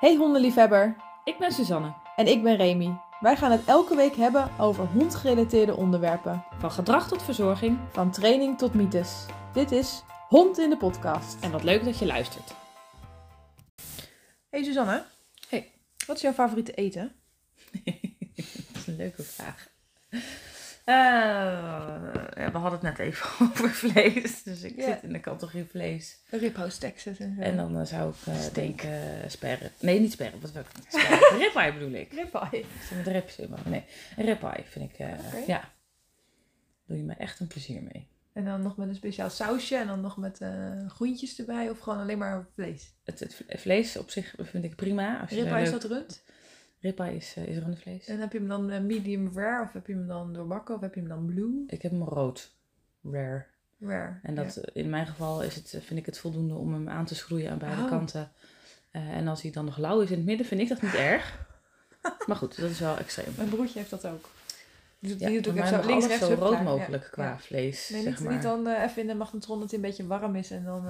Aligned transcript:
Hey 0.00 0.16
hondenliefhebber, 0.16 0.96
Ik 1.24 1.38
ben 1.38 1.52
Suzanne. 1.52 1.94
en 2.16 2.26
ik 2.26 2.42
ben 2.42 2.56
Remy. 2.56 3.00
Wij 3.20 3.36
gaan 3.36 3.50
het 3.50 3.64
elke 3.64 3.96
week 3.96 4.14
hebben 4.16 4.50
over 4.58 4.84
hondgerelateerde 4.86 5.76
onderwerpen. 5.76 6.44
Van 6.58 6.70
gedrag 6.72 7.08
tot 7.08 7.22
verzorging. 7.22 7.78
Van 7.92 8.10
training 8.10 8.58
tot 8.58 8.74
mythes. 8.74 9.26
Dit 9.52 9.70
is 9.70 10.02
Hond 10.28 10.58
in 10.58 10.70
de 10.70 10.76
podcast. 10.76 11.36
En 11.40 11.50
wat 11.50 11.62
leuk 11.62 11.84
dat 11.84 11.98
je 11.98 12.06
luistert. 12.06 12.54
Hey 14.50 14.64
Suzanne. 14.64 15.04
Hey. 15.48 15.72
Wat 16.06 16.16
is 16.16 16.22
jouw 16.22 16.32
favoriete 16.32 16.72
eten? 16.74 17.12
dat 17.84 18.76
is 18.76 18.86
een 18.86 18.96
leuke 18.96 19.22
vraag. 19.22 19.68
Eh, 20.90 22.42
ja, 22.44 22.52
we 22.52 22.58
hadden 22.58 22.72
het 22.72 22.82
net 22.82 22.98
even 22.98 23.26
over 23.50 23.70
vlees. 23.70 24.42
Dus 24.42 24.62
ik 24.62 24.74
zit 24.82 25.02
in 25.02 25.12
de 25.12 25.20
categorie 25.20 25.64
vlees. 25.64 26.18
Ribhouse 26.30 26.78
Texas 26.78 27.18
en 27.18 27.34
zo. 27.34 27.40
En 27.42 27.56
dan 27.56 27.78
eh, 27.80 27.84
zou 27.86 28.10
ik 28.10 28.26
eh, 28.26 28.34
denken 28.52 28.90
sperren. 29.30 29.70
Nee, 29.80 30.00
niet 30.00 30.12
sperren. 30.12 30.40
Wat 30.40 30.52
wil 30.52 30.62
ik? 30.62 30.68
Sperren. 30.88 31.38
Ribeye 31.38 31.72
bedoel 31.72 31.92
ik. 31.92 32.12
ribeye. 32.12 32.64
Met 32.96 33.06
rips 33.06 33.36
in 33.36 33.50
maar 33.50 33.60
Nee, 33.64 33.84
ribeye 34.16 34.64
vind 34.64 34.90
ik... 34.90 35.06
Ja. 35.46 35.68
Doe 36.86 36.96
je 36.96 37.02
me 37.04 37.14
echt 37.14 37.40
een 37.40 37.46
plezier 37.46 37.82
mee. 37.82 38.08
En 38.32 38.44
dan 38.44 38.62
nog 38.62 38.76
met 38.76 38.88
een 38.88 38.94
speciaal 38.94 39.30
sausje 39.30 39.76
en 39.76 39.86
dan 39.86 40.00
nog 40.00 40.16
met 40.16 40.40
groentjes 40.88 41.38
erbij 41.38 41.70
of 41.70 41.78
gewoon 41.78 41.98
alleen 41.98 42.18
maar 42.18 42.46
vlees. 42.54 42.94
Het, 43.04 43.20
het 43.20 43.34
vle- 43.34 43.58
vlees 43.58 43.96
op 43.96 44.10
zich 44.10 44.34
vind 44.38 44.64
ik 44.64 44.76
prima. 44.76 45.20
Als 45.20 45.30
je 45.30 45.42
Ribeye 45.42 45.62
is 45.62 45.70
dat 45.70 45.84
rund? 45.84 46.22
Ribeye 46.80 47.16
is, 47.16 47.34
eh, 47.36 47.46
is 47.46 47.58
rundvlees. 47.58 48.06
En 48.06 48.18
heb 48.20 48.32
je 48.32 48.38
hem 48.38 48.48
dan 48.48 48.70
eh, 48.70 48.80
medium 48.80 49.30
rare 49.34 49.62
of 49.62 49.72
heb 49.72 49.86
je 49.86 49.92
hem 49.92 50.06
dan 50.06 50.32
doorbakken 50.32 50.74
of 50.74 50.80
heb 50.80 50.94
je 50.94 51.00
hem 51.00 51.08
dan 51.08 51.26
blue? 51.26 51.64
Ik 51.66 51.82
heb 51.82 51.90
hem 51.92 52.02
rood. 52.02 52.54
Rare. 53.02 53.44
Rare. 53.80 54.18
En 54.22 54.34
dat, 54.34 54.54
Ja. 54.54 54.68
in 54.72 54.90
mijn 54.90 55.06
geval 55.06 55.42
is 55.42 55.54
het, 55.54 55.74
eh, 55.74 55.80
vind 55.80 56.00
ik 56.00 56.06
het 56.06 56.18
voldoende 56.18 56.54
om 56.54 56.72
hem 56.72 56.88
aan 56.88 57.04
te 57.04 57.14
schroeien 57.14 57.50
aan 57.50 57.58
beide 57.58 57.82
Oh. 57.82 57.88
kanten. 57.88 58.32
En 58.90 59.28
als 59.28 59.42
hij 59.42 59.50
dan 59.50 59.64
nog 59.64 59.78
lauw 59.78 60.00
is 60.00 60.10
in 60.10 60.16
het 60.16 60.26
midden, 60.26 60.46
vind 60.46 60.60
ik 60.60 60.68
dat 60.68 60.82
niet 60.82 60.94
erg. 61.12 61.48
Maar 62.26 62.36
goed, 62.36 62.60
dat 62.60 62.70
is 62.70 62.80
wel 62.80 62.96
extreem. 62.98 63.26
Mijn 63.36 63.48
broertje 63.48 63.78
heeft 63.78 63.90
dat 63.90 64.06
ook. 64.06 64.28
Die 64.98 65.10
doet, 65.10 65.20
Ja, 65.20 65.28
die 65.28 65.40
doet 65.40 65.54
bij 65.54 65.62
ook 65.62 65.82
zo 65.82 65.86
links, 65.88 66.06
rechts, 66.06 66.26
zo 66.26 66.34
rood. 66.34 66.52
Ja, 66.52 66.62
mogelijk 66.62 67.08
qua 67.10 67.38
vlees, 67.38 67.88
Nee, 67.90 68.02
zeg 68.02 68.12
niet, 68.14 68.24
maar. 68.24 68.32
niet 68.32 68.42
dan 68.42 68.66
even 68.66 69.02
in 69.02 69.08
de 69.08 69.14
magnetron 69.14 69.60
dat 69.60 69.70
hij 69.70 69.78
een 69.78 69.84
beetje 69.84 70.06
warm 70.06 70.36
is 70.36 70.50
en 70.50 70.64
dan... 70.64 70.84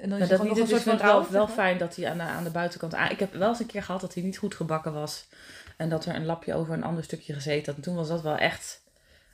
en 0.00 0.08
dan 0.10 0.18
is 0.20 0.28
het 0.28 0.38
dat 0.38 0.48
niet, 0.48 0.56
een 0.56 0.62
dus 0.66 0.68
soort 0.68 0.80
ik 0.86 0.98
van 1.00 1.08
wel, 1.08 1.30
wel 1.30 1.48
fijn 1.48 1.78
dat 1.78 1.96
hij 1.96 2.10
aan 2.10 2.16
de, 2.16 2.22
aan 2.22 2.44
de 2.44 2.50
buitenkant... 2.50 2.94
ik 3.10 3.18
heb 3.18 3.32
wel 3.34 3.48
eens 3.48 3.60
een 3.60 3.66
keer 3.66 3.82
gehad 3.82 4.00
dat 4.00 4.14
hij 4.14 4.22
niet 4.22 4.38
goed 4.38 4.54
gebakken 4.54 4.92
was. 4.92 5.28
En 5.76 5.88
dat 5.88 6.04
er 6.04 6.14
een 6.14 6.24
lapje 6.26 6.54
over 6.54 6.74
een 6.74 6.82
ander 6.84 7.04
stukje 7.04 7.32
gezeten 7.34 7.66
had. 7.66 7.76
En 7.76 7.82
toen 7.82 7.94
was 7.94 8.08
dat 8.08 8.22
wel 8.22 8.36
echt 8.36 8.84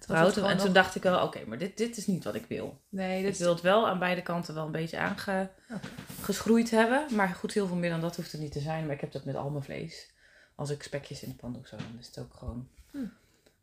gewoon 0.07 0.51
En 0.51 0.57
toen 0.57 0.65
nog- 0.67 0.75
dacht 0.75 0.95
ik 0.95 1.03
wel, 1.03 1.23
oké, 1.23 1.41
maar 1.47 1.59
dit, 1.59 1.77
dit 1.77 1.97
is 1.97 2.07
niet 2.07 2.25
wat 2.25 2.35
ik 2.35 2.45
wil. 2.49 2.81
Nee, 2.89 3.19
Ik 3.19 3.25
dit 3.25 3.33
is... 3.33 3.39
wil 3.39 3.53
het 3.53 3.61
wel 3.61 3.89
aan 3.89 3.99
beide 3.99 4.23
kanten 4.23 4.55
wel 4.55 4.65
een 4.67 4.73
beetje 4.73 4.99
aangeschroeid 4.99 6.71
hebben. 6.71 7.07
Maar 7.15 7.29
goed, 7.29 7.53
heel 7.53 7.67
veel 7.67 7.77
meer 7.77 7.91
dan 7.91 8.01
dat 8.01 8.17
hoeft 8.17 8.33
het 8.33 8.41
niet 8.41 8.53
te 8.53 8.61
zijn. 8.61 8.85
Maar 8.87 8.95
ik 8.95 9.01
heb 9.01 9.13
dat 9.13 9.25
met 9.25 9.35
al 9.35 9.51
mijn 9.51 9.65
vlees. 9.65 10.11
Als 10.55 10.71
ik 10.71 10.83
spekjes 10.83 11.23
in 11.23 11.29
de 11.29 11.35
pan 11.35 11.53
doe, 11.53 11.63
zo, 11.67 11.77
dan 11.77 11.97
is 11.99 12.07
het 12.07 12.19
ook 12.19 12.35
gewoon 12.35 12.69
Hm. 12.91 12.99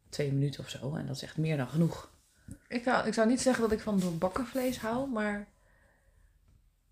twee 0.10 0.32
minuten 0.32 0.60
of 0.64 0.70
zo. 0.70 0.96
En 0.96 1.06
dat 1.06 1.16
is 1.16 1.24
echt 1.24 1.38
meer 1.38 1.58
dan 1.58 1.68
genoeg. 1.70 2.10
Ik, 2.68 2.84
zou, 2.84 3.08
ik 3.08 3.14
zou 3.14 3.28
niet 3.28 3.42
zeggen 3.42 3.64
dat 3.64 3.72
ik 3.72 3.80
van 3.80 4.00
doorbakken 4.00 4.46
vlees 4.46 4.78
hou, 4.80 5.10
maar 5.10 5.48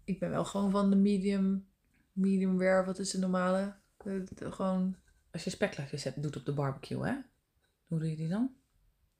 ik 0.07 0.19
ben 0.19 0.29
wel 0.29 0.45
gewoon 0.45 0.71
van 0.71 0.89
de 0.89 0.95
medium, 0.95 1.67
medium 2.11 2.61
rare, 2.61 2.85
wat 2.85 2.99
is 2.99 3.11
de 3.11 3.17
normale? 3.19 3.75
De- 4.03 4.23
de- 4.35 4.51
gewoon 4.51 4.95
Als 5.31 5.43
je 5.43 5.49
speklapjes 5.49 6.03
hebt, 6.03 6.21
doet 6.21 6.35
op 6.35 6.45
de 6.45 6.53
barbecue, 6.53 7.05
hè? 7.07 7.13
Hoe 7.87 7.99
doe 7.99 8.09
je 8.09 8.15
die 8.15 8.27
dan? 8.29 8.55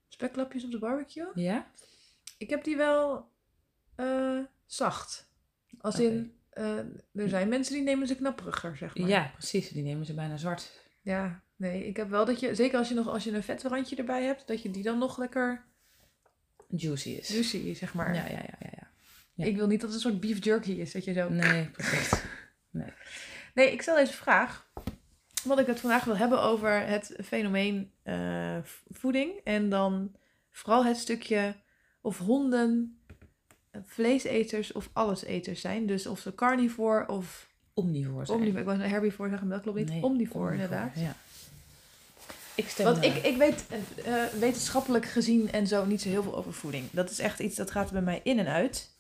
speklapjes 0.08 0.64
op 0.66 0.72
de 0.72 0.80
barbecue. 0.80 1.28
Ja? 1.36 1.72
Ik 2.38 2.50
heb 2.50 2.64
die 2.64 2.78
wel 2.78 3.32
eh, 3.96 4.40
zacht. 4.66 5.30
Als 5.80 6.00
in, 6.00 6.34
eh, 6.50 6.78
er 7.14 7.30
zijn 7.30 7.50
mensen 7.50 7.74
die 7.74 7.84
nemen 7.84 8.08
ze 8.08 8.16
knapperiger, 8.16 8.78
zeg 8.78 8.98
maar. 8.98 9.08
Ja, 9.10 9.32
precies. 9.38 9.70
Die 9.70 9.84
nemen 9.84 10.06
ze 10.06 10.14
bijna 10.14 10.38
zwart. 10.38 10.86
Ja, 11.02 11.44
nee, 11.56 11.86
ik 11.88 11.98
heb 11.98 12.10
wel 12.10 12.26
dat 12.26 12.40
je, 12.40 12.56
zeker 12.56 12.78
als 12.78 12.88
je 12.90 12.94
nog 12.96 13.08
als 13.08 13.24
je 13.24 13.32
een 13.32 13.44
vetrandje 13.44 13.96
erbij 13.96 14.24
hebt, 14.24 14.48
dat 14.48 14.62
je 14.62 14.72
die 14.72 14.84
dan 14.84 14.98
nog 14.98 15.18
lekker 15.18 15.66
Juicy 16.68 17.10
is. 17.10 17.28
juicy, 17.30 17.74
zeg 17.74 17.94
maar. 17.94 18.16
Ja, 18.16 18.26
ja, 18.26 18.32
ja, 18.38 18.58
ja. 18.60 18.77
Ja. 19.38 19.46
Ik 19.46 19.56
wil 19.56 19.68
niet 19.68 19.82
dat 19.82 19.94
het 19.94 20.04
een 20.04 20.10
soort 20.12 20.22
beef 20.22 20.44
jerky 20.44 20.72
is, 20.72 20.92
dat 20.92 21.04
je 21.04 21.14
zo... 21.14 21.30
Nee, 21.30 21.66
precies. 21.70 22.12
Nee, 23.54 23.72
ik 23.72 23.82
stel 23.82 23.96
deze 23.96 24.14
vraag. 24.14 24.68
Want 25.44 25.60
ik 25.60 25.68
het 25.68 25.80
vandaag 25.80 26.04
wil 26.04 26.18
hebben 26.18 26.42
over 26.42 26.88
het 26.88 27.16
fenomeen 27.24 27.92
eh, 28.04 28.58
voeding. 28.90 29.32
En 29.44 29.70
dan 29.70 30.12
vooral 30.52 30.86
het 30.86 30.98
stukje 30.98 31.56
of 32.02 32.18
honden 32.18 33.00
eh, 33.72 33.82
vleeseters 33.86 34.72
of 34.72 34.90
alleseters 34.94 35.62
zijn. 35.62 35.86
Dus 35.86 36.08
of 36.08 36.20
ze 36.20 36.36
carnivore 36.36 37.08
of 37.08 37.48
Omnivore 37.74 38.26
zijn. 38.26 38.38
omnivore. 38.38 38.62
Ik 38.62 38.68
was 38.68 38.78
een 38.78 38.90
herbivore 38.90 39.30
zeggen, 39.30 39.48
maar 39.48 39.56
dat 39.58 39.66
klopt 39.66 39.80
niet. 39.80 39.90
Nee, 39.90 40.04
omnivore, 40.04 40.54
inderdaad. 40.54 40.92
Ja. 40.96 41.16
Ik 42.56 42.70
stem... 42.70 42.86
Want 42.86 43.04
ik, 43.04 43.16
ik 43.16 43.38
weet 43.38 43.66
eh, 44.06 44.24
wetenschappelijk 44.40 45.06
gezien 45.06 45.52
en 45.52 45.68
zo 45.68 45.86
niet 45.86 46.02
zo 46.02 46.10
heel 46.10 46.24
veel 46.24 46.36
over 46.36 46.54
voeding. 46.54 46.86
Dat 46.92 47.10
is 47.10 47.20
echt 47.20 47.40
iets 47.40 47.56
dat 47.56 47.72
gaat 47.72 47.92
bij 47.92 48.02
mij 48.02 48.20
in 48.24 48.40
en 48.40 48.48
uit. 48.48 48.96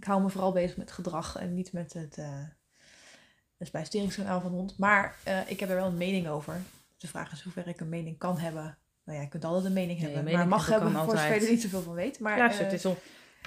Ik 0.00 0.06
hou 0.06 0.22
me 0.22 0.28
vooral 0.30 0.52
bezig 0.52 0.76
met 0.76 0.92
gedrag 0.92 1.36
en 1.36 1.54
niet 1.54 1.72
met 1.72 1.92
het 1.92 2.18
eh 2.18 2.26
het 3.58 3.68
spijsverteringskanaal 3.68 4.40
van 4.40 4.50
de 4.50 4.56
hond. 4.56 4.78
Maar 4.78 5.16
eh, 5.22 5.50
ik 5.50 5.60
heb 5.60 5.68
er 5.68 5.74
wel 5.74 5.86
een 5.86 5.96
mening 5.96 6.28
over. 6.28 6.60
De 6.96 7.06
vraag 7.06 7.32
is 7.32 7.42
hoever 7.42 7.68
ik 7.68 7.80
een 7.80 7.88
mening 7.88 8.18
kan 8.18 8.38
hebben. 8.38 8.78
Nou 9.04 9.18
ja, 9.18 9.24
je 9.24 9.30
kunt 9.30 9.44
altijd 9.44 9.64
een 9.64 9.72
mening 9.72 10.00
Nee, 10.00 10.14
hebben. 10.14 10.32
maar 10.32 10.48
mag 10.48 10.66
hebben 10.66 10.92
voor 10.92 11.16
zover 11.16 11.34
je 11.34 11.40
er 11.44 11.50
niet 11.50 11.62
zoveel 11.62 11.82
van 11.82 11.94
weet. 11.94 12.20
Maar 12.20 12.38
eh, 12.50 12.58
het 12.58 12.72
is 12.72 12.84
on- 12.84 12.96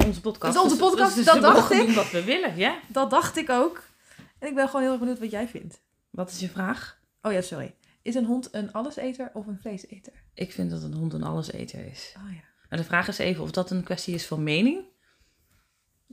onze 0.05 0.21
podcast. 0.21 0.53
het 0.55 0.63
is 0.65 0.71
onze 0.71 0.77
dus- 0.81 0.89
podcast, 0.89 1.15
dus 1.15 1.25
dat 1.25 1.41
dacht 1.41 1.71
ik. 1.71 1.89
wat 1.89 2.11
we 2.11 2.23
willen, 2.23 2.55
ja? 2.57 2.79
dat 2.87 3.09
dacht 3.09 3.37
ik 3.37 3.49
ook. 3.49 3.83
En 4.39 4.47
ik 4.47 4.55
ben 4.55 4.65
gewoon 4.65 4.81
heel 4.81 4.91
erg 4.91 4.99
benieuwd 4.99 5.19
wat 5.19 5.31
jij 5.31 5.47
vindt. 5.47 5.81
Wat 6.09 6.31
is 6.31 6.39
je 6.39 6.49
vraag? 6.49 6.99
Oh 7.21 7.31
ja, 7.31 7.41
sorry. 7.41 7.75
Is 8.01 8.15
een 8.15 8.25
hond 8.25 8.49
een 8.51 8.71
alleseter 8.73 9.29
of 9.33 9.47
een 9.47 9.59
vleeseter? 9.61 10.13
Ik 10.33 10.51
vind 10.51 10.69
dat 10.71 10.83
een 10.83 10.93
hond 10.93 11.13
een 11.13 11.23
alleseter 11.23 11.85
is. 11.85 12.13
Oh 12.17 12.33
ja. 12.33 12.41
Maar 12.69 12.79
de 12.79 12.85
vraag 12.85 13.07
is 13.07 13.17
even 13.17 13.43
of 13.43 13.51
dat 13.51 13.71
een 13.71 13.83
kwestie 13.83 14.13
is 14.13 14.25
van 14.25 14.43
mening 14.43 14.91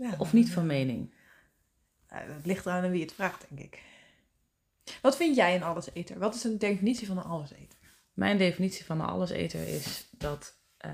ja 0.01 0.15
of 0.19 0.33
niet 0.33 0.51
van 0.51 0.67
mening. 0.67 1.15
Ja, 2.09 2.27
dat 2.27 2.47
ligt 2.47 2.67
eraan 2.67 2.85
aan 2.85 2.91
wie 2.91 3.03
het 3.03 3.13
vraagt, 3.13 3.47
denk 3.49 3.61
ik. 3.61 3.83
Wat 5.03 5.17
vind 5.17 5.37
jij 5.37 5.55
een 5.55 5.63
alleseter? 5.63 6.19
Wat 6.19 6.35
is 6.35 6.45
een 6.45 6.59
definitie 6.59 7.07
van 7.07 7.19
een 7.19 7.25
alleseter? 7.25 7.79
Mijn 8.13 8.39
definitie 8.39 8.85
van 8.85 9.01
een 9.01 9.07
alleseter 9.07 9.69
is 9.69 10.09
dat 10.11 10.55
eh, 10.77 10.93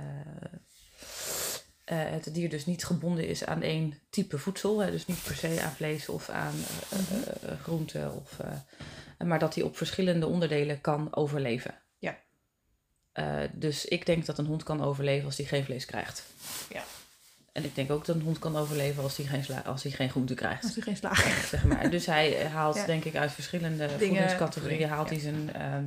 eh, 1.85 2.11
het 2.11 2.35
dier 2.35 2.51
dus 2.51 2.67
niet 2.67 2.85
gebonden 2.85 3.29
is 3.29 3.45
aan 3.45 3.63
één 3.63 4.01
type 4.11 4.39
voedsel. 4.39 4.79
Hè, 4.79 4.91
dus 4.91 5.07
niet 5.07 5.23
per 5.23 5.35
se 5.35 5.63
aan 5.63 5.73
vlees 5.73 6.09
of 6.09 6.29
aan 6.29 6.55
eh, 6.91 7.61
groenten. 7.63 8.15
Of, 8.15 8.41
maar 9.19 9.39
dat 9.39 9.55
hij 9.55 9.65
op 9.65 9.77
verschillende 9.77 10.27
onderdelen 10.27 10.81
kan 10.81 11.17
overleven. 11.17 11.83
Ja. 11.99 12.19
Dus 13.53 13.85
ik 13.85 14.07
denk 14.07 14.27
dat 14.27 14.39
een 14.39 14.47
hond 14.47 14.63
kan 14.63 14.83
overleven 14.83 15.27
als 15.27 15.37
hij 15.37 15.47
geen 15.47 15.65
vlees 15.65 15.85
krijgt. 15.85 16.25
Ja. 16.73 16.83
En 17.57 17.65
ik 17.65 17.75
denk 17.75 17.91
ook 17.91 18.05
dat 18.05 18.17
een 18.17 18.23
hond 18.23 18.39
kan 18.39 18.57
overleven 18.57 19.03
als 19.03 19.17
hij 19.17 19.27
geen, 19.27 19.45
sla- 19.45 19.61
als 19.65 19.83
hij 19.83 19.93
geen 19.93 20.11
groente 20.11 20.35
krijgt. 20.35 20.63
Als 20.65 20.75
hij 20.75 20.83
geen 20.83 20.97
slager 20.97 21.47
zeg 21.49 21.65
maar. 21.65 21.91
Dus 21.91 22.07
hij 22.07 22.47
haalt, 22.47 22.75
Ja. 22.75 22.87
denk 22.87 23.05
ik, 23.05 23.17
uit 23.17 23.33
verschillende 23.33 23.87
Dingen, 23.87 23.99
voedingscategorieën 23.99 24.89
haalt 24.89 25.09
ja. 25.09 25.15
hij 25.15 25.23
zijn, 25.23 25.53
ehm, 25.55 25.85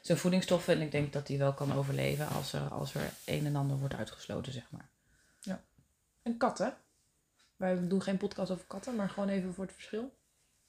zijn 0.00 0.18
voedingsstoffen. 0.18 0.74
En 0.74 0.80
ik 0.80 0.90
denk 0.90 1.12
dat 1.12 1.28
hij 1.28 1.38
wel 1.38 1.52
kan 1.54 1.72
overleven 1.72 2.28
als 2.28 2.52
er, 2.52 2.60
als 2.60 2.94
er 2.94 3.00
een 3.24 3.46
en 3.46 3.56
ander 3.56 3.76
wordt 3.78 3.94
uitgesloten, 3.94 4.52
zeg 4.52 4.70
maar. 4.70 4.90
En 6.22 6.36
katten? 6.36 6.74
Wij 7.56 7.88
doen 7.88 8.02
geen 8.02 8.16
podcast 8.16 8.50
over 8.50 8.64
katten, 8.66 8.96
maar 8.96 9.08
gewoon 9.08 9.28
even 9.28 9.54
voor 9.54 9.64
het 9.64 9.72
verschil. 9.72 10.12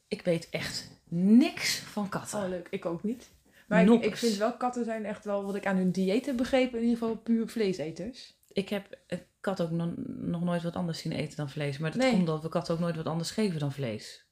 Ik 0.08 0.22
weet 0.22 0.50
echt 0.50 0.90
niks 1.08 1.78
van 1.80 2.10
katten. 2.10 2.44
Oh, 2.44 2.50
leuk. 2.50 2.68
Ik 2.70 2.86
ook 2.86 3.04
niet. 3.04 3.30
Maar 3.68 3.84
ik, 3.88 4.04
ik 4.04 4.18
vind 4.18 4.36
wel, 4.36 4.58
katten 4.58 4.86
zijn 4.86 5.06
echt 5.06 5.26
wel, 5.26 5.46
wat 5.46 5.56
ik 5.56 5.66
aan 5.66 5.76
hun 5.76 5.92
dieet 5.92 6.26
heb 6.26 6.38
begrepen, 6.38 6.78
in 6.80 6.84
ieder 6.86 6.98
geval 6.98 7.16
puur 7.16 7.48
vleeseters. 7.48 8.34
Ik 8.52 8.70
heb 8.70 8.98
kat 9.44 9.62
ook 9.62 9.72
nog, 9.72 9.90
nog 10.06 10.42
nooit 10.44 10.64
wat 10.64 10.76
anders 10.76 11.00
zien 11.00 11.12
eten 11.12 11.38
dan 11.38 11.50
vlees. 11.50 11.78
Maar 11.78 11.92
dat 11.92 12.00
Nee. 12.00 12.10
komt 12.12 12.22
omdat 12.28 12.44
we 12.44 12.50
katten 12.50 12.74
ook 12.74 12.80
nooit 12.80 12.96
wat 12.96 13.06
anders 13.06 13.32
geven 13.32 13.60
dan 13.60 13.72
vlees. 13.72 14.26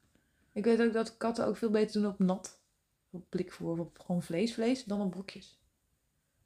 Ik 0.54 0.64
weet 0.64 0.82
ook 0.82 0.94
dat 0.94 1.18
katten 1.18 1.46
ook 1.46 1.58
veel 1.58 1.70
beter 1.70 2.02
doen 2.02 2.12
op 2.12 2.20
nat. 2.20 2.60
Op 3.10 3.30
blikvoer 3.30 3.72
of 3.72 3.80
op 3.88 4.00
gewoon 4.06 4.22
vleesvlees 4.24 4.84
dan 4.84 5.02
op 5.02 5.12
broekjes. 5.12 5.60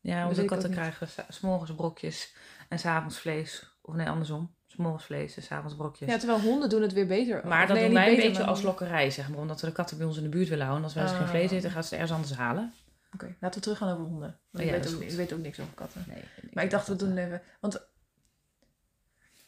Ja, 0.02 0.28
onze 0.28 0.46
katten 0.46 0.72
krijgen 0.72 1.08
s- 1.08 1.16
's 1.30 1.40
morgens 1.40 1.76
brokjes 1.76 2.36
en 2.70 2.80
s'avonds 2.80 3.20
vlees. 3.20 3.78
Of 3.82 3.96
nee, 3.96 4.10
andersom. 4.10 4.56
's 4.68 4.76
morgens 4.76 5.06
vlees 5.06 5.36
en 5.36 5.44
s'avonds 5.44 5.76
brokjes. 5.76 6.10
Ja, 6.10 6.18
terwijl 6.18 6.40
honden 6.42 6.70
doen 6.70 6.82
het 6.82 6.94
weer 6.94 7.08
beter. 7.08 7.48
Maar 7.48 7.68
dat 7.68 7.76
nee, 7.76 7.86
doen 7.86 7.94
wij 7.94 8.10
een 8.10 8.16
beetje 8.16 8.40
maar 8.40 8.48
als 8.48 8.62
lokkerij, 8.62 9.12
zeg 9.12 9.30
maar. 9.30 9.40
Omdat 9.40 9.62
we 9.62 9.68
de 9.68 9.74
katten 9.74 9.98
bij 9.98 10.06
ons 10.06 10.18
in 10.18 10.24
de 10.24 10.30
buurt 10.30 10.50
willen 10.50 10.66
houden. 10.66 10.78
En 10.78 10.84
als 10.84 10.94
wij 10.94 11.04
dus 11.04 11.14
geen 11.14 11.24
Ah. 11.24 11.30
vlees 11.30 11.52
eten, 11.52 11.72
gaan 11.72 11.84
ze 11.84 11.94
ergens 11.96 12.12
anders 12.12 12.34
halen. 12.34 12.74
Oké, 13.14 13.36
laten 13.40 13.58
we 13.58 13.64
terug 13.64 13.78
gaan 13.78 13.94
over 13.94 14.06
honden. 14.06 14.40
Want 14.52 14.64
Oh 14.66 14.72
ik, 14.72 14.82
weet 14.84 14.94
ook, 14.96 15.02
ik 15.02 15.10
weet 15.12 15.34
ook 15.34 15.40
niks 15.40 15.60
over 15.60 15.74
katten. 15.74 16.06
Nee. 16.08 16.24
Maar 16.54 16.64
ik 16.64 16.70
dacht, 16.70 16.88
we 16.88 16.96
doen 16.96 17.18
even... 17.18 17.42
Want 17.60 17.88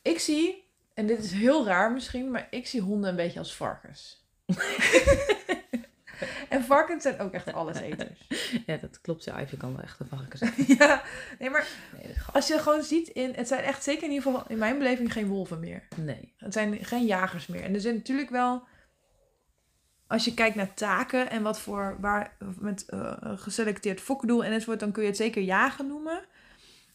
ik 0.07 0.19
zie, 0.19 0.69
en 0.93 1.07
dit 1.07 1.23
is 1.23 1.31
heel 1.31 1.65
raar 1.65 1.91
misschien, 1.91 2.31
maar 2.31 2.47
ik 2.49 2.67
zie 2.67 2.81
honden 2.81 3.09
een 3.09 3.15
beetje 3.15 3.39
als 3.39 3.55
varkens. 3.55 4.25
en 6.49 6.63
varkens 6.63 7.03
zijn 7.03 7.19
ook 7.19 7.33
echt 7.33 7.53
alleseters. 7.53 8.27
Ja, 8.65 8.77
dat 8.77 9.01
klopt. 9.01 9.23
Ja, 9.23 9.41
Ivy 9.41 9.57
kan 9.57 9.75
wel 9.75 9.83
echt 9.83 9.99
een 9.99 10.07
varken 10.07 10.37
zijn. 10.37 10.53
ja, 10.79 11.03
nee, 11.39 11.49
maar 11.49 11.67
Nee, 11.93 12.15
als 12.33 12.47
je 12.47 12.59
gewoon 12.59 12.83
ziet, 12.83 13.07
in, 13.07 13.33
het 13.35 13.47
zijn 13.47 13.63
echt 13.63 13.83
zeker 13.83 14.03
in 14.03 14.11
ieder 14.11 14.31
geval 14.31 14.45
in 14.47 14.57
mijn 14.57 14.77
beleving 14.77 15.11
geen 15.11 15.27
wolven 15.27 15.59
meer. 15.59 15.87
nee. 15.95 16.33
Het 16.37 16.53
zijn 16.53 16.85
geen 16.85 17.05
jagers 17.05 17.47
meer. 17.47 17.63
En 17.63 17.73
er 17.73 17.81
zijn 17.81 17.95
natuurlijk 17.95 18.29
wel 18.29 18.67
als 20.07 20.25
je 20.25 20.33
kijkt 20.33 20.55
naar 20.55 20.73
taken 20.73 21.29
en 21.29 21.43
wat 21.43 21.59
voor 21.59 21.97
waar 21.99 22.37
met 22.59 22.85
eh, 22.85 23.13
geselecteerd 23.21 24.01
fokdoel 24.01 24.43
enzovoort, 24.43 24.79
dan 24.79 24.91
kun 24.91 25.03
je 25.03 25.09
het 25.09 25.17
zeker 25.17 25.41
jagen 25.41 25.87
noemen. 25.87 26.25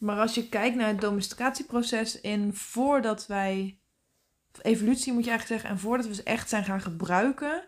Maar 0.02 0.18
als 0.18 0.34
je 0.34 0.48
kijkt 0.48 0.76
naar 0.76 0.88
het 0.88 1.00
domesticatieproces 1.00 2.20
in 2.20 2.54
voordat 2.54 3.26
wij 3.26 3.80
evolutie 4.62 5.12
moet 5.12 5.24
je 5.24 5.30
eigenlijk 5.30 5.60
zeggen, 5.60 5.70
en 5.70 5.82
voordat 5.82 6.06
we 6.06 6.14
ze 6.14 6.22
echt 6.22 6.48
zijn 6.48 6.64
gaan 6.64 6.80
gebruiken, 6.80 7.64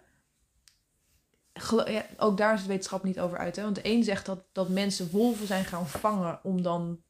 ook 2.16 2.36
daar 2.36 2.52
is 2.52 2.58
het 2.58 2.68
wetenschap 2.68 3.04
niet 3.04 3.20
over 3.20 3.38
uit. 3.38 3.56
Hè? 3.56 3.62
Want 3.62 3.74
de 3.74 3.88
een 3.88 4.04
zegt 4.04 4.26
dat, 4.26 4.44
dat 4.52 4.68
mensen 4.68 5.10
wolven 5.10 5.46
zijn 5.46 5.64
gaan 5.64 5.88
vangen 5.88 6.40
om 6.42 6.62
dan 6.62 7.02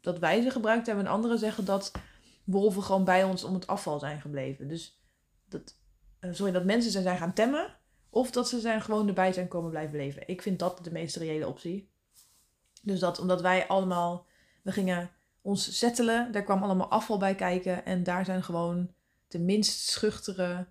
dat 0.00 0.18
wij 0.18 0.42
ze 0.42 0.50
gebruikt 0.50 0.86
hebben. 0.86 1.06
En 1.06 1.12
anderen 1.12 1.38
zeggen 1.38 1.64
dat 1.64 1.92
wolven 2.44 2.82
gewoon 2.82 3.04
bij 3.04 3.24
ons 3.24 3.44
om 3.44 3.54
het 3.54 3.66
afval 3.66 3.98
zijn 3.98 4.20
gebleven. 4.20 4.68
Dus 4.68 5.00
dat, 5.48 5.76
eh, 6.20 6.32
sorry, 6.32 6.52
dat 6.52 6.64
mensen 6.64 6.90
ze 6.90 7.02
zijn 7.02 7.18
gaan 7.18 7.32
temmen. 7.32 7.76
Of 8.10 8.30
dat 8.30 8.48
ze 8.48 8.60
zijn 8.60 8.80
gewoon 8.80 9.08
erbij 9.08 9.32
zijn 9.32 9.48
komen 9.48 9.70
blijven 9.70 9.98
leven. 9.98 10.28
Ik 10.28 10.42
vind 10.42 10.58
dat 10.58 10.84
de 10.84 10.90
meest 10.90 11.16
reële 11.16 11.46
optie. 11.46 11.90
Dus 12.82 13.00
dat 13.00 13.18
omdat 13.18 13.40
wij 13.40 13.66
allemaal, 13.66 14.26
we 14.62 14.72
gingen 14.72 15.10
ons 15.42 15.78
settelen, 15.78 16.32
daar 16.32 16.42
kwam 16.42 16.62
allemaal 16.62 16.90
afval 16.90 17.18
bij 17.18 17.34
kijken. 17.34 17.84
En 17.84 18.02
daar 18.02 18.24
zijn 18.24 18.42
gewoon 18.42 18.90
de 19.28 19.38
minst 19.38 19.78
schuchtere 19.78 20.66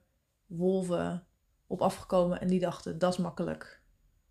wolven 0.46 1.28
op 1.68 1.82
afgekomen. 1.82 2.42
En 2.42 2.48
die 2.48 2.60
dachten, 2.60 3.00
dat 3.00 3.14
is 3.14 3.20
makkelijk. 3.20 3.82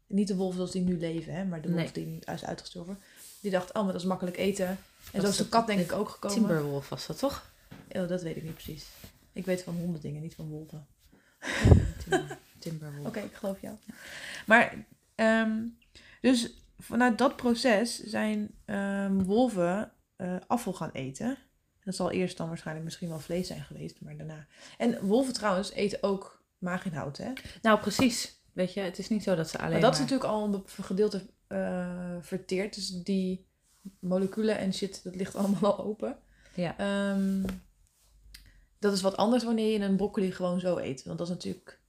Niet 0.07 0.29
de 0.29 0.37
wolven 0.37 0.57
zoals 0.57 0.71
die 0.71 0.83
nu 0.83 0.99
leven, 0.99 1.33
hè, 1.33 1.45
maar 1.45 1.61
de 1.61 1.69
wolf 1.73 1.95
Nee. 1.95 2.05
die 2.05 2.35
is 2.35 2.45
uitgestorven. 2.45 2.99
Die 3.41 3.51
dacht, 3.51 3.73
oh, 3.73 3.83
maar 3.83 3.93
dat 3.93 4.01
is 4.01 4.07
makkelijk 4.07 4.37
eten. 4.37 4.67
En 4.67 4.79
Dat 5.13 5.23
zo 5.23 5.29
is 5.29 5.37
de 5.37 5.49
kat 5.49 5.67
denk 5.67 5.79
de 5.79 5.85
ik 5.85 5.93
ook 5.93 6.09
gekomen. 6.09 6.37
Timberwolf 6.37 6.89
was 6.89 7.07
dat 7.07 7.19
toch? 7.19 7.51
Oh, 7.89 8.09
dat 8.09 8.23
weet 8.23 8.37
ik 8.37 8.43
niet 8.43 8.55
precies. 8.55 8.87
Ik 9.33 9.45
weet 9.45 9.63
van 9.63 9.77
honden 9.77 10.01
dingen, 10.01 10.23
niet 10.23 10.35
van 10.35 10.49
wolven. 10.49 10.87
Timber, 11.99 12.39
Timberwolf. 12.59 13.07
Oké, 13.09 13.21
ik 13.21 13.35
geloof 13.35 13.61
jou. 13.61 13.77
Maar, 14.47 14.87
ehm, 15.15 15.63
dus 16.21 16.51
vanuit 16.79 17.19
dat 17.19 17.37
proces 17.37 18.03
zijn 18.03 18.51
ehm, 18.65 19.23
wolven 19.23 19.93
eh, 20.17 20.37
afval 20.47 20.73
gaan 20.73 20.91
eten. 20.91 21.39
Dat 21.85 21.95
zal 21.95 22.11
eerst 22.11 22.37
dan 22.37 22.49
waarschijnlijk 22.49 22.85
misschien 22.85 23.09
wel 23.09 23.19
vlees 23.19 23.47
zijn 23.47 23.63
geweest, 23.63 24.01
maar 24.01 24.17
daarna. 24.17 24.47
En 24.79 25.07
wolven 25.07 25.33
trouwens 25.33 25.71
eten 25.73 26.03
ook 26.03 26.45
maaginhoud, 26.59 27.17
hè? 27.17 27.33
Nou, 27.63 27.81
precies. 27.81 28.41
Weet 28.53 28.73
je, 28.73 28.81
het 28.81 28.99
is 28.99 29.09
niet 29.09 29.23
zo 29.23 29.35
dat 29.35 29.49
ze 29.49 29.59
alleen 29.59 29.71
Maar 29.71 29.81
dat 29.81 29.95
is 29.95 29.99
natuurlijk 29.99 30.31
al 30.31 30.55
een 30.55 30.65
gedeelte 30.67 31.27
eh, 31.47 32.17
verteerd. 32.21 32.75
Dus 32.75 32.89
die 32.89 33.47
moleculen 34.01 34.59
en 34.59 34.75
shit, 34.75 35.05
dat 35.05 35.15
ligt 35.15 35.35
allemaal 35.37 35.77
al 35.77 35.85
open. 35.85 36.19
Ja. 36.55 36.79
Ehm, 36.79 37.43
dat 38.79 38.93
is 38.93 39.01
wat 39.01 39.17
anders 39.17 39.45
wanneer 39.45 39.73
je 39.73 39.85
een 39.85 39.97
broccoli 39.97 40.33
gewoon 40.33 40.61
zo 40.61 40.79
eet. 40.79 41.05
Want 41.05 41.19
dat 41.19 41.27
is 41.27 41.35
natuurlijk... 41.35 41.81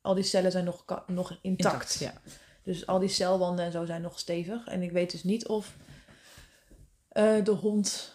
Al 0.00 0.14
die 0.14 0.24
cellen 0.24 0.50
zijn 0.50 0.64
nog, 0.64 0.84
nog 1.06 1.38
intact. 1.42 1.98
Ja. 1.98 2.12
Dus 2.64 2.86
al 2.86 2.98
die 2.98 3.08
celwanden 3.08 3.64
en 3.64 3.72
zo 3.72 3.84
zijn 3.84 4.02
nog 4.02 4.18
stevig. 4.18 4.66
En 4.66 4.82
ik 4.82 4.92
weet 4.92 5.10
dus 5.10 5.22
niet 5.22 5.46
of 5.46 5.76
eh, 7.08 7.44
de 7.44 7.50
hond 7.50 8.12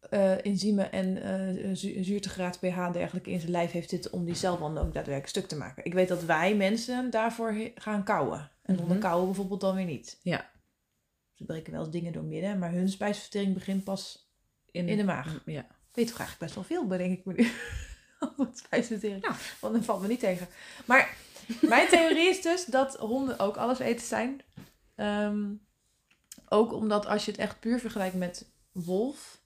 eh, 0.00 0.46
enzymen 0.46 0.92
en 0.92 1.22
eh, 1.22 1.74
zu 1.74 2.02
zuurtegraad 2.04 2.58
pH 2.60 2.78
en 2.78 2.92
dergelijke 2.92 3.30
in 3.30 3.40
zijn 3.40 3.52
lijf 3.52 3.70
heeft 3.70 3.88
zitten 3.90 4.12
om 4.12 4.24
die 4.24 4.34
celwanden 4.34 4.82
ook 4.82 4.92
daadwerkelijk 4.94 5.28
stuk 5.28 5.46
te 5.48 5.56
maken. 5.56 5.84
Ik 5.84 5.94
weet 5.94 6.08
dat 6.08 6.24
wij 6.24 6.56
mensen 6.56 7.10
daarvoor 7.10 7.54
gaan 7.74 8.04
kauwen. 8.04 8.50
En 8.62 8.76
honden 8.76 8.96
Mhm. 8.96 9.06
kauwen 9.06 9.26
bijvoorbeeld 9.26 9.60
dan 9.60 9.74
weer 9.74 9.84
niet. 9.84 10.18
Ja. 10.22 10.50
Ze 11.34 11.44
breken 11.44 11.72
wel 11.72 11.80
eens 11.80 11.90
dingen 11.90 12.12
door 12.12 12.22
midden, 12.24 12.58
maar 12.58 12.72
hun 12.72 12.88
spijsvertering 12.88 13.54
begint 13.54 13.84
pas 13.84 14.30
in 14.70 14.96
de 14.96 15.04
maag. 15.04 15.42
Ja. 15.44 15.66
Weet 15.92 16.06
toch 16.08 16.18
eigenlijk 16.18 16.38
best 16.38 16.54
wel 16.54 16.64
veel, 16.64 16.86
bedenk 16.86 17.18
ik 17.18 17.24
me 17.24 17.32
nu. 17.36 17.50
Over 18.36 18.48
spijsvertering. 18.52 19.22
Ja. 19.22 19.36
Want 19.60 19.74
dat 19.74 19.84
valt 19.84 20.00
me 20.00 20.08
niet 20.08 20.20
tegen. 20.20 20.46
Maar 20.84 21.16
mijn 21.68 21.88
theorie 21.88 22.28
is 22.28 22.42
dus 22.42 22.64
dat 22.64 22.96
honden 22.96 23.38
ook 23.38 23.56
alles 23.56 23.78
eten 23.78 24.06
zijn. 24.06 24.40
Ehm, 24.94 25.54
ook 26.48 26.72
omdat 26.72 27.06
als 27.06 27.24
je 27.24 27.30
het 27.30 27.40
echt 27.40 27.60
puur 27.60 27.78
vergelijkt 27.78 28.14
met 28.14 28.50
wolf 28.72 29.42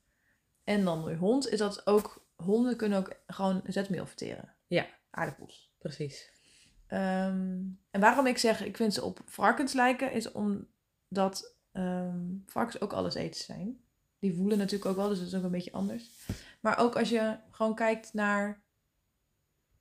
en 0.64 0.84
dan 0.84 1.04
weer 1.04 1.16
hond, 1.16 1.48
is 1.48 1.58
dat 1.58 1.86
ook 1.86 2.26
honden 2.36 2.76
kunnen 2.76 2.98
ook 2.98 3.12
gewoon 3.26 3.62
zetmeel 3.66 4.06
verteren. 4.06 4.54
Ja. 4.66 4.86
Aardappels. 5.10 5.72
Precies. 5.78 6.30
Ehm, 6.86 7.60
en 7.90 8.00
waarom 8.00 8.26
ik 8.26 8.38
zeg 8.38 8.64
ik 8.64 8.76
vind 8.76 8.94
ze 8.94 9.04
op 9.04 9.20
varkens 9.24 9.72
lijken, 9.72 10.12
is 10.12 10.32
omdat 10.32 11.56
ehm, 11.72 12.20
varkens 12.46 12.80
ook 12.80 12.92
alles 12.92 13.14
eten 13.14 13.44
zijn. 13.44 13.80
Die 14.18 14.34
voelen 14.34 14.58
natuurlijk 14.58 14.90
ook 14.90 14.96
wel, 14.96 15.08
dus 15.08 15.18
dat 15.18 15.26
is 15.26 15.34
ook 15.34 15.42
een 15.42 15.50
beetje 15.50 15.72
anders. 15.72 16.10
Maar 16.60 16.78
ook 16.78 16.96
als 16.96 17.08
je 17.08 17.36
gewoon 17.50 17.74
kijkt 17.74 18.12
naar 18.12 18.62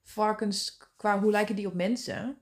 varkens, 0.01 0.77
qua 0.95 1.19
hoe 1.19 1.31
lijken 1.31 1.55
die 1.55 1.67
op 1.67 1.73
mensen. 1.73 2.37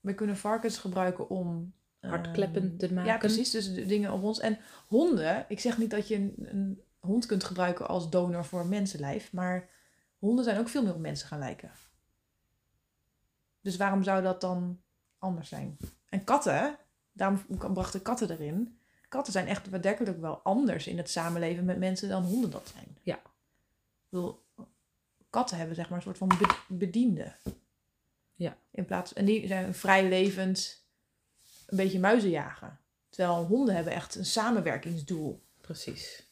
We 0.00 0.14
kunnen 0.14 0.36
varkens 0.36 0.78
gebruiken 0.78 1.28
om... 1.28 1.74
ehm, 2.00 2.12
Hartkleppen 2.12 2.76
te 2.76 2.92
maken. 2.92 3.12
Ja, 3.12 3.18
precies. 3.18 3.50
Dus 3.50 3.74
de 3.74 3.86
dingen 3.86 4.12
op 4.12 4.22
ons. 4.22 4.40
En 4.40 4.58
honden, 4.86 5.44
ik 5.48 5.60
zeg 5.60 5.78
niet 5.78 5.90
dat 5.90 6.08
je 6.08 6.16
een, 6.16 6.34
een 6.36 6.82
hond 6.98 7.26
kunt 7.26 7.44
gebruiken 7.44 7.88
als 7.88 8.10
donor 8.10 8.44
voor 8.44 8.60
een 8.60 8.68
mensenlijf. 8.68 9.32
Maar 9.32 9.68
honden 10.18 10.44
zijn 10.44 10.58
ook 10.58 10.68
veel 10.68 10.82
meer 10.82 10.94
op 10.94 11.00
mensen 11.00 11.28
gaan 11.28 11.38
lijken. 11.38 11.70
Dus 13.60 13.76
waarom 13.76 14.02
zou 14.02 14.22
dat 14.22 14.40
dan 14.40 14.80
anders 15.18 15.48
zijn? 15.48 15.76
En 16.08 16.24
katten, 16.24 16.78
daarom 17.12 17.44
bracht 17.72 17.94
ik 17.94 18.02
katten 18.02 18.30
erin. 18.30 18.78
Katten 19.08 19.32
zijn 19.32 19.46
echt 19.46 19.68
werkelijk 19.68 20.20
wel 20.20 20.38
anders 20.42 20.86
in 20.86 20.96
het 20.96 21.10
samenleven 21.10 21.64
met 21.64 21.78
mensen 21.78 22.08
dan 22.08 22.22
honden 22.22 22.50
dat 22.50 22.72
zijn. 22.74 22.96
Ja. 23.02 23.14
Ik 23.16 24.10
bedoel, 24.10 24.43
katten 25.34 25.56
hebben 25.56 25.76
zeg 25.76 25.88
maar 25.88 25.96
een 25.96 26.04
soort 26.04 26.18
van 26.18 26.28
be- 26.28 26.58
bediende. 26.68 27.36
Ja. 28.34 28.56
In 28.70 28.84
plaats, 28.84 29.12
en 29.12 29.24
die 29.24 29.46
zijn 29.46 29.74
vrij 29.74 30.08
levend 30.08 30.84
een 31.66 31.76
beetje 31.76 31.98
muizen 31.98 32.30
jagen. 32.30 32.80
Terwijl 33.08 33.44
honden 33.44 33.74
hebben 33.74 33.92
echt 33.92 34.14
een 34.14 34.24
samenwerkingsdoel. 34.24 35.42
Precies. 35.60 36.22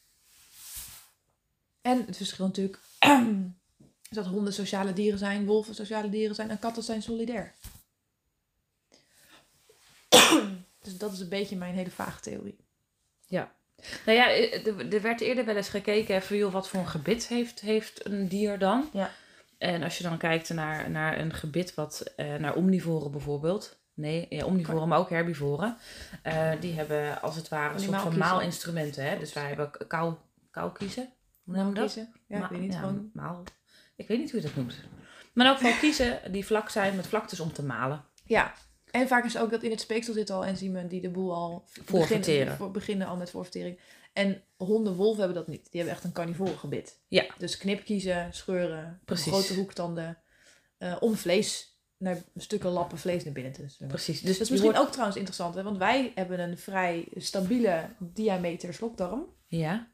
En 1.81 2.05
het 2.05 2.17
verschil 2.17 2.45
natuurlijk 2.45 2.79
is 4.09 4.17
dat 4.19 4.25
honden 4.25 4.53
sociale 4.53 4.93
dieren 4.93 5.19
zijn, 5.19 5.45
wolven 5.45 5.75
sociale 5.75 6.09
dieren 6.09 6.35
zijn 6.35 6.49
en 6.49 6.59
katten 6.59 6.83
zijn 6.83 7.01
solidair. 7.01 7.55
dus 10.83 10.97
dat 10.97 11.13
is 11.13 11.19
een 11.19 11.29
beetje 11.29 11.55
mijn 11.55 11.75
hele 11.75 11.91
vage 11.91 12.19
theorie. 12.19 12.65
Nou 14.05 14.17
ja, 14.17 14.29
eh, 14.29 14.67
er 14.67 14.93
er 14.93 15.01
werd 15.01 15.21
eerder 15.21 15.45
wel 15.45 15.55
eens 15.55 15.69
gekeken 15.69 16.21
van 16.21 16.37
joh, 16.37 16.51
wat 16.53 16.69
voor 16.69 16.79
een 16.79 16.87
gebit 16.87 17.27
heeft, 17.27 17.59
heeft 17.59 18.05
een 18.05 18.27
dier 18.27 18.59
dan. 18.59 18.89
Ja. 18.93 19.11
En 19.57 19.83
als 19.83 19.97
je 19.97 20.03
dan 20.03 20.17
kijkt 20.17 20.49
naar, 20.49 20.89
naar 20.89 21.19
een 21.19 21.33
gebit 21.33 21.73
wat, 21.73 22.03
eh, 22.15 22.35
naar 22.35 22.55
omnivoren 22.55 23.11
bijvoorbeeld. 23.11 23.81
Nee, 23.93 24.25
ja, 24.29 24.45
omnivoren, 24.45 24.87
maar 24.87 24.97
ook 24.99 25.09
herbivoren. 25.09 25.77
eh, 26.23 26.51
die 26.59 26.73
hebben 26.73 27.21
als 27.21 27.35
het 27.35 27.49
ware 27.49 27.73
een 27.73 27.79
soort 27.79 28.01
van 28.01 28.17
maalinstrumenten. 28.17 29.03
Hè? 29.05 29.17
Dus 29.19 29.33
wij 29.33 29.47
hebben 29.47 29.71
kou, 29.87 30.13
kou 30.51 30.71
kiezen. 30.71 31.09
Hoe 31.43 31.55
noem 31.55 31.67
je 31.67 31.73
dat? 31.73 31.83
kiezen? 31.93 32.13
Ja, 32.27 32.37
Ma- 32.37 32.43
ik 32.45 32.51
weet 32.51 32.59
niet. 32.59 32.73
ja, 32.73 32.79
gewoon... 32.79 33.09
maal. 33.13 33.43
Ik 33.95 34.07
weet 34.07 34.17
niet 34.19 34.31
hoe 34.31 34.39
je 34.41 34.45
dat 34.45 34.55
noemt. 34.55 34.75
Maar 35.33 35.51
ook 35.51 35.59
wel 35.59 35.73
kiezen 35.73 36.31
die 36.31 36.45
vlak 36.45 36.69
zijn 36.69 36.95
met 36.95 37.07
vlaktes 37.07 37.39
om 37.39 37.53
te 37.53 37.63
malen. 37.63 38.03
Ja. 38.25 38.53
En 38.93 39.07
vaak 39.07 39.25
is 39.25 39.37
ook 39.37 39.51
dat 39.51 39.63
in 39.63 39.71
het 39.71 39.81
speeksel 39.81 40.13
zitten 40.13 40.35
al 40.35 40.45
enzymen 40.45 40.87
die 40.87 41.01
de 41.01 41.09
boel 41.09 41.33
al 41.33 41.65
beginnen, 41.91 42.57
voor, 42.57 42.71
beginnen 42.71 43.07
al 43.07 43.15
met 43.15 43.29
voorvertering. 43.29 43.79
En 44.13 44.41
honden, 44.57 44.95
wolven 44.95 45.17
hebben 45.23 45.37
dat 45.37 45.47
niet. 45.47 45.61
Die 45.71 45.79
hebben 45.81 45.93
echt 45.93 46.03
een 46.03 46.11
carnivore 46.11 46.57
gebit. 46.57 46.99
Ja. 47.07 47.25
Dus 47.37 47.57
knipkiezen, 47.57 48.33
scheuren, 48.33 49.01
Precies. 49.05 49.31
grote 49.31 49.53
hoektanden. 49.53 50.17
eh, 50.77 50.95
om 50.99 51.15
vlees, 51.15 51.77
naar 51.97 52.23
stukken 52.35 52.69
lappen 52.69 52.97
vlees 52.97 53.23
naar 53.23 53.33
binnen 53.33 53.51
te. 53.53 53.85
Precies. 53.87 54.21
Dus 54.21 54.31
Dat 54.31 54.41
is 54.41 54.49
misschien 54.49 54.77
ook 54.77 54.89
trouwens 54.91 55.17
interessant, 55.17 55.55
hè? 55.55 55.63
want 55.63 55.77
wij 55.77 56.11
hebben 56.15 56.39
een 56.39 56.57
vrij 56.57 57.07
stabiele 57.15 57.89
diameter 57.99 58.73
slokdarm. 58.73 59.25
Ja, 59.47 59.87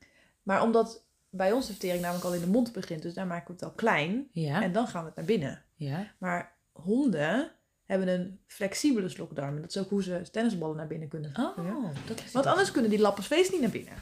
Maar 0.44 0.62
omdat 0.62 1.06
bij 1.30 1.52
ons 1.52 1.66
de 1.66 1.72
vertering 1.72 2.02
namelijk 2.02 2.26
al 2.26 2.34
in 2.34 2.40
de 2.42 2.48
mond 2.48 2.74
begint, 2.74 3.02
dus 3.02 3.14
daar 3.14 3.28
maken 3.28 3.48
we 3.48 3.54
het 3.54 3.64
al 3.64 3.72
klein 3.76 4.28
ja, 4.32 4.62
en 4.62 4.72
dan 4.72 4.88
gaan 4.88 5.02
we 5.02 5.08
het 5.08 5.16
naar 5.16 5.26
binnen. 5.26 5.66
ja. 5.76 6.12
Maar 6.20 6.58
honden 6.72 7.52
hebben 7.90 8.08
een 8.08 8.40
flexibele 8.48 9.10
slokdarm. 9.10 9.56
En 9.56 9.62
dat 9.62 9.70
is 9.70 9.78
ook 9.78 9.90
hoe 9.90 10.04
ze 10.04 10.22
tennisballen 10.32 10.76
naar 10.76 10.88
binnen 10.88 11.08
kunnen 11.08 11.32
Oh, 11.38 11.86
dat 12.08 12.22
is 12.26 12.32
Want 12.32 12.46
anders 12.46 12.72
kunnen 12.72 12.90
die 12.90 13.00
lappen 13.00 13.24
vlees 13.24 13.50
niet 13.52 13.62
naar 13.62 13.70
binnen. 13.70 13.94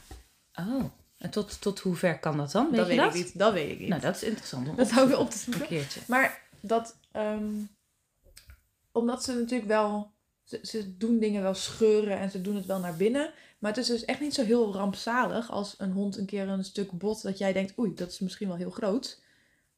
Oh, 0.60 0.84
en 1.18 1.30
tot, 1.30 1.62
tot 1.62 1.80
hoe 1.80 1.96
ver 1.96 2.20
kan 2.20 2.38
dat 2.38 2.52
dan? 2.52 2.68
Weet 2.70 2.78
dat 2.78 2.88
weet 2.88 2.98
dat? 2.98 3.16
ik 3.16 3.24
niet. 3.24 3.38
Dat 3.38 3.54
weet 3.54 3.72
ik 3.72 3.80
niet. 3.80 3.90
Nou, 3.90 4.02
dat 4.02 4.16
is 4.16 4.24
interessant 4.24 4.70
om 4.70 4.76
dat 4.78 4.86
op 4.86 4.92
houden 4.92 5.18
we 5.18 5.24
te 5.24 5.24
op 5.24 5.32
te 5.32 5.38
zoeken. 5.38 5.60
zoeken. 5.60 5.78
Een 5.78 5.84
keertje. 5.84 6.02
Maar 6.08 6.42
dat, 6.60 6.98
ehm, 7.12 7.50
omdat 8.92 9.24
ze 9.24 9.34
natuurlijk 9.34 9.70
wel, 9.70 10.12
ze, 10.44 10.60
ze 10.64 10.98
doen 10.98 11.20
dingen 11.20 11.42
wel 11.42 11.54
scheuren 11.54 12.18
en 12.18 12.32
ze 12.32 12.42
doen 12.42 12.56
het 12.56 12.66
wel 12.66 12.80
naar 12.80 12.96
binnen. 12.96 13.34
Maar 13.60 13.72
het 13.72 13.80
is 13.80 13.88
dus 13.88 14.06
echt 14.06 14.20
niet 14.20 14.34
zo 14.34 14.44
heel 14.44 14.74
rampzalig 14.74 15.52
als 15.52 15.76
een 15.78 15.92
hond 15.92 16.18
een 16.18 16.26
keer 16.26 16.48
een 16.48 16.64
stuk 16.64 16.92
bot 16.92 17.22
dat 17.22 17.38
jij 17.38 17.54
denkt, 17.54 17.78
oei, 17.80 17.94
dat 17.94 18.10
is 18.10 18.20
misschien 18.20 18.48
wel 18.48 18.58
heel 18.58 18.70
groot, 18.70 19.22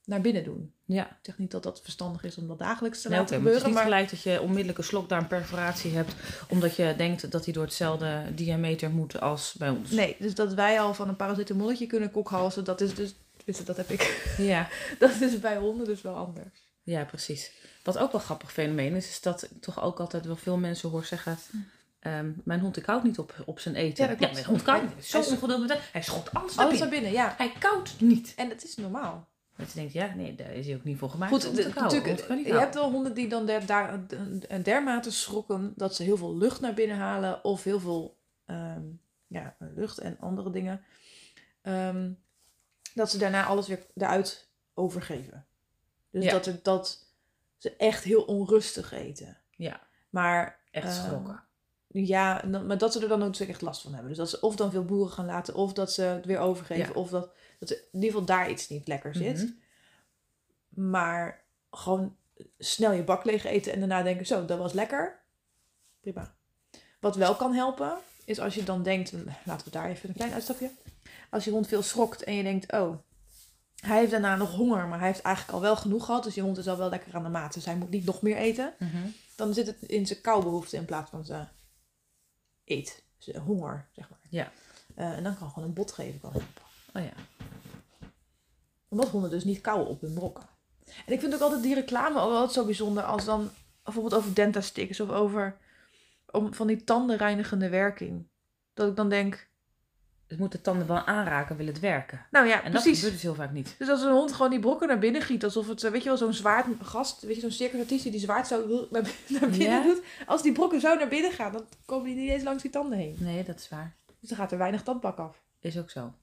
naar 0.09 0.21
binnen 0.21 0.43
doen. 0.43 0.73
Ja, 0.85 1.05
Ik 1.07 1.15
zeg 1.21 1.37
niet 1.37 1.51
dat 1.51 1.63
dat 1.63 1.81
verstandig 1.81 2.23
is 2.23 2.37
om 2.37 2.47
dat 2.47 2.59
dagelijks 2.59 3.01
te 3.01 3.09
nee, 3.09 3.19
laten 3.19 3.35
oké, 3.35 3.43
maar 3.43 3.53
het 3.53 3.61
is 3.61 3.67
gebeuren. 3.67 3.91
niet 3.91 4.01
Maar 4.01 4.09
gelijk 4.09 4.23
dat 4.25 4.33
je 4.33 4.41
onmiddellijk 4.47 4.77
een 4.77 4.83
slokdarmperforatie 4.83 5.91
hebt, 5.95 6.13
omdat 6.49 6.75
je 6.75 6.93
denkt 6.97 7.31
dat 7.31 7.43
hij 7.45 7.53
door 7.53 7.63
hetzelfde 7.63 8.23
diameter 8.35 8.89
moet 8.89 9.21
als 9.21 9.55
bij 9.57 9.69
ons. 9.69 9.91
nee, 9.91 10.15
dus 10.19 10.35
dat 10.35 10.53
wij 10.53 10.79
al 10.81 10.93
van 10.93 11.07
een 11.07 11.15
paracetamolletje 11.15 11.87
kunnen 11.87 12.11
kokhalzen, 12.11 12.63
dat 12.63 12.81
is 12.81 12.93
dus, 12.95 13.15
dat 13.65 13.77
heb 13.77 13.89
ik, 13.89 14.33
Ja, 14.37 14.67
dat 14.99 15.21
is 15.21 15.39
bij 15.39 15.57
honden 15.57 15.85
dus 15.85 16.01
wel 16.01 16.15
anders. 16.15 16.59
ja, 16.83 17.03
precies. 17.03 17.51
Wat 17.83 17.97
ook 17.97 18.11
wel 18.11 18.19
een 18.21 18.25
grappig 18.25 18.51
fenomeen 18.51 18.95
is, 18.95 19.09
is 19.09 19.21
dat 19.21 19.43
ik 19.43 19.61
toch 19.61 19.81
ook 19.81 19.99
altijd 19.99 20.25
wel 20.25 20.35
veel 20.35 20.57
mensen 20.57 20.89
hoor 20.89 21.05
zeggen... 21.05 21.37
ehm, 21.99 22.31
mijn 22.43 22.59
hond, 22.59 22.77
ik 22.77 22.85
houdt 22.85 23.03
niet 23.03 23.19
op, 23.19 23.33
op 23.45 23.59
zijn 23.59 23.75
eten. 23.75 24.03
Ja, 24.03 24.09
dat 24.09 24.17
klopt. 24.17 24.33
mijn 24.33 24.45
hond 24.45 24.61
koudt 24.63 24.81
niet. 24.83 24.91
Hij 25.11 25.21
is 25.21 25.27
Zo 25.27 25.33
ongeduldig. 25.33 25.91
Hij 25.91 26.03
naar 26.07 26.29
Alles 26.33 26.55
naar 26.55 26.67
binnen. 26.69 26.89
binnen, 26.89 27.11
ja. 27.11 27.33
Hij 27.37 27.51
koudt 27.59 28.01
niet. 28.01 28.33
En 28.35 28.49
dat 28.49 28.63
is 28.63 28.75
normaal. 28.75 29.28
Dat 29.59 29.71
je 29.71 29.79
denkt, 29.79 29.93
ja, 29.93 30.13
nee, 30.15 30.35
daar 30.35 30.51
is 30.53 30.65
hij 30.65 30.75
ook 30.75 30.83
niet 30.83 30.97
voor 30.97 31.09
gemaakt 31.09 31.31
Goed, 31.31 31.55
de- 31.55 31.71
natuurlijk, 31.75 32.45
je 32.47 32.53
hebt 32.53 32.73
wel 32.75 32.91
honden 32.91 33.13
die 33.13 33.27
dan 33.29 33.45
der, 33.45 33.65
daar, 33.65 34.07
der- 34.07 34.63
dermate 34.63 35.11
schrokken 35.11 35.73
dat 35.75 35.95
ze 35.95 36.03
heel 36.03 36.17
veel 36.17 36.37
lucht 36.37 36.61
naar 36.61 36.73
binnen 36.73 36.97
halen 36.97 37.43
of 37.43 37.63
heel 37.63 37.79
veel 37.79 38.17
ehm, 38.45 38.81
ja, 39.27 39.55
lucht 39.75 39.97
en 39.97 40.17
andere 40.19 40.49
dingen. 40.49 40.81
Ehm, 41.61 42.11
dat 42.93 43.09
ze 43.11 43.17
daarna 43.17 43.45
alles 43.45 43.67
weer 43.67 43.85
eruit 43.95 44.49
overgeven. 44.73 45.45
Dus 46.11 46.23
Ja. 46.23 46.31
dat, 46.39 46.59
dat 46.63 47.05
ze 47.57 47.75
echt 47.75 48.03
heel 48.03 48.21
onrustig 48.21 48.91
eten. 48.91 49.37
Ja, 49.55 49.81
Maar 50.09 50.59
echt 50.71 50.97
eh, 50.97 51.05
schrokken. 51.05 51.43
ja, 51.87 52.43
maar 52.65 52.77
dat 52.77 52.93
ze 52.93 53.01
er 53.01 53.07
dan 53.07 53.23
ook 53.23 53.35
echt 53.35 53.61
last 53.61 53.81
van 53.81 53.91
hebben. 53.91 54.09
Dus 54.09 54.17
dat 54.17 54.29
ze 54.29 54.41
of 54.41 54.55
dan 54.55 54.71
veel 54.71 54.85
boeren 54.85 55.13
gaan 55.13 55.25
laten, 55.25 55.55
of 55.55 55.73
dat 55.73 55.91
ze 55.93 56.01
het 56.01 56.25
weer 56.25 56.39
overgeven, 56.39 56.93
Ja. 56.93 56.99
of 56.99 57.09
dat, 57.09 57.29
dat 57.59 57.69
in 57.69 57.77
ieder 57.91 58.09
geval 58.09 58.25
daar 58.25 58.49
iets 58.49 58.69
niet 58.69 58.87
lekker 58.87 59.15
zit. 59.15 59.37
Mhm. 59.37 59.51
Maar 60.89 61.43
gewoon 61.71 62.15
snel 62.57 62.91
je 62.91 63.03
bak 63.03 63.23
leeg 63.23 63.45
eten 63.45 63.73
en 63.73 63.79
daarna 63.79 64.03
denken, 64.03 64.25
zo, 64.25 64.45
dat 64.45 64.57
was 64.57 64.73
lekker. 64.73 65.19
Prima. 65.99 66.35
Wat 66.99 67.15
wel 67.15 67.35
kan 67.35 67.53
helpen, 67.53 67.97
is 68.25 68.39
als 68.39 68.55
je 68.55 68.63
dan 68.63 68.83
denkt, 68.83 69.13
laten 69.45 69.65
we 69.65 69.71
daar 69.71 69.89
even 69.89 70.09
een 70.09 70.15
klein 70.15 70.33
uitstapje. 70.33 70.71
Als 71.29 71.43
je 71.43 71.51
hond 71.51 71.67
veel 71.67 71.81
schrokt 71.81 72.23
en 72.23 72.33
je 72.33 72.43
denkt, 72.43 72.71
oh, 72.71 72.97
hij 73.75 73.97
heeft 73.97 74.11
daarna 74.11 74.35
nog 74.35 74.55
honger, 74.55 74.87
maar 74.87 74.99
hij 74.99 75.07
heeft 75.07 75.21
eigenlijk 75.21 75.55
al 75.55 75.61
wel 75.61 75.75
genoeg 75.75 76.05
gehad. 76.05 76.23
Dus 76.23 76.35
je 76.35 76.41
hond 76.41 76.57
is 76.57 76.67
al 76.67 76.77
wel 76.77 76.89
lekker 76.89 77.15
aan 77.15 77.23
de 77.23 77.29
maat, 77.29 77.53
dus 77.53 77.65
hij 77.65 77.75
moet 77.75 77.89
niet 77.89 78.05
nog 78.05 78.21
meer 78.21 78.37
eten. 78.37 78.73
Mhm. 78.79 79.07
Dan 79.35 79.53
zit 79.53 79.67
het 79.67 79.81
in 79.81 80.07
zijn 80.07 80.21
kauwbehoefte 80.21 80.77
in 80.77 80.85
plaats 80.85 81.09
van 81.09 81.25
zijn 81.25 81.47
eet. 82.65 83.03
Zijn 83.17 83.37
honger, 83.37 83.87
zeg 83.91 84.09
maar. 84.09 84.19
Ja. 84.29 84.51
Eh, 84.95 85.11
en 85.11 85.23
dan 85.23 85.37
kan 85.37 85.49
gewoon 85.49 85.67
een 85.67 85.73
bot 85.73 85.91
geven 85.91 86.19
kan 86.19 86.31
helpen. 86.31 86.61
Oh 86.93 87.01
ja. 87.03 87.11
Omdat 88.87 89.09
honden 89.09 89.29
dus 89.29 89.43
niet 89.43 89.61
kauwen 89.61 89.87
op 89.87 90.01
hun 90.01 90.13
brokken. 90.13 90.43
En 91.05 91.13
ik 91.13 91.19
vind 91.19 91.33
ook 91.33 91.41
altijd 91.41 91.63
die 91.63 91.73
reclame 91.75 92.19
ook 92.19 92.31
altijd 92.31 92.51
zo 92.51 92.65
bijzonder 92.65 93.03
als 93.03 93.25
dan 93.25 93.49
bijvoorbeeld 93.83 94.13
over 94.15 94.33
dentastics 94.33 94.99
of 94.99 95.09
over 95.09 95.57
om, 96.31 96.53
van 96.53 96.67
die 96.67 96.83
tandenreinigende 96.83 97.69
werking. 97.69 98.27
Dat 98.73 98.89
ik 98.89 98.95
dan 98.95 99.09
denk, 99.09 99.47
Het 100.27 100.39
moet 100.39 100.51
de 100.51 100.61
tanden 100.61 100.87
wel 100.87 101.05
aanraken, 101.05 101.55
wil 101.57 101.65
het 101.65 101.79
werken. 101.79 102.25
nou 102.31 102.47
ja, 102.47 102.63
En 102.63 102.71
dat 102.71 102.81
precies. 102.81 102.95
gebeurt 102.97 103.13
dus 103.13 103.21
heel 103.23 103.35
vaak 103.35 103.51
niet. 103.51 103.75
Dus 103.77 103.89
als 103.89 104.01
een 104.01 104.11
hond 104.11 104.31
gewoon 104.33 104.49
die 104.51 104.59
brokken 104.59 104.87
naar 104.87 104.99
binnen 104.99 105.21
giet, 105.21 105.43
alsof 105.43 105.67
het, 105.67 105.83
eh, 105.83 105.91
weet 105.91 106.01
je 106.03 106.09
wel, 106.09 106.17
zo'n 106.17 106.33
zwaard 106.33 106.65
gast, 106.81 107.21
weet 107.21 107.35
je, 107.35 107.41
zo'n 107.41 107.51
circus 107.51 108.01
die 108.03 108.19
zwaard 108.19 108.47
zo 108.47 108.87
naar, 108.91 109.01
naar 109.39 109.49
binnen 109.49 109.59
Ja? 109.59 109.83
doet. 109.83 110.01
Als 110.25 110.41
die 110.41 110.51
brokken 110.51 110.79
zo 110.81 110.95
naar 110.95 111.07
binnen 111.07 111.31
gaan, 111.31 111.51
dan 111.51 111.65
komen 111.85 112.05
die 112.05 112.15
niet 112.15 112.29
eens 112.29 112.43
langs 112.43 112.61
die 112.61 112.71
tanden 112.71 112.97
heen. 112.97 113.15
Nee, 113.19 113.43
dat 113.43 113.59
is 113.59 113.69
waar. 113.69 113.95
Dus 114.19 114.29
dan 114.29 114.37
gaat 114.37 114.51
er 114.51 114.57
weinig 114.57 114.83
tandbak 114.83 115.17
af. 115.17 115.41
Is 115.59 115.77
ook 115.77 115.89
zo. 115.89 116.13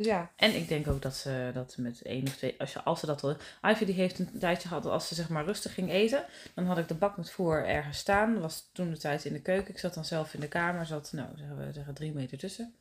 Dus 0.00 0.08
ja, 0.08 0.30
En 0.36 0.54
ik 0.54 0.68
denk 0.68 0.88
ook 0.88 1.02
dat 1.02 1.16
ze 1.16 1.50
dat 1.54 1.74
met 1.78 2.02
één 2.02 2.22
of 2.26 2.36
twee, 2.36 2.54
als, 2.58 2.72
je, 2.72 2.82
als 2.82 3.00
ze 3.00 3.06
dat 3.06 3.22
al. 3.22 3.36
Ivy 3.62 3.84
die 3.84 3.94
heeft 3.94 4.18
een 4.18 4.38
tijdje 4.38 4.68
gehad, 4.68 4.86
als 4.86 5.08
ze 5.08 5.14
zeg 5.14 5.28
maar 5.28 5.44
rustig 5.44 5.74
ging 5.74 5.90
eten, 5.90 6.24
dan 6.54 6.66
had 6.66 6.78
ik 6.78 6.88
de 6.88 6.94
bak 6.94 7.16
met 7.16 7.30
voer 7.30 7.66
ergens 7.66 7.98
staan. 7.98 8.40
Was 8.40 8.70
toen 8.72 8.90
de 8.90 8.98
tijd 8.98 9.24
in 9.24 9.32
de 9.32 9.40
keuken. 9.40 9.74
Ik 9.74 9.78
zat 9.78 9.94
dan 9.94 10.04
zelf 10.04 10.34
in 10.34 10.40
de 10.40 10.48
kamer, 10.48 10.86
zat, 10.86 11.12
nou 11.12 11.28
zeggen 11.36 11.66
we 11.66 11.72
zeggen 11.72 11.94
drie 11.94 12.12
meter 12.12 12.38
tussen. 12.38 12.74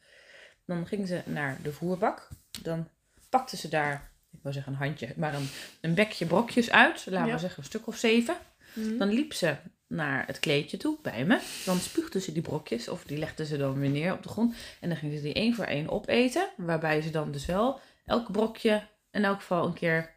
Dan 0.66 0.88
ging 0.88 1.08
ze 1.08 1.22
naar 1.26 1.58
de 1.64 1.72
voerbak. 1.72 2.28
Dan 2.62 2.88
pakte 3.30 3.58
ze 3.58 3.68
daar, 3.68 4.12
ik 4.32 4.40
wou 4.42 4.54
zeggen 4.54 4.74
een 4.74 4.80
handje, 4.80 5.14
maar 5.16 5.34
een, 5.34 5.50
een 5.82 5.94
bekje 5.94 6.26
brokjes 6.26 6.72
uit. 6.72 7.06
Laten 7.06 7.28
Ja. 7.28 7.34
we 7.34 7.40
zeggen 7.40 7.60
een 7.60 7.70
stuk 7.70 7.88
of 7.88 7.98
zeven. 7.98 8.36
Mhm. 8.74 8.98
Dan 8.98 9.10
liep 9.10 9.34
ze 9.34 9.56
naar 9.90 10.26
het 10.28 10.40
kleedje 10.40 10.78
toe 10.78 10.98
bij 11.02 11.26
me. 11.26 11.40
Dan 11.66 11.78
spuugde 11.80 12.20
ze 12.20 12.32
die 12.32 12.42
brokjes 12.42 12.88
of 12.88 13.04
die 13.04 13.18
legde 13.18 13.46
ze 13.46 13.58
dan 13.58 13.80
weer 13.80 13.90
neer 13.90 14.14
op 14.14 14.24
de 14.24 14.30
grond. 14.30 14.56
En 14.80 14.90
dan 14.90 14.98
ging 14.98 15.14
ze 15.16 15.22
die 15.22 15.34
één 15.34 15.56
voor 15.56 15.66
één 15.66 15.90
opeten. 15.90 16.50
Waarbij 16.58 17.02
ze 17.02 17.10
dan 17.10 17.32
dus 17.32 17.46
wel 17.46 17.80
elk 18.06 18.32
brokje 18.32 18.88
in 19.12 19.24
elk 19.24 19.40
geval 19.40 19.66
een 19.66 19.74
keer 19.74 20.14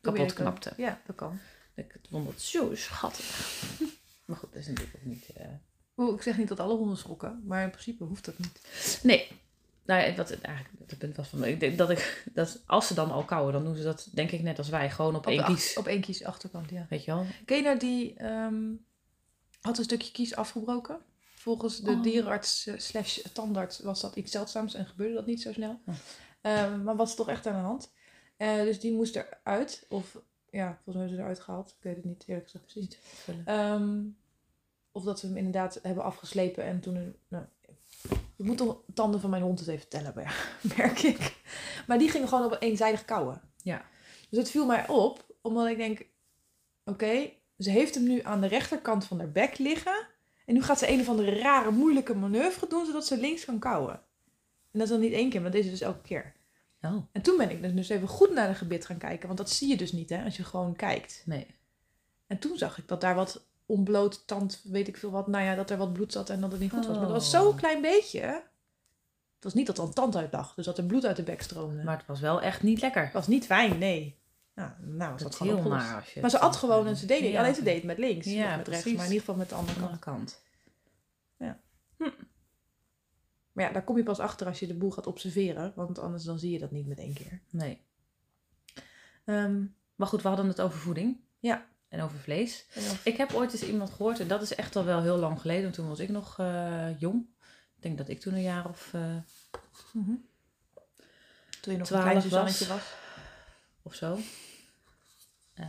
kapot 0.00 0.32
knapte. 0.32 0.72
Ja, 0.76 1.00
dat 1.06 1.16
kan. 1.16 1.38
Ik 1.74 1.96
vond 2.10 2.26
dat 2.26 2.40
zo 2.40 2.74
schattig. 2.74 3.24
Maar 4.26 4.36
goed, 4.36 4.52
dat 4.52 4.60
is 4.60 4.66
natuurlijk 4.68 4.96
ook 4.96 5.04
niet... 5.04 5.28
eh, 5.34 5.46
Oeh, 5.96 6.14
ik 6.16 6.22
zeg 6.22 6.38
niet 6.38 6.48
dat 6.48 6.60
alle 6.60 6.74
honden 6.76 6.96
schrokken, 6.96 7.42
maar 7.44 7.62
in 7.62 7.70
principe 7.70 8.04
hoeft 8.04 8.24
dat 8.24 8.38
niet. 8.38 8.60
Nee. 9.02 9.28
Nou 9.84 10.02
ja, 10.02 10.14
wat 10.14 10.28
het 10.28 10.40
eigenlijk 10.40 10.74
het 10.86 10.98
punt 10.98 11.16
was 11.16 11.28
van. 11.28 11.44
Ik 11.44 11.60
denk 11.60 11.78
dat 11.78 11.90
ik... 11.90 12.24
Dat 12.34 12.62
als 12.66 12.86
ze 12.86 12.94
dan 12.94 13.10
al 13.10 13.24
kauwen, 13.24 13.52
dan 13.52 13.64
doen 13.64 13.76
ze 13.76 13.82
dat 13.82 14.08
denk 14.12 14.30
ik 14.30 14.42
net 14.42 14.58
als 14.58 14.68
wij. 14.68 14.90
Gewoon 14.90 15.16
op, 15.16 15.26
één 15.26 15.44
kies. 15.44 15.76
Op 15.76 15.86
één 15.86 16.00
kies 16.00 16.24
achterkant, 16.24 16.70
ja. 16.70 16.86
Weet 16.88 17.04
je 17.04 17.10
wel? 17.10 17.26
Ken 17.44 17.56
je 17.56 17.62
nou 17.62 17.78
die, 17.78 18.14
ehm, 18.14 18.64
had 19.66 19.78
een 19.78 19.84
stukje 19.84 20.12
kies 20.12 20.34
afgebroken? 20.36 20.98
Volgens 21.34 21.80
de 21.80 21.90
Oh. 21.90 22.02
dierenarts 22.02 22.66
eh, 22.66 22.78
slash 22.78 23.18
tandarts 23.32 23.80
was 23.80 24.00
dat 24.00 24.16
iets 24.16 24.32
zeldzaams 24.32 24.74
en 24.74 24.86
gebeurde 24.86 25.14
dat 25.14 25.26
niet 25.26 25.42
zo 25.42 25.52
snel. 25.52 25.80
Ehm, 26.40 26.82
maar 26.82 26.96
was 26.96 27.14
toch 27.14 27.28
echt 27.28 27.46
aan 27.46 27.54
de 27.54 27.66
hand. 27.66 27.92
Eh, 28.36 28.56
dus 28.62 28.80
die 28.80 28.92
moest 28.92 29.16
eruit. 29.16 29.86
Of 29.88 30.18
ja, 30.50 30.66
volgens 30.66 30.84
mij 30.84 30.94
hebben 30.96 31.08
ze 31.16 31.22
eruit 31.22 31.40
gehaald. 31.40 31.68
Ik 31.70 31.82
weet 31.82 31.96
het 31.96 32.04
niet 32.04 32.24
eerlijk 32.26 32.50
gezegd 32.50 32.64
precies. 32.64 32.98
Ehm, 33.44 34.00
of 34.92 35.04
dat 35.04 35.18
ze 35.18 35.26
hem 35.26 35.36
inderdaad 35.36 35.78
hebben 35.82 36.04
afgeslepen 36.04 36.64
en 36.64 36.80
toen... 36.80 36.94
Een, 36.96 37.16
nou, 37.28 37.44
ik 38.36 38.44
moet 38.44 38.58
de 38.58 38.76
tanden 38.94 39.20
van 39.20 39.30
mijn 39.30 39.42
hond 39.42 39.58
eens 39.58 39.68
even 39.68 39.88
tellen, 39.88 40.12
maar 40.14 40.24
ja, 40.62 40.74
merk 40.76 41.02
ik. 41.02 41.36
Maar 41.86 41.98
die 41.98 42.10
gingen 42.10 42.28
gewoon 42.28 42.44
op 42.44 42.56
eenzijdig 42.60 43.04
kauwen. 43.04 43.40
Ja. 43.62 43.84
Dus 44.30 44.38
het 44.38 44.50
viel 44.50 44.66
mij 44.66 44.88
op, 44.88 45.34
omdat 45.42 45.66
ik 45.66 45.76
denk... 45.76 46.06
Oké, 46.84 47.30
ze 47.58 47.70
heeft 47.70 47.94
hem 47.94 48.04
nu 48.04 48.20
aan 48.22 48.40
de 48.40 48.46
rechterkant 48.46 49.04
van 49.04 49.18
haar 49.18 49.30
bek 49.30 49.58
liggen. 49.58 50.06
En 50.46 50.54
nu 50.54 50.62
gaat 50.62 50.78
ze 50.78 50.88
een 50.90 51.00
of 51.00 51.08
andere 51.08 51.38
rare, 51.38 51.70
moeilijke 51.70 52.14
manoeuvre 52.14 52.66
doen, 52.68 52.86
zodat 52.86 53.06
ze 53.06 53.16
links 53.16 53.44
kan 53.44 53.58
kauwen. 53.58 53.94
En 54.70 54.78
dat 54.78 54.82
is 54.82 54.88
dan 54.88 55.00
niet 55.00 55.12
één 55.12 55.30
keer, 55.30 55.42
maar 55.42 55.50
deze 55.50 55.70
dus 55.70 55.80
elke 55.80 56.02
keer. 56.02 56.34
Oh, 56.82 56.96
En 57.12 57.22
toen 57.22 57.36
ben 57.36 57.50
ik 57.50 57.76
dus 57.76 57.88
even 57.88 58.08
goed 58.08 58.30
naar 58.32 58.48
de 58.48 58.54
gebit 58.54 58.86
gaan 58.86 58.98
kijken. 58.98 59.26
Want 59.26 59.38
dat 59.38 59.50
zie 59.50 59.68
je 59.68 59.76
dus 59.76 59.92
niet, 59.92 60.10
hè, 60.10 60.24
als 60.24 60.36
je 60.36 60.44
gewoon 60.44 60.76
kijkt. 60.76 61.22
nee. 61.26 61.46
En 62.26 62.38
toen 62.38 62.56
zag 62.58 62.78
ik 62.78 62.88
dat 62.88 63.00
daar 63.00 63.14
wat 63.14 63.46
ontbloot 63.66 64.26
tand, 64.26 64.60
weet 64.64 64.88
ik 64.88 64.96
veel 64.96 65.10
wat. 65.10 65.26
Nou 65.26 65.44
ja, 65.44 65.54
dat 65.54 65.70
er 65.70 65.76
wat 65.76 65.92
bloed 65.92 66.12
zat 66.12 66.30
en 66.30 66.40
dat 66.40 66.50
het 66.52 66.60
niet 66.60 66.70
goed 66.70 66.86
was. 66.86 66.96
Maar 66.96 67.04
dat 67.04 67.14
was 67.14 67.34
Oh. 67.34 67.40
zo'n 67.40 67.56
klein 67.56 67.80
beetje. 67.80 68.20
Het 69.34 69.44
was 69.44 69.54
niet 69.54 69.66
dat 69.66 69.78
er 69.78 69.84
een 69.84 69.92
tand 69.92 70.16
uit 70.16 70.32
lag. 70.32 70.54
Dus 70.54 70.64
dat 70.64 70.78
er 70.78 70.84
bloed 70.84 71.06
uit 71.06 71.16
de 71.16 71.22
bek 71.22 71.42
stroomde. 71.42 71.82
Maar 71.82 71.96
het 71.96 72.06
was 72.06 72.20
wel 72.20 72.42
echt 72.42 72.62
niet 72.62 72.80
lekker. 72.80 73.04
het 73.04 73.12
was 73.12 73.26
niet 73.26 73.46
fijn, 73.46 73.78
nee. 73.78 74.18
Nou, 74.56 74.70
nou 74.80 74.98
was 74.98 75.08
Dat 75.08 75.18
dat 75.20 75.30
is 75.30 75.36
gewoon 75.36 75.52
heel 75.52 75.62
opgelost. 75.64 75.86
naar 75.86 76.00
als 76.00 76.12
je 76.12 76.20
Maar 76.20 76.30
ze 76.30 76.38
at 76.38 76.52
zo- 76.54 76.60
gewoon 76.60 76.86
en 76.86 76.96
ze 76.96 77.06
deed. 77.06 77.20
Ja. 77.30 77.38
Alleen 77.40 77.54
ze 77.54 77.62
deed 77.62 77.74
het 77.74 77.84
met 77.84 77.98
links, 77.98 78.26
Ja, 78.26 78.50
of 78.50 78.56
met 78.56 78.68
rechts. 78.68 78.82
precies. 78.82 78.92
Maar 78.98 79.06
in 79.06 79.12
ieder 79.12 79.18
geval 79.26 79.34
met 79.34 79.48
de 79.48 79.54
andere 79.54 79.78
Andere 79.80 79.98
kant. 79.98 80.40
kant. 81.38 81.54
Maar 83.52 83.64
ja, 83.64 83.72
daar 83.72 83.84
kom 83.84 83.96
je 83.96 84.02
pas 84.02 84.18
achter 84.18 84.46
als 84.46 84.58
je 84.58 84.66
de 84.66 84.74
boel 84.74 84.90
gaat 84.90 85.06
observeren. 85.06 85.72
Want 85.76 85.98
anders 85.98 86.24
dan 86.24 86.38
zie 86.38 86.50
je 86.52 86.58
dat 86.58 86.70
niet 86.70 86.86
met 86.86 86.98
één 86.98 87.14
keer. 87.14 87.40
Nee. 87.50 87.80
Ehm, 89.24 89.64
Maar 89.94 90.06
goed, 90.08 90.22
we 90.22 90.28
hadden 90.28 90.48
het 90.48 90.60
over 90.60 90.78
voeding. 90.78 91.20
Ja. 91.38 91.66
En 91.88 92.00
over 92.02 92.18
vlees. 92.18 92.66
en 92.74 92.82
Ik 93.04 93.16
heb 93.16 93.32
ooit 93.34 93.52
eens 93.52 93.62
iemand 93.62 93.90
gehoord, 93.90 94.20
en 94.20 94.28
dat 94.28 94.42
is 94.42 94.54
echt 94.54 94.76
al 94.76 94.84
wel 94.84 95.02
heel 95.02 95.16
lang 95.16 95.40
geleden, 95.40 95.72
toen 95.72 95.88
was 95.88 95.98
ik 95.98 96.08
nog 96.08 96.38
eh, 96.38 97.00
jong. 97.00 97.26
Ik 97.76 97.82
denk 97.82 97.98
dat 97.98 98.08
ik 98.08 98.20
toen 98.20 98.34
een 98.34 98.42
jaar 98.42 98.68
of, 98.68 98.90
eh, 98.94 99.16
Mhm. 99.92 100.10
Toen 101.60 101.72
je 101.72 101.78
nog 101.78 101.90
een 101.90 102.00
12 102.00 102.26
klein 102.28 102.42
was. 102.68 102.68
Of 103.86 103.94
zo. 103.94 104.18
Eh, 105.54 105.66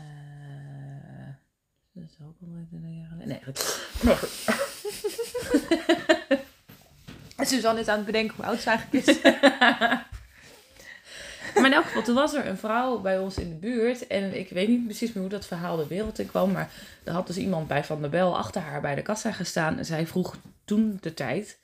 dat 1.93 2.03
is 2.03 2.17
ook 2.21 2.35
al 2.41 2.47
een 2.47 2.97
jaar 2.97 3.07
geleden. 3.07 3.27
Nee, 3.27 3.43
goed. 3.43 3.89
Nee, 4.01 4.15
goed. 4.15 4.45
Suzanne 7.49 7.79
is 7.79 7.87
aan 7.87 7.97
het 7.97 8.05
bedenken 8.05 8.35
hoe 8.35 8.45
oud 8.45 8.61
ze 8.61 8.69
eigenlijk 8.69 9.07
is. 9.07 9.19
Maar 11.55 11.65
in 11.65 11.73
elk 11.73 11.85
geval, 11.85 12.01
toen 12.01 12.15
was 12.15 12.33
er 12.33 12.47
een 12.47 12.57
vrouw 12.57 12.99
bij 12.99 13.19
ons 13.19 13.37
in 13.37 13.49
de 13.49 13.55
buurt. 13.55 14.07
En 14.07 14.39
ik 14.39 14.49
weet 14.49 14.67
niet 14.67 14.85
precies 14.85 15.13
meer 15.13 15.23
hoe 15.23 15.31
dat 15.31 15.45
verhaal 15.45 15.77
de 15.77 15.87
wereld 15.87 16.19
in 16.19 16.27
kwam. 16.27 16.51
Maar 16.51 16.71
er 17.03 17.13
had 17.13 17.27
dus 17.27 17.37
iemand 17.37 17.67
bij 17.67 17.83
Van 17.83 18.01
der 18.01 18.09
Bel 18.09 18.37
achter 18.37 18.61
haar 18.61 18.81
bij 18.81 18.95
de 18.95 19.01
kassa 19.01 19.31
gestaan. 19.31 19.77
En 19.77 19.85
zij 19.85 20.07
vroeg 20.07 20.35
toen 20.65 20.97
de 21.01 21.13
tijd. 21.13 21.57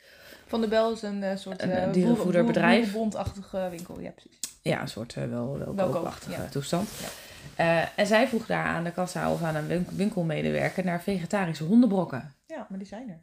Van 0.48 0.62
de 0.62 0.68
Bel 0.68 0.92
is 0.92 1.02
een 1.02 1.24
eh, 1.24 1.38
soort 1.38 1.62
Een, 1.62 1.72
eh, 1.72 1.92
dierenvoederbedrijf. 1.94 2.92
bondachtige 2.92 3.68
winkel, 3.70 4.00
ja 4.00 4.10
precies. 4.10 4.40
Ja, 4.64 4.82
een 4.82 4.88
soort 4.88 5.16
uh, 5.16 5.26
wel, 5.30 5.58
wel 5.58 5.76
Welkoop, 5.76 5.94
koopachtige 5.94 6.42
ja. 6.42 6.48
toestand. 6.50 6.90
Ja. 7.00 7.08
Eh, 7.56 7.88
en 8.00 8.08
zij 8.08 8.28
vroeg 8.28 8.46
daar 8.46 8.66
aan 8.66 8.84
de 8.84 8.92
kassa 8.92 9.32
of 9.32 9.42
aan 9.44 9.56
een 9.56 9.68
win- 9.68 9.88
winkelmedewerker 9.92 10.86
naar 10.86 11.02
vegetarische 11.02 11.64
hondenbrokken. 11.64 12.34
Ja, 12.48 12.66
maar 12.70 12.78
die 12.80 12.88
zijn 12.88 13.10
er. 13.10 13.20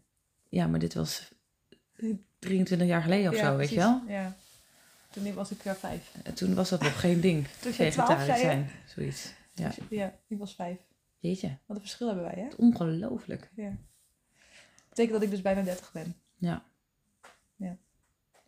Ja, 0.49 0.67
maar 0.67 0.79
dit 0.79 0.95
was 0.95 1.33
23 2.39 2.89
jaar 2.89 3.03
geleden 3.03 3.31
of 3.33 3.37
zo, 3.39 3.55
precies. 3.55 3.59
weet 3.59 3.69
je 3.71 3.77
wel? 3.77 4.03
Ja. 4.09 4.37
Toen 5.11 5.35
was 5.35 5.51
ik 5.51 5.63
jaar 5.63 5.77
vijf. 5.77 6.13
En 6.23 6.35
toen 6.35 6.55
was 6.55 6.69
dat 6.69 6.83
nog 6.83 7.01
geen 7.01 7.21
ding. 7.21 7.47
Toen 7.61 7.73
Vegetarisch 7.73 8.41
zijn, 8.41 8.71
zoiets. 8.87 9.33
Ja. 9.55 9.67
Dus- 9.69 9.77
ja, 9.91 10.15
ik 10.27 10.39
was 10.39 10.55
vijf. 10.55 10.79
Jeetje, 11.19 11.49
Wat 11.67 11.77
een 11.77 11.83
verschil 11.83 12.07
hebben 12.07 12.25
wij, 12.25 12.35
hè? 12.37 12.49
ongelooflijk. 12.57 13.51
Ja. 13.57 13.73
betekent 14.89 15.15
dat 15.15 15.23
ik 15.23 15.31
dus 15.31 15.43
bijna 15.43 15.63
30 15.63 15.93
ben. 15.93 16.15
Ja. 16.37 16.63
Ja. 17.57 17.77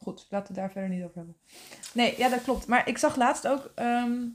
Goed, 0.03 0.27
laten 0.31 0.55
we 0.55 0.61
daar 0.61 0.71
verder 0.71 0.91
niet 0.91 1.05
over 1.05 1.17
hebben. 1.17 1.37
Nee, 1.93 2.19
ja, 2.19 2.29
dat 2.29 2.43
klopt. 2.43 2.67
Maar 2.67 2.89
ik 2.89 2.99
zag 2.99 3.17
laatst 3.17 3.49
ook 3.49 3.71
ehm, 3.75 4.27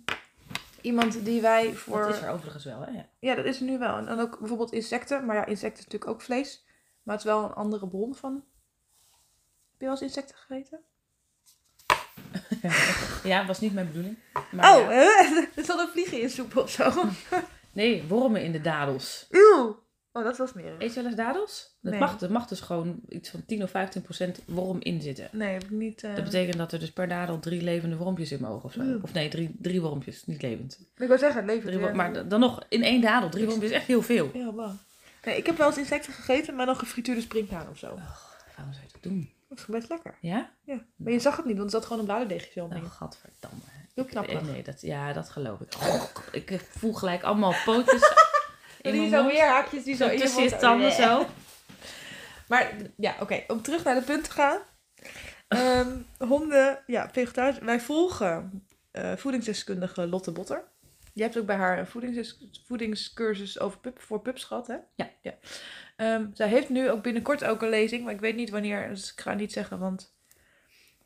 iemand 0.81 1.25
die 1.25 1.41
wij 1.41 1.73
voor... 1.73 1.99
Dat 2.05 2.15
is 2.15 2.21
er 2.21 2.29
overigens 2.29 2.63
wel, 2.63 2.81
hè? 2.81 2.91
Ja. 2.91 3.05
Ja, 3.19 3.35
dat 3.35 3.45
is 3.45 3.59
er 3.59 3.65
nu 3.65 3.77
wel. 3.77 3.97
En 3.97 4.05
dan 4.05 4.19
ook 4.19 4.39
bijvoorbeeld 4.39 4.71
insecten. 4.71 5.25
Maar 5.25 5.35
ja, 5.35 5.45
insecten 5.45 5.79
is 5.79 5.85
natuurlijk 5.85 6.11
ook 6.11 6.21
vlees. 6.21 6.65
Maar 7.03 7.15
het 7.15 7.25
is 7.25 7.31
wel 7.31 7.43
een 7.43 7.53
andere 7.53 7.87
bron 7.87 8.15
van... 8.15 8.33
Heb 8.33 9.79
je 9.79 9.85
wel 9.85 9.91
eens 9.91 10.01
insecten 10.01 10.35
gegeten? 10.35 10.79
ja, 13.31 13.45
was 13.45 13.59
niet 13.59 13.73
mijn 13.73 13.87
bedoeling. 13.87 14.17
Maar 14.51 14.77
oh, 14.77 14.91
ja. 14.91 15.47
er 15.55 15.63
zat 15.63 15.79
een 15.79 15.87
vlieg 15.87 16.11
in 16.11 16.29
soep 16.29 16.55
of 16.55 16.69
zo. 16.69 16.91
Nee, 17.71 18.07
wormen 18.07 18.43
in 18.43 18.51
de 18.51 18.61
dadels. 18.61 19.27
Eeuw. 19.29 19.85
Oh, 20.17 20.23
dat 20.23 20.37
was 20.37 20.53
meer. 20.53 20.73
Eet 20.79 20.89
je 20.93 20.95
wel 21.01 21.05
eens 21.05 21.15
dadels? 21.15 21.77
Dat 21.81 21.91
Nee. 21.91 22.01
mag, 22.01 22.21
er 22.21 22.31
mag 22.31 22.47
dus 22.47 22.59
gewoon 22.59 22.99
iets 23.09 23.29
van 23.29 23.45
10 23.45 23.63
of 23.63 23.69
15 23.69 24.01
procent 24.01 24.39
worm 24.45 24.77
in 24.79 25.01
zitten. 25.01 25.29
Nee, 25.31 25.53
heb 25.53 25.63
ik 25.63 25.69
niet... 25.69 26.03
eh, 26.03 26.15
Dat 26.15 26.23
betekent 26.23 26.57
dat 26.57 26.71
er 26.71 26.79
dus 26.79 26.91
per 26.91 27.07
dadel 27.07 27.39
drie 27.39 27.61
levende 27.61 27.95
wormpjes 27.95 28.31
in 28.31 28.41
mogen 28.41 28.63
of 28.63 28.73
zo. 28.73 28.79
Oeh. 28.81 29.03
Of 29.03 29.13
nee, 29.13 29.29
drie, 29.29 29.55
drie 29.61 29.81
wormpjes, 29.81 30.25
niet 30.25 30.41
levend. 30.41 30.79
Ik 30.97 31.07
wil 31.07 31.17
zeggen, 31.17 31.37
het 31.41 31.45
levert 31.45 31.65
Drie 31.65 31.77
weer. 31.77 31.87
wor- 31.87 31.95
maar 31.95 32.27
dan 32.27 32.39
nog 32.39 32.63
in 32.69 32.83
één 32.83 33.01
dadel, 33.01 33.29
drie 33.29 33.45
wormpjes 33.45 33.69
is 33.71 33.75
echt 33.77 33.87
heel 33.87 34.01
veel. 34.01 34.29
Ja, 34.33 34.51
wow. 34.51 34.71
Nee, 35.25 35.37
ik 35.37 35.45
heb 35.45 35.57
wel 35.57 35.67
eens 35.67 35.77
insecten 35.77 36.13
gegeten, 36.13 36.55
maar 36.55 36.65
dan 36.65 36.75
gefrituurde 36.75 37.21
springhaan 37.21 37.69
of 37.69 37.77
zo. 37.77 37.87
Waarom 38.55 38.73
zou 38.73 38.85
je 38.85 38.91
dat 38.91 39.03
doen? 39.03 39.29
Dat 39.49 39.57
is 39.57 39.65
best 39.65 39.89
lekker. 39.89 40.17
Ja? 40.21 40.49
Ja. 40.63 40.85
Maar 40.95 41.13
je 41.13 41.19
zag 41.19 41.35
het 41.37 41.45
niet, 41.45 41.57
want 41.57 41.65
er 41.65 41.75
zat 41.75 41.83
gewoon 41.83 41.99
een 41.99 42.05
bladerdeegje 42.05 42.63
omheen. 42.63 42.83
Oh, 42.83 42.91
gadverdamme. 42.91 43.59
Heel 43.95 44.05
Eh, 44.05 44.11
knapperig. 44.11 44.41
Nee, 44.41 44.63
dat, 44.63 44.81
ja, 44.81 45.13
dat 45.13 45.29
geloof 45.29 45.59
ik. 45.59 45.73
Ik 46.31 46.51
eh, 46.51 46.59
voel 46.59 46.93
gelijk 46.93 47.23
allemaal 47.23 47.53
pootjes 47.65 48.01
die 48.91 49.09
zo 49.09 49.25
weer 49.25 49.47
haakjes 49.47 49.83
die 49.83 49.95
zo 49.95 50.07
Zo 50.09 50.15
tussen 50.15 50.43
je 50.43 50.57
tanden 50.57 50.91
zo. 50.91 51.25
Maar 52.47 52.73
ja, 52.97 53.15
oké. 53.19 53.43
Om 53.47 53.61
terug 53.61 53.83
naar 53.83 53.95
de 53.95 54.01
punt 54.01 54.23
te 54.23 54.31
gaan. 54.31 54.59
Ehm, 55.47 55.97
honden, 56.29 56.83
ja, 56.85 57.09
vegetarisch. 57.11 57.59
Wij 57.59 57.79
volgen 57.79 58.65
eh, 58.91 59.15
voedingsdeskundige 59.15 60.07
Lotte 60.07 60.31
Botter. 60.31 60.63
Je 61.13 61.21
hebt 61.23 61.37
ook 61.37 61.45
bij 61.45 61.55
haar 61.55 61.79
een 61.79 61.87
voedingsdes- 61.87 62.61
voedingscursus 62.67 63.59
over 63.59 63.79
pup, 63.79 64.01
voor 64.01 64.21
pups 64.21 64.43
gehad, 64.43 64.67
hè? 64.67 64.75
Ja. 64.95 65.09
ja. 65.21 65.33
Ehm, 65.95 66.25
zij 66.33 66.47
heeft 66.47 66.69
nu 66.69 66.89
ook 66.89 67.03
binnenkort 67.03 67.43
ook 67.43 67.61
een 67.61 67.69
lezing, 67.69 68.03
maar 68.03 68.13
ik 68.13 68.19
weet 68.19 68.35
niet 68.35 68.49
wanneer. 68.49 68.89
Dus 68.89 69.11
ik 69.11 69.21
ga 69.21 69.29
het 69.29 69.39
niet 69.39 69.51
zeggen, 69.51 69.79
want 69.79 70.15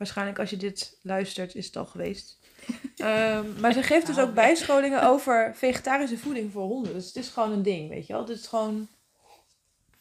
waarschijnlijk 0.01 0.39
als 0.39 0.49
je 0.49 0.57
dit 0.57 0.97
luistert 1.01 1.55
is 1.55 1.65
het 1.65 1.75
al 1.75 1.85
geweest. 1.85 2.39
Ehm, 2.95 3.59
maar 3.59 3.73
ze 3.73 3.83
geeft 3.83 4.05
dus 4.05 4.17
ook 4.17 4.33
bijscholingen 4.33 5.03
over 5.03 5.55
vegetarische 5.55 6.17
voeding 6.17 6.51
voor 6.51 6.63
honden. 6.63 6.93
Dus 6.93 7.05
het 7.05 7.15
is 7.15 7.29
gewoon 7.29 7.51
een 7.51 7.63
ding, 7.63 7.89
weet 7.89 8.07
je 8.07 8.13
wel. 8.13 8.21
Het 8.21 8.37
is 8.37 8.47
gewoon... 8.47 8.87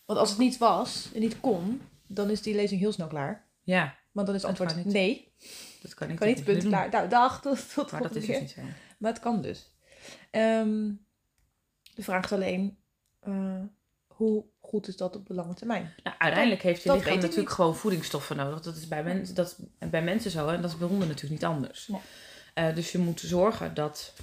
Want 0.05 0.19
als 0.19 0.29
het 0.29 0.39
niet 0.39 0.59
was 0.59 1.09
en 1.15 1.21
niet 1.21 1.41
kon, 1.41 1.81
dan 2.07 2.31
is 2.31 2.43
die 2.43 2.55
lezing 2.55 2.81
heel 2.81 2.93
snel 2.93 3.07
klaar. 3.07 3.49
Ja, 3.63 3.97
Want 4.13 4.27
dan 4.27 4.37
is 4.37 4.43
het 4.43 4.51
antwoord 4.51 4.85
nee. 4.85 5.33
dat 5.83 5.95
kan 5.95 6.09
niet. 6.09 6.19
Kan 6.19 6.29
niet, 6.29 6.37
dat 6.37 6.45
punt, 6.45 6.63
klaar. 6.63 6.91
Nou, 6.91 7.09
dag, 7.09 7.41
tot, 7.43 7.73
tot 7.75 7.91
Maar 7.91 8.03
dat 8.03 8.15
is 8.15 8.27
dus 8.27 8.41
niet 8.41 8.51
zo. 8.51 8.61
Maar 8.99 9.13
het 9.13 9.21
kan 9.21 9.43
dus. 9.43 9.71
Ehm, 10.31 10.93
de 11.95 12.03
vraag 12.03 12.25
is 12.25 12.33
alleen, 12.33 12.79
eh, 13.21 13.63
hoe 14.25 14.45
goed 14.61 14.89
is 14.89 14.97
dat 14.97 15.17
op 15.17 15.27
de 15.27 15.35
lange 15.35 15.55
termijn? 15.55 15.95
Nou, 16.03 16.17
uiteindelijk 16.19 16.63
heeft 16.63 16.83
je 16.83 16.93
lichaam 16.93 17.15
natuurlijk 17.15 17.37
niet. 17.37 17.49
gewoon 17.49 17.77
voedingsstoffen 17.77 18.37
nodig. 18.37 18.61
Dat 18.61 18.77
is 18.77 18.89
bij, 18.89 19.05
mensen 19.05 19.35
dat 19.35 19.47
is 19.47 19.89
bij 19.91 20.03
mensen 20.03 20.31
zo 20.31 20.49
en 20.49 20.63
dat 20.63 20.71
is 20.71 20.79
bij 20.79 20.89
honden 20.89 21.09
natuurlijk 21.09 21.41
niet 21.41 21.51
anders. 21.51 21.89
Nee. 21.89 22.01
Eh, 22.55 22.75
dus 22.75 22.93
je 22.93 22.99
moet 22.99 23.21
zorgen 23.21 23.75
dat 23.75 24.15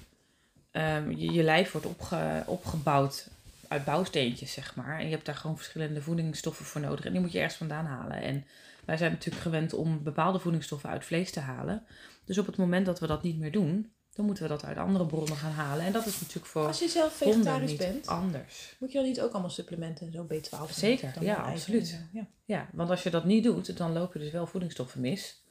ehm, 0.72 1.12
je, 1.12 1.32
je 1.32 1.44
lijf 1.44 1.72
wordt 1.72 1.88
opge- 1.88 2.44
opgebouwd 2.46 3.28
uit 3.68 3.86
bouwsteentjes, 3.86 4.52
zeg 4.52 4.76
maar. 4.76 5.00
En 5.00 5.06
je 5.06 5.12
hebt 5.12 5.26
daar 5.26 5.36
gewoon 5.36 5.56
verschillende 5.58 6.02
voedingsstoffen 6.02 6.66
voor 6.66 6.82
nodig. 6.82 7.06
En 7.06 7.12
die 7.12 7.22
moet 7.22 7.32
je 7.32 7.40
ergens 7.40 7.58
vandaan 7.58 7.86
halen. 7.86 8.22
En 8.22 8.46
wij 8.86 8.98
zijn 8.98 9.12
natuurlijk 9.12 9.44
gewend 9.44 9.74
om 9.74 10.04
bepaalde 10.04 10.40
voedingsstoffen 10.40 10.90
uit 10.90 11.06
vlees 11.06 11.32
te 11.32 11.40
halen. 11.40 11.86
Dus 12.26 12.38
op 12.38 12.46
het 12.46 12.58
moment 12.58 12.86
dat 12.86 13.00
we 13.00 13.08
dat 13.08 13.24
niet 13.24 13.40
meer 13.40 13.52
doen, 13.52 13.92
dan 14.18 14.26
moeten 14.26 14.44
we 14.44 14.50
dat 14.50 14.66
uit 14.66 14.78
andere 14.78 15.06
bronnen 15.06 15.36
gaan 15.38 15.52
halen. 15.52 15.86
En 15.86 15.92
dat 15.92 16.06
is 16.06 16.20
natuurlijk 16.20 16.46
voor 16.46 16.68
Als 16.68 16.80
je 16.80 16.88
zelf 16.88 17.14
vegetarisch 17.14 17.76
bent, 17.76 18.08
anders. 18.08 18.76
moet 18.80 18.92
je 18.92 18.98
dan 18.98 19.08
niet 19.08 19.22
ook 19.22 19.32
allemaal 19.32 19.50
supplementen 19.50 20.06
en 20.08 20.14
zo 20.14 20.24
B12? 20.26 20.68
en 20.68 20.74
Zeker, 20.74 21.14
ja, 21.24 21.36
absoluut. 21.36 22.00
Ja. 22.14 22.28
Ja, 22.46 22.68
want 22.74 22.90
als 22.90 23.04
je 23.04 23.10
dat 23.10 23.26
niet 23.26 23.44
doet, 23.44 23.78
dan 23.78 23.94
loop 23.94 24.14
je 24.14 24.20
dus 24.20 24.32
wel 24.32 24.48
voedingsstoffen 24.48 25.02
mis. 25.02 25.46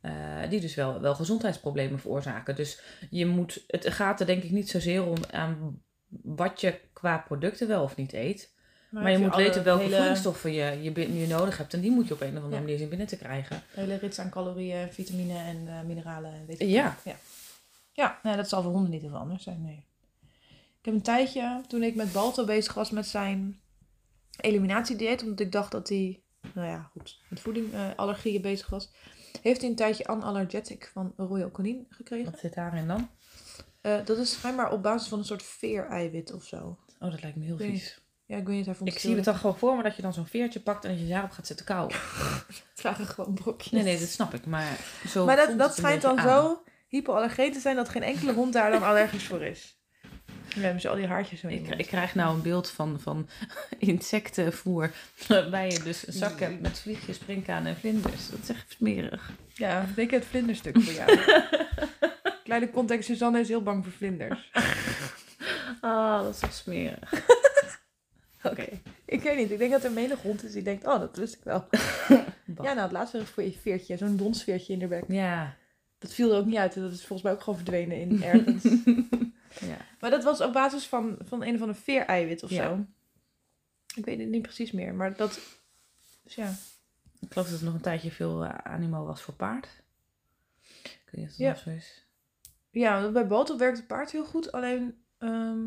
eh, 0.00 0.12
die 0.50 0.60
dus 0.60 0.74
wel, 0.74 1.00
wel 1.00 1.14
gezondheidsproblemen 1.14 1.98
veroorzaken. 2.00 2.56
Dus 2.56 2.80
je 3.10 3.26
moet, 3.26 3.64
het 3.66 3.92
gaat 3.92 4.20
er 4.20 4.26
denk 4.26 4.42
ik 4.42 4.50
niet 4.50 4.70
zozeer 4.70 5.04
om 5.06 5.16
aan 5.30 5.82
wat 6.22 6.60
je 6.60 6.80
qua 6.92 7.18
producten 7.18 7.68
wel 7.68 7.82
of 7.82 7.96
niet 7.96 8.12
eet. 8.12 8.52
Maar, 8.90 9.10
je 9.10 9.18
moet 9.18 9.36
weten 9.36 9.64
welke 9.64 9.82
hele, 9.82 9.96
voedingsstoffen 9.96 10.52
je, 10.52 10.82
je, 10.82 11.18
je 11.20 11.26
nodig 11.26 11.58
hebt. 11.58 11.74
En 11.74 11.80
die 11.80 11.90
moet 11.90 12.08
je 12.08 12.14
op 12.14 12.20
een 12.20 12.28
of 12.28 12.34
andere 12.36 12.54
Ja. 12.54 12.60
manier 12.60 12.78
zien 12.78 12.88
binnen 12.88 13.06
te 13.06 13.16
krijgen. 13.16 13.62
hele 13.74 13.96
rits 13.96 14.18
aan 14.18 14.30
calorieën, 14.30 14.92
vitamine 14.92 15.38
en 15.38 15.68
eh, 15.68 15.80
mineralen. 15.86 16.32
En 16.32 16.46
weet 16.46 16.60
ik 16.60 16.68
Ja. 16.68 16.96
ja. 17.04 17.16
Ja, 17.94 18.20
dat 18.22 18.48
zal 18.48 18.62
voor 18.62 18.72
honden 18.72 18.90
niet 18.90 19.02
heel 19.02 19.16
anders 19.16 19.42
zijn, 19.42 19.62
nee. 19.62 19.86
Ik 20.78 20.84
heb 20.90 20.94
een 20.94 21.02
tijdje, 21.02 21.60
toen 21.66 21.82
ik 21.82 21.94
met 21.94 22.12
Balto 22.12 22.44
bezig 22.44 22.74
was 22.74 22.90
met 22.90 23.06
zijn 23.06 23.60
eliminatiedieet, 24.40 25.22
omdat 25.22 25.40
ik 25.40 25.52
dacht 25.52 25.70
dat 25.70 25.88
hij, 25.88 26.22
nou 26.54 26.68
ja, 26.68 26.90
goed, 26.92 27.20
met 27.28 27.40
voedingallergieën 27.40 28.42
bezig 28.42 28.68
was, 28.68 28.92
heeft 29.42 29.60
hij 29.60 29.70
een 29.70 29.76
tijdje 29.76 30.06
Analergetic 30.06 30.90
van 30.92 31.12
Royal 31.16 31.50
Canin 31.50 31.86
gekregen. 31.90 32.30
Wat 32.30 32.40
zit 32.40 32.54
daarin 32.54 32.86
dan? 32.86 33.08
Eh, 33.80 34.04
dat 34.04 34.18
is 34.18 34.32
schijnbaar 34.32 34.72
op 34.72 34.82
basis 34.82 35.08
van 35.08 35.18
een 35.18 35.24
soort 35.24 35.42
veereiwit 35.42 36.32
of 36.32 36.44
zo. 36.44 36.78
Oh, 37.00 37.10
dat 37.10 37.22
lijkt 37.22 37.36
me 37.36 37.44
heel 37.44 37.56
vies. 37.56 38.02
Ja, 38.26 38.36
ik 38.36 38.46
weet 38.46 38.56
niet, 38.56 38.66
hij 38.66 38.74
vond 38.74 38.88
Ik 38.88 38.94
het 38.94 39.02
zie 39.04 39.14
het 39.14 39.24
dan 39.24 39.34
gewoon 39.34 39.58
voor 39.58 39.76
me 39.76 39.82
dat 39.82 39.96
je 39.96 40.02
dan 40.02 40.12
zo'n 40.12 40.26
veertje 40.26 40.60
pakt 40.60 40.84
en 40.84 40.90
dat 40.90 41.00
je 41.00 41.08
daarop 41.08 41.30
gaat 41.30 41.46
zitten 41.46 41.66
kauwen. 41.66 41.94
Het 42.74 42.82
waren 42.82 43.06
gewoon 43.06 43.34
brokjes. 43.34 43.72
Nee, 43.72 43.82
nee, 43.82 43.98
dat 43.98 44.08
snap 44.08 44.34
ik. 44.34 44.46
Maar, 44.46 44.78
zo 45.06 45.24
Maar 45.24 45.36
dat, 45.36 45.58
dat 45.58 45.76
schijnt 45.76 46.02
dan 46.02 46.18
aan. 46.18 46.28
zo 46.28 46.62
hypoallergeen 46.94 47.52
te 47.52 47.60
zijn 47.60 47.76
dat 47.76 47.88
geen 47.88 48.02
enkele 48.02 48.32
hond 48.32 48.52
daar 48.52 48.70
dan 48.70 48.82
allergisch 48.82 49.26
voor 49.26 49.42
is. 49.42 49.78
Dan 50.54 50.62
hebben 50.62 50.80
ze 50.80 50.88
al 50.88 50.96
die 50.96 51.06
haartjes 51.06 51.40
zo 51.40 51.46
in 51.46 51.64
Ik, 51.64 51.78
ik 51.78 51.86
krijg 51.86 52.14
nou 52.14 52.34
een 52.34 52.42
beeld 52.42 52.70
van, 52.70 53.00
van 53.00 53.28
insectenvoer. 53.78 54.90
Waarbij 55.28 55.70
je 55.70 55.82
dus 55.82 56.06
een 56.06 56.12
zak 56.12 56.40
hebt 56.40 56.60
met 56.60 56.78
vliegjes, 56.78 57.16
springkanen 57.16 57.66
en 57.66 57.76
vlinders. 57.76 58.30
Dat 58.30 58.38
is 58.42 58.48
echt 58.48 58.70
smerig. 58.70 59.30
Ja, 59.54 59.82
ik 59.82 59.94
denk 59.94 60.10
het 60.10 60.24
vlinderstuk 60.24 60.82
voor 60.82 60.92
jou. 60.92 61.18
Kleine 62.44 62.70
context, 62.70 63.06
Suzanne 63.06 63.40
is 63.40 63.48
heel 63.48 63.62
bang 63.62 63.84
voor 63.84 63.92
vlinders. 63.92 64.50
Ah, 65.80 66.22
dat 66.22 66.34
is 66.34 66.40
toch 66.40 66.52
smerig. 66.52 67.12
Oké. 68.42 68.66
Ik 69.04 69.22
weet 69.22 69.36
niet, 69.36 69.50
ik 69.50 69.58
denk 69.58 69.70
dat 69.70 69.84
er 69.84 69.90
menig 69.90 70.22
hond 70.22 70.44
is 70.44 70.52
die 70.52 70.62
denkt, 70.62 70.86
oh, 70.86 70.98
dat 70.98 71.16
wist 71.16 71.34
ik 71.34 71.44
wel. 71.44 71.66
Ja, 72.46 72.72
nou, 72.72 72.80
het 72.80 72.92
laatste 72.92 73.26
voor 73.26 73.42
je 73.42 73.52
veertje, 73.52 73.96
zo'n 73.96 74.16
donsveertje 74.16 74.72
in 74.72 74.78
de 74.78 74.86
bek. 74.86 75.04
Ja. 75.08 75.56
Dat 76.04 76.14
viel 76.14 76.32
er 76.32 76.38
ook 76.38 76.46
niet 76.46 76.56
uit, 76.56 76.74
dat 76.74 76.92
is 76.92 76.98
volgens 76.98 77.22
mij 77.22 77.32
ook 77.32 77.40
gewoon 77.40 77.58
verdwenen 77.58 78.00
in 78.00 78.22
ergens. 78.32 78.62
ja. 79.60 79.76
maar 80.00 80.10
dat 80.10 80.24
was 80.24 80.40
op 80.40 80.52
basis 80.52 80.86
van, 80.86 81.16
van 81.24 81.42
een 81.42 81.54
of 81.54 81.60
andere 81.60 81.78
veereiwit 81.80 82.42
of 82.42 82.50
Ja. 82.50 82.64
zo. 82.64 82.84
Ik 83.94 84.04
weet 84.04 84.18
het 84.18 84.28
niet 84.28 84.42
precies 84.42 84.72
meer, 84.72 84.94
maar 84.94 85.16
dat... 85.16 85.40
Dus 86.22 86.34
ja, 86.34 86.54
Ik 87.20 87.32
geloof 87.32 87.48
dat 87.50 87.58
er 87.58 87.64
nog 87.64 87.74
een 87.74 87.80
tijdje 87.80 88.10
veel 88.10 88.44
eh, 88.44 88.54
animo 88.72 89.04
was 89.04 89.22
voor 89.22 89.34
paard. 89.34 89.68
Ik 90.82 91.08
weet 91.10 91.14
niet 91.14 91.24
of 91.24 91.30
dat 91.30 91.38
Ja. 91.38 91.54
zo 91.54 91.70
is. 91.70 92.04
Ja, 92.70 93.10
bij 93.10 93.26
Botel 93.26 93.58
werkt 93.58 93.76
het 93.76 93.86
paard 93.86 94.10
heel 94.10 94.24
goed, 94.24 94.52
alleen 94.52 94.98
ehm, 95.18 95.60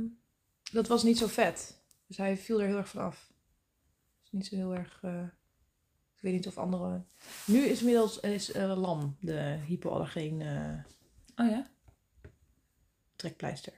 dat 0.71 0.87
was 0.87 1.03
niet 1.03 1.17
zo 1.17 1.27
vet. 1.27 1.77
Dus 2.07 2.17
hij 2.17 2.37
viel 2.37 2.61
er 2.61 2.67
heel 2.67 2.77
erg 2.77 2.89
van 2.89 3.01
af. 3.03 3.31
Dus 4.21 4.31
niet 4.31 4.45
zo 4.45 4.55
heel 4.55 4.75
erg. 4.75 4.99
eh, 5.01 5.23
ik 6.17 6.23
weet 6.23 6.33
niet 6.33 6.47
of 6.47 6.57
andere. 6.57 7.01
Nu 7.45 7.59
is 7.65 7.79
inmiddels 7.79 8.19
is, 8.19 8.51
eh, 8.51 8.77
lam 8.81 9.17
de 9.19 9.57
hypoallergeen 9.67 10.41
eh, 10.41 11.45
Oh 11.45 11.51
ja? 11.51 11.67
trekpleister. 13.15 13.73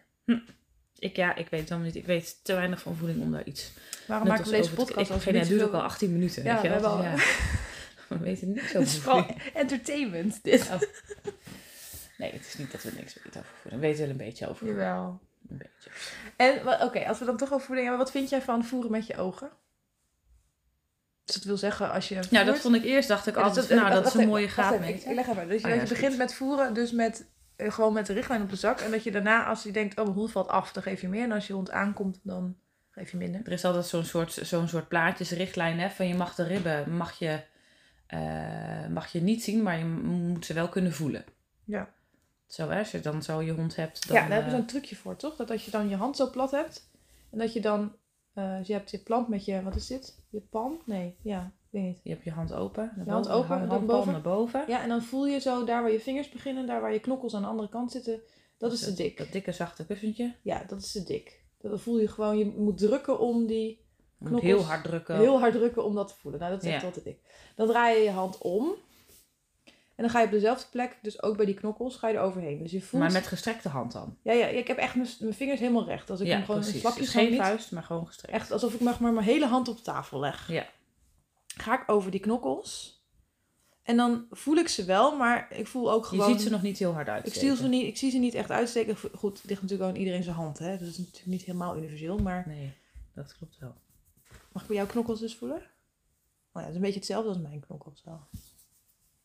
Ik, 1.00 1.16
ja, 1.16 1.36
ik 1.36 1.48
weet 1.50 1.60
het 1.60 1.70
helemaal 1.70 1.88
niet. 1.92 1.96
Ik 1.96 2.06
weet 2.06 2.44
te 2.44 2.54
weinig 2.54 2.82
van 2.82 2.96
voeding 2.96 3.22
om 3.22 3.32
daar 3.32 3.46
iets. 3.46 3.72
Waarom 4.08 4.28
maken 4.28 4.46
we 4.46 4.52
deze 4.52 4.74
podcast 4.74 5.10
Ik 5.10 5.14
als 5.16 5.26
het 5.26 5.48
duurt 5.48 5.62
ook 5.62 5.74
al 5.74 5.82
18 5.82 6.12
minuten. 6.12 6.44
Ja, 6.44 6.54
weet 6.54 6.62
je 6.64 6.70
we 6.70 6.80
wel? 6.82 6.90
al- 6.90 7.04
ja. 7.04 7.16
We 8.10 8.18
weten 8.18 8.52
niks 8.52 8.62
Het 8.74 8.76
over 8.76 8.82
is 8.82 8.98
vooral 9.00 9.24
voeding. 9.24 9.42
entertainment 9.54 10.44
dit. 10.44 10.70
Nee, 12.18 12.32
het 12.32 12.46
is 12.48 12.58
niet 12.58 12.72
dat 12.72 12.84
we 12.84 12.92
niks 12.96 13.14
weten 13.24 13.40
over 13.42 13.54
voeding. 13.62 13.82
We 13.82 13.88
weten 13.88 14.02
wel 14.02 14.10
een 14.12 14.18
beetje 14.18 14.46
over 14.46 14.58
voeding. 14.58 14.80
Jawel. 14.80 15.20
Een 15.50 15.58
beetje. 15.58 15.90
En 16.36 16.82
oké, 16.84 17.08
als 17.08 17.20
we 17.20 17.26
dan 17.26 17.38
toch 17.38 17.52
over 17.54 17.66
voeding 17.66 17.88
hebben, 17.88 18.06
wat 18.06 18.14
vind 18.16 18.30
jij 18.30 18.42
van 18.42 18.66
voeren 18.66 18.92
met 18.92 19.08
je 19.08 19.18
ogen? 19.18 19.50
Dus 21.32 21.38
dat 21.38 21.46
wil 21.48 21.58
zeggen 21.58 21.92
als 21.92 22.10
je. 22.10 22.20
Nou, 22.30 22.46
dat 22.46 22.60
vond 22.60 22.76
ik 22.76 22.84
eerst, 22.84 23.08
dacht 23.08 23.28
ik 23.28 23.36
Ja, 23.36 23.42
altijd, 23.42 23.68
dat- 23.70 23.78
nou, 23.80 23.94
dat 23.94 24.06
is 24.06 24.14
een 24.14 24.28
mooie 24.28 24.48
graadmeter. 24.48 25.10
ik 25.10 25.16
leg 25.16 25.28
even. 25.28 25.48
Dus 25.48 25.62
je, 25.62 25.68
Oh 25.68 25.74
ja, 25.76 25.82
je 25.82 25.88
begint 25.88 26.10
goed. 26.10 26.18
met 26.18 26.34
voeren, 26.34 26.74
dus 26.74 26.92
met, 26.92 27.26
eh, 27.56 27.72
gewoon 27.72 27.94
met 27.94 28.06
de 28.06 28.14
richtlijn 28.14 28.42
op 28.42 28.50
de 28.50 28.56
zak. 28.56 28.80
En 28.80 28.92
dat 28.92 29.04
je 29.04 29.12
daarna, 29.12 29.46
als 29.46 29.64
je 29.64 29.72
denkt, 29.72 29.98
oh, 29.98 30.04
mijn 30.06 30.18
hond 30.18 30.32
valt 30.32 30.48
af, 30.48 30.72
dan 30.72 30.84
geef 30.84 31.02
je 31.02 31.08
meer. 31.08 31.24
En 31.24 31.32
als 31.32 31.48
je 31.48 31.54
hond 31.54 31.72
aankomt, 31.72 32.20
dan 32.24 32.56
geef 32.92 33.12
je 33.12 33.18
minder. 33.18 33.42
Er 33.46 33.52
is 33.52 33.66
altijd 33.66 33.86
zo'n 33.86 34.04
soort, 34.06 34.32
zo'n 34.42 34.68
soort 34.68 34.88
plaatjesrichtlijn, 34.88 35.80
hè, 35.80 35.90
van 35.90 36.08
je 36.08 36.16
mag 36.16 36.36
de 36.36 36.44
ribben, 36.44 36.96
mag 36.96 37.20
je, 37.20 37.40
eh, 38.08 38.88
mag 38.90 39.08
je 39.12 39.22
niet 39.22 39.44
zien, 39.44 39.64
maar 39.64 39.78
je 39.78 39.86
moet 39.86 40.46
ze 40.46 40.54
wel 40.54 40.70
kunnen 40.70 40.94
voelen. 40.94 41.24
Ja. 41.66 41.90
Zo, 42.48 42.70
hè, 42.70 42.80
als 42.80 42.92
je 42.92 43.00
dan 43.00 43.24
zo 43.24 43.42
je 43.42 43.52
hond 43.52 43.76
hebt, 43.76 44.08
dan... 44.08 44.16
ja, 44.16 44.22
daar 44.22 44.32
hebben 44.32 44.50
we 44.52 44.58
eh, 44.58 44.62
zo'n 44.62 44.68
trucje 44.68 44.96
voor, 44.96 45.16
toch? 45.16 45.36
Dat 45.36 45.52
als 45.52 45.66
je 45.66 45.72
dan 45.72 45.90
je 45.90 45.96
hand 45.96 46.16
zo 46.16 46.30
plat 46.30 46.52
hebt. 46.52 46.90
En 47.32 47.38
dat 47.38 47.54
je 47.54 47.62
dan, 47.62 47.96
eh, 48.40 48.58
dus 48.58 48.68
je 48.68 48.74
hebt 48.74 48.92
je 48.92 49.00
plant 49.00 49.28
met 49.28 49.46
je, 49.46 49.64
wat 49.64 49.76
is 49.76 49.88
dit? 49.88 50.20
Je 50.30 50.42
palm? 50.50 50.80
Nee, 50.86 51.16
ja, 51.22 51.42
ik 51.46 51.68
weet 51.70 51.84
niet. 51.84 52.00
Je 52.04 52.10
hebt 52.10 52.24
je 52.24 52.32
hand 52.32 52.54
open, 52.54 52.92
Je 53.06 53.12
hand 53.12 53.30
open, 53.30 53.48
hand- 53.58 53.70
handpalm 53.70 53.86
boven. 53.86 54.12
naar 54.12 54.22
boven. 54.22 54.64
Ja, 54.68 54.82
en 54.82 54.90
dan 54.90 55.02
voel 55.02 55.28
je 55.28 55.40
zo 55.40 55.64
daar 55.66 55.82
waar 55.82 55.92
je 55.92 56.00
vingers 56.00 56.30
beginnen, 56.30 56.68
daar 56.68 56.82
waar 56.82 56.94
je 56.94 57.00
knokkels 57.00 57.36
aan 57.36 57.42
de 57.42 57.48
andere 57.48 57.70
kant 57.70 57.92
zitten. 57.92 58.22
Dat 58.58 58.72
is 58.72 58.80
te 58.84 58.94
dik. 58.94 59.18
Dat 59.18 59.32
dikke 59.32 59.52
zachte 59.52 59.86
kussentje. 59.86 60.36
Ja, 60.42 60.64
dat 60.68 60.82
is 60.82 60.92
te 60.92 61.04
dik. 61.04 61.44
Dat 61.62 61.82
voel 61.82 62.00
je 62.00 62.08
gewoon, 62.08 62.38
je 62.38 62.54
moet 62.58 62.78
drukken 62.78 63.20
om 63.20 63.46
die 63.46 63.86
moet 64.18 64.30
Knokkels. 64.30 64.52
heel 64.54 64.64
hard 64.64 64.84
drukken. 64.84 65.18
Heel 65.18 65.40
hard 65.40 65.54
drukken 65.54 65.86
om 65.86 65.96
dat 65.96 66.08
te 66.08 66.14
voelen. 66.16 66.40
Nou, 66.40 66.52
dat 66.54 66.64
is 66.64 66.68
echt 66.70 66.78
Ja. 66.78 66.82
wel 66.82 66.92
te 66.92 67.04
dik. 67.04 67.20
Dan 67.56 67.68
draai 67.68 67.98
je 67.98 68.04
je 68.04 68.10
hand 68.12 68.38
om. 68.38 68.76
En 70.00 70.06
dan 70.06 70.14
ga 70.14 70.20
je 70.20 70.26
op 70.26 70.32
dezelfde 70.32 70.66
plek, 70.72 70.98
dus 71.02 71.24
ook 71.24 71.38
bij 71.38 71.46
die 71.46 71.56
knokkels, 71.56 71.96
ga 71.96 72.08
je 72.08 72.16
er 72.16 72.22
overheen. 72.22 72.58
Dus 72.58 72.72
je 72.72 72.82
voelt... 72.82 73.04
Maar 73.04 73.12
met 73.12 73.28
gestrekte 73.28 73.70
hand 73.70 73.92
dan. 73.92 74.18
Ja, 74.22 74.34
ja, 74.34 74.46
ik 74.46 74.68
heb 74.68 74.78
echt 74.78 74.96
mijn, 74.96 75.08
mijn 75.20 75.34
vingers 75.34 75.60
helemaal 75.60 75.86
recht. 75.86 76.10
Als 76.10 76.20
ik 76.20 76.28
ja, 76.28 76.34
hem 76.36 76.46
gewoon 76.46 76.62
precies. 76.62 76.82
vlakjes 76.82 77.04
Dus 77.04 77.12
gewoon 77.12 77.28
geen 77.28 77.38
niet... 77.38 77.46
vuist, 77.46 77.72
maar 77.72 77.84
gewoon 77.84 78.08
gestrekt. 78.08 78.34
Echt 78.34 78.52
alsof 78.52 78.74
ik 78.74 78.80
maar, 78.80 78.98
maar 79.00 79.14
mijn 79.14 79.26
hele 79.26 79.46
hand 79.46 79.68
op 79.68 79.84
tafel 79.84 80.20
leg. 80.20 80.52
Ja. 80.52 80.68
Ga 81.48 81.82
ik 81.82 81.90
over 81.90 82.12
die 82.12 82.20
knokkels. 82.20 83.04
En 83.84 83.98
dan 83.98 84.26
voel 84.32 84.56
ik 84.56 84.68
ze 84.68 84.86
wel, 84.86 85.18
maar 85.18 85.48
ik 85.52 85.68
voel 85.68 85.92
ook 85.92 86.04
Je 86.04 86.10
gewoon... 86.10 86.30
ziet 86.30 86.42
ze 86.42 86.50
nog 86.50 86.62
niet 86.62 86.78
heel 86.80 86.94
hard 86.94 87.08
ik, 87.08 87.14
uitsteken. 87.14 87.48
zie 87.48 87.56
ze 87.56 87.68
niet, 87.68 87.86
ik 87.86 87.98
zie 87.98 88.12
ze 88.12 88.18
niet 88.18 88.34
echt 88.34 88.52
uitsteken. 88.52 88.98
Goed, 89.16 89.38
het 89.42 89.50
ligt 89.50 89.62
natuurlijk 89.62 89.90
in 89.90 90.00
iedereen 90.00 90.24
zijn 90.24 90.36
hand. 90.36 90.60
Hè? 90.60 90.78
Dus 90.78 90.88
het 90.88 90.98
is 90.98 90.98
natuurlijk 90.98 91.26
niet 91.26 91.44
helemaal 91.44 91.78
universeel. 91.78 92.18
Maar 92.18 92.44
Nee, 92.48 92.74
dat 93.14 93.36
klopt 93.38 93.58
wel. 93.60 93.76
mag 94.52 94.62
ik 94.62 94.68
bij 94.68 94.78
jouw 94.78 94.88
knokkels 94.88 95.20
dus 95.20 95.36
voelen? 95.36 95.58
Oh 95.58 95.64
ja, 96.54 96.60
het 96.60 96.70
is 96.70 96.76
een 96.76 96.82
beetje 96.82 97.00
hetzelfde 97.00 97.30
als 97.30 97.40
mijn 97.40 97.60
knokkels 97.60 98.02
wel. 98.06 98.20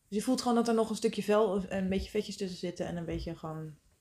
Dus 0.08 0.18
je 0.18 0.22
voelt 0.22 0.40
gewoon 0.40 0.56
dat 0.56 0.68
er 0.68 0.74
nog 0.74 0.90
een 0.90 0.96
stukje 0.96 1.22
vel 1.22 1.62
en 1.68 1.82
een 1.82 1.88
beetje 1.88 2.10
vetjes 2.10 2.36
tussen 2.36 2.58
zitten. 2.58 2.86
En 2.86 2.96
een 2.96 3.04
beetje 3.04 3.36
gewoon 3.36 3.56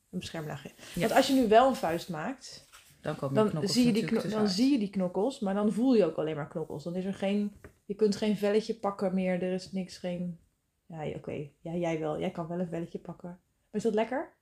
een 0.10 0.20
beschermlaagje. 0.20 0.72
Ja. 0.94 1.00
Want 1.02 1.12
als 1.12 1.28
je 1.28 1.34
nu 1.34 1.48
wel 1.48 1.68
een 1.70 1.76
vuist 1.76 2.10
maakt, 2.10 2.68
Dan 3.02 3.16
komen 3.16 3.36
dan, 3.36 3.50
knokkels 3.50 3.74
zie 3.74 3.86
je, 3.86 3.92
die 3.94 4.02
natuurlijk 4.02 4.30
kno- 4.30 4.40
dan 4.40 4.50
zie 4.50 4.72
je 4.72 4.80
die 4.80 4.90
knokkels, 4.90 5.40
maar 5.40 5.54
dan 5.54 5.72
voel 5.74 5.96
je 5.96 6.06
ook 6.06 6.16
alleen 6.18 6.36
maar 6.36 6.48
knokkels. 6.48 6.84
Dan 6.84 6.96
is 6.96 7.06
er 7.06 7.14
geen, 7.14 7.52
je 7.86 7.96
kunt 7.96 8.16
geen 8.16 8.38
velletje 8.38 8.76
pakken 8.76 9.14
meer, 9.14 9.44
er 9.44 9.54
is 9.54 9.72
niks, 9.72 9.98
geen... 9.98 10.40
Ja, 10.86 11.08
oké, 11.08 11.50
ja, 11.62 11.74
jij 11.76 12.00
wel. 12.00 12.20
Jij 12.20 12.32
kan 12.32 12.48
wel 12.48 12.60
een 12.60 12.68
velletje 12.68 13.00
pakken. 13.00 13.30
Maar 13.30 13.40
is 13.72 13.84
dat 13.84 13.94
lekker? 13.94 14.34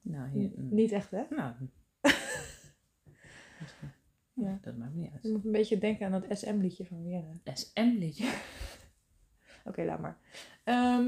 Nou, 0.00 0.30
hier, 0.30 0.50
mm. 0.56 0.74
Niet 0.74 0.92
echt, 0.92 1.10
hè? 1.10 1.22
Nou. 1.30 1.54
Ja. 4.34 4.58
Dat 4.62 4.76
maakt 4.76 4.94
niet 4.94 5.10
uit. 5.12 5.22
Je 5.22 5.30
moet 5.30 5.44
een 5.44 5.52
beetje 5.52 5.78
denken 5.78 6.06
aan 6.06 6.20
dat 6.20 6.38
SM-liedje 6.38 6.84
van 6.86 7.02
Vienna. 7.02 7.40
SM-liedje. 7.54 8.32
Oké, 9.70 9.82
laat 9.84 10.00
maar. 10.00 10.16
Ehm, 10.64 11.06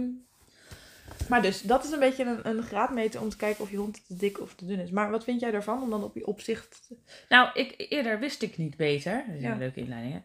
maar 1.29 1.42
dus, 1.42 1.62
dat 1.62 1.85
is 1.85 1.90
een 1.90 1.98
beetje 1.98 2.25
een, 2.25 2.48
een 2.57 2.62
graadmeter 2.62 3.20
om 3.20 3.29
te 3.29 3.37
kijken 3.37 3.64
of 3.64 3.70
je 3.70 3.77
hond 3.77 4.07
te 4.07 4.16
dik 4.16 4.40
of 4.40 4.55
te 4.55 4.66
dun 4.66 4.79
is. 4.79 4.90
Maar 4.90 5.11
wat 5.11 5.25
vind 5.25 5.40
jij 5.40 5.51
daarvan? 5.51 5.83
Om 5.83 5.90
dan 5.90 6.05
op 6.05 6.14
je 6.14 6.27
opzicht... 6.27 6.83
te- 6.88 6.96
Nou, 7.29 7.51
ik, 7.55 7.75
eerder 7.88 8.18
wist 8.18 8.42
ik 8.42 8.57
niet 8.59 8.77
beter. 8.77 9.25
Dat 9.27 9.37
is 9.37 9.42
Ja. 9.42 9.53
een 9.53 9.59
leuke 9.59 9.81
inleiding, 9.81 10.14
hè? 10.14 10.20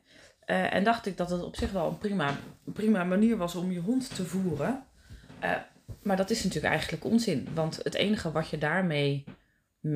Eh, 0.45 0.73
en 0.73 0.84
dacht 0.84 1.06
ik 1.06 1.17
dat 1.17 1.30
het 1.30 1.43
op 1.43 1.56
zich 1.56 1.71
wel 1.71 1.88
een 1.88 1.97
prima, 1.97 2.36
prima 2.63 3.04
manier 3.04 3.38
was 3.38 3.56
om 3.56 3.71
je 3.71 3.80
hond 3.80 4.15
te 4.15 4.26
voeren. 4.26 4.84
Eh, 5.39 5.52
maar 6.04 6.17
dat 6.17 6.30
is 6.30 6.43
natuurlijk 6.43 6.73
eigenlijk 6.73 7.04
onzin. 7.06 7.47
Want 7.54 7.80
het 7.84 7.93
enige 7.93 8.32
wat 8.32 8.50
je 8.50 8.58
daarmee 8.58 9.23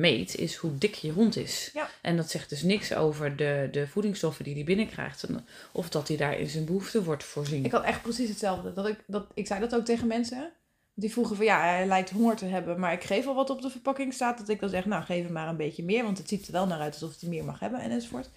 meet 0.00 0.36
is 0.36 0.54
hoe 0.54 0.78
dik 0.78 0.94
je 0.94 1.12
hond 1.12 1.36
is. 1.36 1.70
Ja. 1.74 1.88
En 2.02 2.16
dat 2.16 2.30
zegt 2.30 2.48
dus 2.48 2.62
niks 2.62 2.94
over 2.94 3.36
de, 3.36 3.68
de 3.72 3.86
voedingsstoffen 3.86 4.44
die 4.44 4.54
hij 4.54 4.64
binnenkrijgt. 4.64 5.22
en 5.22 5.46
Of 5.72 5.88
dat 5.88 6.08
hij 6.08 6.16
daar 6.16 6.38
in 6.38 6.48
zijn 6.48 6.64
behoefte 6.64 7.04
wordt 7.04 7.24
voorzien. 7.24 7.64
Ik 7.64 7.72
had 7.72 7.84
echt 7.84 8.02
precies 8.02 8.28
hetzelfde. 8.28 8.72
Dat 8.72 8.86
ik, 8.86 9.04
dat, 9.06 9.26
ik 9.34 9.46
zei 9.46 9.60
dat 9.60 9.74
ook 9.74 9.84
tegen 9.84 10.06
mensen. 10.06 10.52
Die 10.94 11.12
vroegen 11.12 11.36
van 11.36 11.44
ja, 11.44 11.60
hij 11.60 11.86
lijkt 11.86 12.10
honger 12.10 12.36
te 12.36 12.44
hebben, 12.44 12.80
maar 12.80 12.92
ik 12.92 13.04
geef 13.04 13.26
al 13.26 13.34
wat 13.34 13.50
op 13.50 13.62
de 13.62 13.70
verpakking 13.70 14.12
staat. 14.12 14.38
Dat 14.38 14.48
ik 14.48 14.60
dan 14.60 14.68
zeg, 14.68 14.84
nou 14.84 15.04
geef 15.04 15.24
hem 15.24 15.32
maar 15.32 15.48
een 15.48 15.56
beetje 15.56 15.84
meer, 15.84 16.02
want 16.02 16.18
het 16.18 16.28
ziet 16.28 16.46
er 16.46 16.52
wel 16.52 16.66
naar 16.66 16.80
uit 16.80 16.92
alsof 16.92 17.20
hij 17.20 17.28
meer 17.28 17.44
mag 17.44 17.60
hebben 17.60 17.80
en 17.80 17.90
enzovoort. 17.90 18.30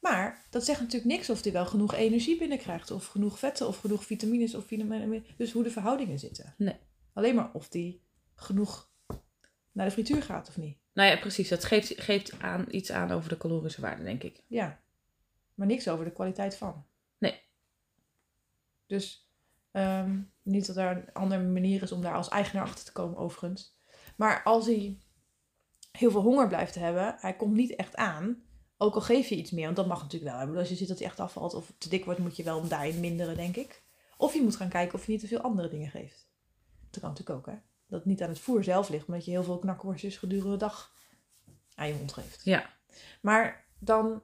Maar 0.00 0.46
dat 0.50 0.64
zegt 0.64 0.80
natuurlijk 0.80 1.12
niks 1.12 1.30
of 1.30 1.42
hij 1.42 1.52
wel 1.52 1.66
genoeg 1.66 1.94
energie 1.94 2.38
binnenkrijgt, 2.38 2.90
of 2.90 3.06
genoeg 3.06 3.38
vetten, 3.38 3.68
of 3.68 3.78
genoeg 3.78 4.04
vitamines, 4.04 4.54
of 4.54 4.66
vitamine, 4.66 5.22
dus 5.36 5.52
hoe 5.52 5.62
de 5.62 5.70
verhoudingen 5.70 6.18
zitten. 6.18 6.54
Nee. 6.58 6.76
Alleen 7.12 7.34
maar 7.34 7.50
of 7.52 7.68
die 7.68 8.02
genoeg 8.34 8.88
naar 9.74 9.86
de 9.86 9.92
frituur 9.92 10.22
gaat 10.22 10.48
of 10.48 10.56
niet. 10.56 10.78
Nou 10.92 11.10
ja, 11.10 11.16
precies. 11.16 11.48
Dat 11.48 11.64
geeft, 11.64 12.00
geeft 12.00 12.40
aan, 12.40 12.66
iets 12.70 12.92
aan 12.92 13.10
over 13.10 13.28
de 13.28 13.36
calorische 13.36 13.80
waarde, 13.80 14.02
denk 14.02 14.22
ik. 14.22 14.42
Ja, 14.46 14.80
maar 15.54 15.66
niks 15.66 15.88
over 15.88 16.04
de 16.04 16.12
kwaliteit 16.12 16.56
van. 16.56 16.86
Nee. 17.18 17.42
Dus 18.86 19.28
ehm, 19.70 20.20
niet 20.42 20.66
dat 20.66 20.76
er 20.76 20.96
een 20.96 21.12
andere 21.12 21.42
manier 21.42 21.82
is 21.82 21.92
om 21.92 22.02
daar 22.02 22.14
als 22.14 22.28
eigenaar 22.28 22.64
achter 22.64 22.84
te 22.84 22.92
komen, 22.92 23.18
overigens. 23.18 23.76
Maar 24.16 24.42
als 24.42 24.66
hij 24.66 24.98
heel 25.92 26.10
veel 26.10 26.22
honger 26.22 26.48
blijft 26.48 26.74
hebben, 26.74 27.16
hij 27.18 27.36
komt 27.36 27.54
niet 27.54 27.76
echt 27.76 27.96
aan. 27.96 28.42
Ook 28.76 28.94
al 28.94 29.00
geef 29.00 29.28
je 29.28 29.36
iets 29.36 29.50
meer, 29.50 29.64
want 29.64 29.76
dat 29.76 29.86
mag 29.86 30.02
natuurlijk 30.02 30.32
wel. 30.32 30.40
Bedoel, 30.40 30.58
Als 30.58 30.68
je 30.68 30.74
ziet 30.74 30.88
dat 30.88 30.98
hij 30.98 31.06
echt 31.06 31.20
afvalt 31.20 31.54
of 31.54 31.72
te 31.78 31.88
dik 31.88 32.04
wordt, 32.04 32.20
moet 32.20 32.36
je 32.36 32.42
wel 32.42 32.68
daarin 32.68 33.00
minderen, 33.00 33.36
denk 33.36 33.56
ik. 33.56 33.82
Of 34.16 34.34
je 34.34 34.42
moet 34.42 34.56
gaan 34.56 34.68
kijken 34.68 34.98
of 34.98 35.06
je 35.06 35.12
niet 35.12 35.20
te 35.20 35.26
veel 35.26 35.40
andere 35.40 35.68
dingen 35.68 35.90
geeft. 35.90 36.28
Dat 36.90 37.00
kan 37.00 37.10
natuurlijk 37.10 37.38
ook, 37.38 37.46
hè. 37.46 37.58
Dat 37.86 38.04
niet 38.04 38.22
aan 38.22 38.28
het 38.28 38.38
voer 38.38 38.64
zelf 38.64 38.88
ligt, 38.88 39.06
maar 39.06 39.16
dat 39.16 39.26
je 39.26 39.32
heel 39.32 39.42
veel 39.44 39.58
knakworstjes 39.58 40.16
gedurende 40.16 40.50
de 40.50 40.56
dag 40.56 40.92
aan 41.74 41.88
je 41.88 41.94
hond 41.94 42.12
geeft. 42.12 42.44
Ja. 42.44 42.70
Maar 43.20 43.64
dan, 43.78 44.22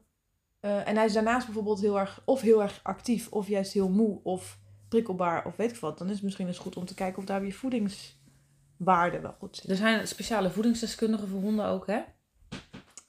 eh, 0.61 0.88
en 0.88 0.96
hij 0.96 1.05
is 1.05 1.12
daarnaast 1.12 1.46
bijvoorbeeld 1.46 1.81
heel 1.81 1.99
erg, 1.99 2.23
of 2.25 2.40
heel 2.40 2.62
erg 2.62 2.81
actief, 2.83 3.33
of 3.33 3.49
juist 3.49 3.73
heel 3.73 3.88
moe, 3.88 4.20
of 4.23 4.59
prikkelbaar, 4.88 5.46
of 5.46 5.57
weet 5.57 5.70
ik 5.70 5.77
wat. 5.77 5.99
Dan 5.99 6.07
is 6.07 6.14
het 6.14 6.23
misschien 6.23 6.46
eens 6.46 6.59
goed 6.59 6.77
om 6.77 6.85
te 6.85 6.94
kijken 6.94 7.18
of 7.18 7.25
daar 7.25 7.44
je 7.44 7.53
voedingswaarde 7.53 9.20
wel 9.20 9.35
goed 9.38 9.57
zit. 9.57 9.70
Er 9.70 9.77
zijn 9.77 10.09
speciale 10.09 10.51
voedingsdeskundigen 10.51 11.29
voor 11.29 11.40
honden 11.40 11.66
ook, 11.66 11.87
hè? 11.87 12.01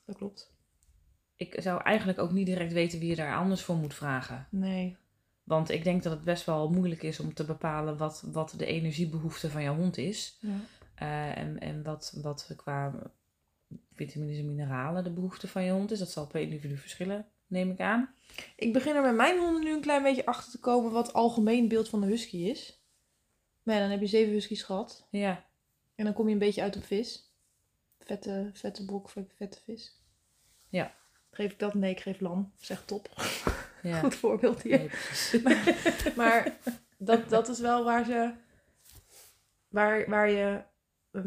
Dat 0.05 0.17
klopt. 0.17 0.53
Ik 1.35 1.55
zou 1.61 1.81
eigenlijk 1.83 2.19
ook 2.19 2.31
niet 2.31 2.45
direct 2.45 2.73
weten 2.73 2.99
wie 2.99 3.09
je 3.09 3.15
daar 3.15 3.35
anders 3.35 3.63
voor 3.63 3.75
moet 3.75 3.93
vragen. 3.93 4.47
Nee. 4.49 4.97
Want 5.51 5.69
ik 5.69 5.83
denk 5.83 6.03
dat 6.03 6.11
het 6.11 6.23
best 6.23 6.45
wel 6.45 6.69
moeilijk 6.69 7.03
is 7.03 7.19
om 7.19 7.33
te 7.33 7.45
bepalen 7.45 7.97
wat, 7.97 8.23
wat 8.31 8.53
de 8.57 8.65
energiebehoefte 8.65 9.49
van 9.49 9.63
jouw 9.63 9.75
hond 9.75 9.97
is. 9.97 10.37
Ja. 10.39 10.59
Eh, 10.95 11.37
en 11.37 11.59
en 11.59 11.83
wat, 11.83 12.17
wat 12.21 12.53
qua 12.55 13.11
vitamines 13.93 14.37
en 14.37 14.45
mineralen 14.45 15.03
de 15.03 15.09
behoefte 15.09 15.47
van 15.47 15.63
je 15.63 15.71
hond 15.71 15.91
is. 15.91 15.99
Dat 15.99 16.11
zal 16.11 16.27
per 16.27 16.41
individu 16.41 16.77
verschillen, 16.77 17.27
neem 17.47 17.71
ik 17.71 17.79
aan. 17.79 18.13
Ik 18.55 18.73
begin 18.73 18.95
er 18.95 19.01
bij 19.01 19.13
mijn 19.13 19.39
honden 19.39 19.63
nu 19.63 19.73
een 19.73 19.81
klein 19.81 20.03
beetje 20.03 20.25
achter 20.25 20.51
te 20.51 20.59
komen 20.59 20.91
wat 20.91 21.07
het 21.07 21.15
algemeen 21.15 21.67
beeld 21.67 21.89
van 21.89 22.01
de 22.01 22.07
husky 22.07 22.37
is. 22.37 22.81
Maar 23.63 23.75
ja, 23.75 23.81
dan 23.81 23.91
heb 23.91 23.99
je 23.99 24.07
zeven 24.07 24.33
huskies 24.33 24.63
gehad. 24.63 25.07
Ja, 25.09 25.45
En 25.95 26.05
dan 26.05 26.13
kom 26.13 26.27
je 26.27 26.33
een 26.33 26.39
beetje 26.39 26.61
uit 26.61 26.75
op 26.75 26.83
vis. 26.83 27.33
Vette, 27.99 28.49
vette 28.53 28.85
brok, 28.85 29.09
vette 29.09 29.59
vis. 29.63 30.01
Ja. 30.69 30.95
Geef 31.31 31.51
ik 31.51 31.59
dat? 31.59 31.73
Nee, 31.73 31.91
ik 31.91 31.99
geef 31.99 32.19
lam. 32.19 32.51
Zeg 32.59 32.85
top. 32.85 33.09
ja. 33.83 33.99
Goed 33.99 34.15
voorbeeld 34.15 34.61
hier. 34.61 34.77
Nee. 35.43 35.73
Maar 36.15 36.57
dat, 36.97 37.29
dat 37.29 37.49
is 37.49 37.59
wel 37.59 37.83
waar 37.83 38.05
ze. 38.05 38.31
Waar, 39.67 40.09
waar 40.09 40.29
je. 40.29 40.61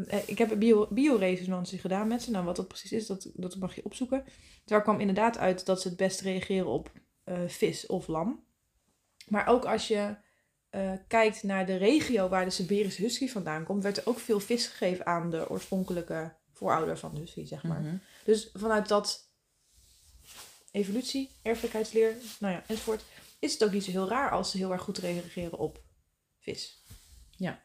eh, 0.07 0.19
Ik 0.29 0.37
heb 0.37 0.51
een 0.51 0.59
bio, 0.59 0.87
bioresonantie 0.89 1.79
gedaan 1.79 2.07
met 2.07 2.21
ze. 2.21 2.31
Nou, 2.31 2.45
wat 2.45 2.55
dat 2.55 2.67
precies 2.67 2.91
is, 2.91 3.07
dat, 3.07 3.31
dat 3.33 3.55
mag 3.55 3.75
je 3.75 3.85
opzoeken. 3.85 4.23
Daar 4.65 4.81
kwam 4.81 4.99
inderdaad 4.99 5.37
uit 5.37 5.65
dat 5.65 5.81
ze 5.81 5.87
het 5.87 5.97
best 5.97 6.21
reageren 6.21 6.67
op 6.67 6.91
eh, 7.23 7.39
vis 7.47 7.85
of 7.85 8.07
lam. 8.07 8.43
Maar 9.27 9.47
ook 9.47 9.65
als 9.65 9.87
je 9.87 10.15
eh, 10.69 10.91
kijkt 11.07 11.43
naar 11.43 11.65
de 11.65 11.75
regio 11.75 12.27
waar 12.29 12.45
de 12.45 12.51
Siberische 12.51 13.01
husky 13.01 13.27
vandaan 13.29 13.63
komt, 13.63 13.83
werd 13.83 13.97
er 13.97 14.07
ook 14.07 14.19
veel 14.19 14.39
vis 14.39 14.67
gegeven 14.67 15.05
aan 15.05 15.29
de 15.29 15.49
oorspronkelijke 15.49 16.33
voorouder 16.51 16.97
van 16.97 17.13
de 17.13 17.19
husky, 17.19 17.45
zeg 17.45 17.63
maar. 17.63 17.81
Mhm. 17.81 17.95
Dus 18.23 18.49
vanuit 18.53 18.87
dat 18.87 19.24
evolutie, 20.75 21.29
erfelijkheidsleer, 21.41 22.15
nou 22.39 22.53
ja, 22.53 22.63
enzovoort, 22.67 23.03
is 23.39 23.53
het 23.53 23.63
ook 23.63 23.71
niet 23.71 23.83
zo 23.83 23.91
heel 23.91 24.07
raar 24.07 24.31
als 24.31 24.51
ze 24.51 24.57
heel 24.57 24.71
erg 24.71 24.81
goed 24.81 24.97
reageren 24.97 25.57
op 25.57 25.83
vis. 26.39 26.83
Ja. 27.37 27.63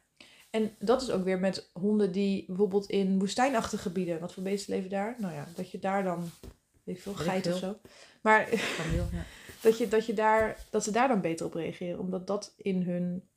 En 0.49 0.75
dat 0.79 1.01
is 1.01 1.09
ook 1.09 1.23
weer 1.23 1.39
met 1.39 1.69
honden 1.73 2.11
die 2.11 2.45
bijvoorbeeld 2.47 2.89
in 2.89 3.19
woestijnachtige 3.19 3.81
gebieden, 3.81 4.19
wat 4.19 4.33
voor 4.33 4.43
beesten 4.43 4.73
leven 4.73 4.89
daar? 4.89 5.15
Nou 5.19 5.33
ja, 5.33 5.47
dat 5.55 5.71
je 5.71 5.79
daar 5.79 6.03
dan, 6.03 6.29
weet 6.83 6.95
ik 6.95 7.01
veel, 7.01 7.13
geit 7.13 7.47
of 7.47 7.57
zo. 7.57 7.79
Maar 8.21 8.43
Kameel, 8.77 9.07
ja. 9.11 9.25
dat, 9.63 9.77
je, 9.77 9.87
dat, 9.87 10.05
je 10.05 10.13
daar, 10.13 10.65
dat 10.69 10.83
ze 10.83 10.91
daar 10.91 11.07
dan 11.07 11.21
beter 11.21 11.45
op 11.45 11.53
reageren, 11.53 11.99
omdat 11.99 12.27
dat 12.27 12.53
in 12.57 12.81
hun 12.81 13.29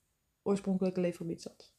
oorspronkelijke 0.43 1.01
leefgebied 1.01 1.43
zat. 1.43 1.73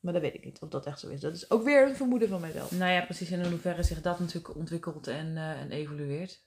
Maar 0.00 0.12
dat 0.12 0.22
weet 0.22 0.34
ik 0.34 0.44
niet 0.44 0.60
of 0.60 0.68
dat 0.68 0.86
echt 0.86 1.00
zo 1.00 1.08
is. 1.08 1.20
Dat 1.20 1.34
is 1.34 1.50
ook 1.50 1.62
weer 1.62 1.88
een 1.88 1.96
vermoeden 1.96 2.28
van 2.28 2.40
mijzelf. 2.40 2.70
Nou 2.70 2.92
ja, 2.92 3.04
precies. 3.04 3.30
En 3.30 3.40
in 3.40 3.50
hoeverre 3.50 3.82
zich 3.82 4.02
dat 4.02 4.18
natuurlijk 4.18 4.56
ontwikkelt 4.56 5.06
en, 5.06 5.36
eh, 5.36 5.60
en 5.60 5.70
evolueert. 5.70 6.44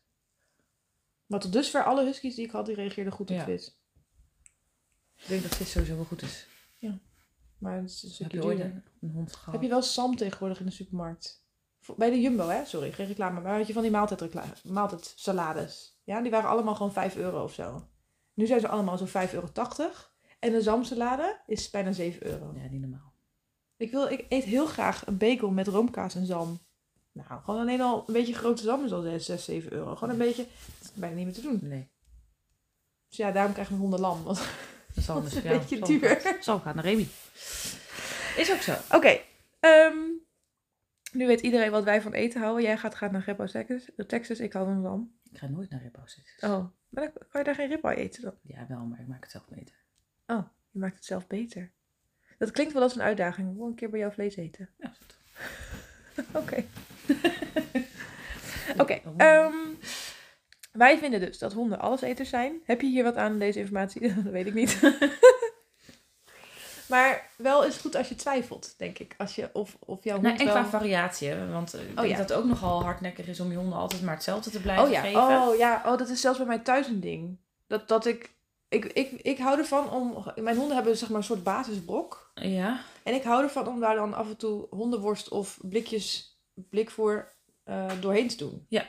Maar 1.25 1.39
tot 1.39 1.53
dusver, 1.53 1.83
alle 1.83 2.03
huskies 2.05 2.35
die 2.35 2.45
ik 2.45 2.51
had, 2.51 2.65
die 2.65 2.75
reageerden 2.75 3.13
goed 3.13 3.29
op 3.31 3.35
Ja. 3.35 3.43
vis. 3.43 3.79
Ik 5.15 5.27
denk 5.27 5.41
dat 5.41 5.55
vis 5.55 5.71
sowieso 5.71 5.95
wel 5.95 6.05
goed 6.05 6.21
is. 6.21 6.47
Maar 7.57 7.75
het 7.81 7.89
is 7.89 8.01
een 8.03 8.07
Heb 8.09 8.15
stukje 8.17 8.37
je 8.37 8.43
ooit 8.43 8.57
duurder. 8.57 8.75
een, 8.75 9.09
een 9.09 9.15
hond 9.15 9.35
gehad? 9.35 9.53
Heb 9.53 9.61
je 9.63 9.69
wel 9.69 9.83
zalm 9.83 10.15
tegenwoordig 10.15 10.59
in 10.59 10.65
de 10.65 10.71
supermarkt? 10.71 11.45
Voor- 11.79 11.95
Bij 11.97 12.09
de 12.09 12.21
Jumbo, 12.21 12.47
hè? 12.47 12.65
Sorry, 12.65 12.91
geen 12.91 13.07
reclame. 13.07 13.41
Maar 13.41 13.57
had 13.57 13.67
je 13.67 13.73
van 13.73 13.81
die 13.81 13.91
maaltijdreclame, 13.91 14.53
maaltijdsalades. 14.63 15.99
Ja, 16.03 16.21
die 16.21 16.31
waren 16.31 16.49
allemaal 16.49 16.75
gewoon 16.75 16.91
5 16.93 17.15
euro 17.15 17.43
of 17.43 17.53
zo. 17.53 17.87
Nu 18.33 18.45
zijn 18.45 18.59
ze 18.59 18.67
allemaal 18.67 18.97
zo 18.97 19.05
5,80 19.05 19.33
euro. 19.33 19.49
En 20.39 20.53
een 20.53 20.61
zalmsalade 20.61 21.41
is 21.47 21.69
bijna 21.69 21.91
7 21.91 22.25
euro. 22.25 22.53
Ja, 22.55 22.67
niet 22.69 22.81
normaal. 22.81 23.13
Ik, 23.77 23.91
wil, 23.91 24.07
ik 24.07 24.25
eet 24.29 24.43
heel 24.43 24.65
graag 24.65 25.07
een 25.07 25.17
bagel 25.17 25.49
met 25.51 25.67
roomkaas 25.67 26.15
en 26.15 26.25
zalm. 26.25 26.59
Nou, 27.15 27.41
gewoon 27.43 27.59
alleen 27.59 27.81
al 27.81 28.03
een 28.07 28.13
beetje 28.13 28.33
grote 28.33 28.63
zalm 28.63 28.85
is 28.85 28.91
al 28.91 29.01
6, 29.01 29.25
6 29.25 29.45
7 29.45 29.73
euro. 29.73 29.95
Gewoon 29.95 30.13
een 30.13 30.19
beetje, 30.19 30.43
dat 30.79 30.81
is 30.81 30.91
bijna 30.93 31.15
niet 31.15 31.25
meer 31.25 31.33
te 31.33 31.41
doen. 31.41 31.59
Nee. 31.61 31.87
Dus 33.07 33.17
ja, 33.17 33.31
daarom 33.31 33.53
krijgen 33.53 33.75
we 33.75 33.81
honden 33.81 33.99
lam. 33.99 34.23
Want... 34.23 34.37
Dat 34.95 35.25
is 35.25 35.35
een 35.35 35.43
ja, 35.43 35.57
beetje 35.57 35.79
duur. 35.79 36.37
Zal 36.39 36.59
gaan 36.59 36.75
naar 36.75 36.83
Remy. 36.83 37.07
Is 38.37 38.51
ook 38.51 38.61
zo. 38.61 38.75
Oké, 38.91 39.19
ehm, 39.59 39.97
Nu 41.11 41.27
weet 41.27 41.41
iedereen 41.41 41.71
wat 41.71 41.83
wij 41.83 42.01
van 42.01 42.13
eten 42.13 42.41
houden. 42.41 42.63
Jij 42.63 42.77
gaat 42.77 42.95
gaan 42.95 43.11
naar 43.11 43.23
Repo 43.25 43.45
Texas, 43.45 43.89
Texas. 44.07 44.39
Ik 44.39 44.53
hou 44.53 44.65
van 44.65 44.81
lam. 44.81 45.19
Ik 45.31 45.37
ga 45.37 45.47
nooit 45.47 45.69
naar 45.69 45.81
Ribbo's. 45.81 46.19
Oh, 46.39 46.65
maar 46.89 47.03
dan 47.03 47.11
kan 47.29 47.41
je 47.41 47.43
daar 47.43 47.55
geen 47.55 47.69
ribeye 47.69 47.95
eten 47.95 48.21
dan? 48.21 48.33
Ja, 48.41 48.65
wel, 48.67 48.85
maar 48.85 48.99
ik 48.99 49.07
maak 49.07 49.23
het 49.23 49.31
zelf 49.31 49.47
beter. 49.47 49.75
Oh, 50.27 50.47
je 50.71 50.79
maakt 50.79 50.95
het 50.95 51.05
zelf 51.05 51.27
beter. 51.27 51.71
Dat 52.37 52.51
klinkt 52.51 52.73
wel 52.73 52.81
als 52.81 52.95
een 52.95 53.01
uitdaging. 53.01 53.51
Ik 53.51 53.57
wil 53.57 53.67
een 53.67 53.75
keer 53.75 53.89
bij 53.89 53.99
jou 53.99 54.13
vlees 54.13 54.35
eten. 54.35 54.69
Ja, 54.77 54.93
goed. 54.93 55.17
Oké. 58.81 58.99
Oh. 59.05 59.13
ehm, 59.17 59.53
wij 60.71 60.97
vinden 60.97 61.19
dus 61.19 61.37
dat 61.37 61.53
honden 61.53 61.79
alleseters 61.79 62.29
zijn. 62.29 62.61
Heb 62.63 62.81
je 62.81 62.87
hier 62.87 63.03
wat 63.03 63.15
aan 63.15 63.39
deze 63.39 63.59
informatie? 63.59 64.13
dat 64.23 64.31
weet 64.31 64.47
ik 64.47 64.53
niet. 64.53 64.79
maar 66.89 67.29
wel 67.37 67.65
is 67.65 67.73
het 67.73 67.81
goed 67.81 67.95
als 67.95 68.09
je 68.09 68.15
twijfelt, 68.15 68.73
denk 68.77 68.99
ik. 68.99 69.15
Als 69.17 69.35
je, 69.35 69.49
of, 69.53 69.77
of 69.79 70.03
jouw 70.03 70.13
hond 70.13 70.27
Nou, 70.27 70.39
en 70.39 70.45
wel... 70.45 70.53
qua 70.53 70.65
variatie, 70.65 71.27
hè, 71.27 71.51
want 71.51 71.73
eh, 71.73 71.81
ik 71.81 71.95
denk 71.95 72.07
ja. 72.07 72.17
dat 72.17 72.29
het 72.29 72.37
ook 72.37 72.45
nogal 72.45 72.83
hardnekkig 72.83 73.27
is 73.27 73.39
om 73.39 73.51
je 73.51 73.57
honden 73.57 73.77
altijd 73.77 74.01
maar 74.01 74.13
hetzelfde 74.13 74.49
te 74.49 74.61
blijven 74.61 74.83
Oh 74.83 74.91
ja. 74.91 75.01
geven. 75.01 75.21
Oh 75.21 75.55
ja, 75.55 75.81
oh, 75.85 75.97
dat 75.97 76.09
is 76.09 76.21
zelfs 76.21 76.37
bij 76.37 76.47
mij 76.47 76.59
thuis 76.59 76.87
een 76.87 76.99
ding. 76.99 77.37
Dat, 77.67 77.87
dat 77.87 78.05
ik, 78.05 78.35
ik, 78.69 78.85
ik, 78.85 79.11
ik 79.11 79.37
hou 79.37 79.59
ervan 79.59 79.91
om... 79.91 80.31
Mijn 80.35 80.57
honden 80.57 80.75
hebben 80.75 80.97
zeg 80.97 81.09
maar 81.09 81.17
een 81.17 81.23
soort 81.23 81.43
basisbrok. 81.43 82.31
Ja, 82.33 82.79
En 83.03 83.13
ik 83.13 83.23
hou 83.23 83.43
ervan 83.43 83.67
om 83.67 83.79
daar 83.79 83.95
dan 83.95 84.13
af 84.13 84.27
en 84.27 84.37
toe 84.37 84.67
hondenworst 84.69 85.29
of 85.29 85.57
blikjes 85.61 86.34
blikvoer 86.69 87.33
eh 87.63 88.01
doorheen 88.01 88.27
te 88.27 88.37
doen. 88.37 88.65
Ja. 88.69 88.85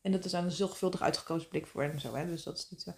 En 0.00 0.12
dat 0.12 0.24
is 0.24 0.30
dan 0.30 0.44
een 0.44 0.50
zorgvuldig 0.50 1.02
uitgekozen 1.02 1.48
blikvoer 1.48 1.82
en 1.82 2.00
zo. 2.00 2.14
Hè? 2.14 2.26
Dus 2.26 2.42
dat 2.42 2.58
is 2.58 2.66
niet 2.70 2.82
zo... 2.82 2.92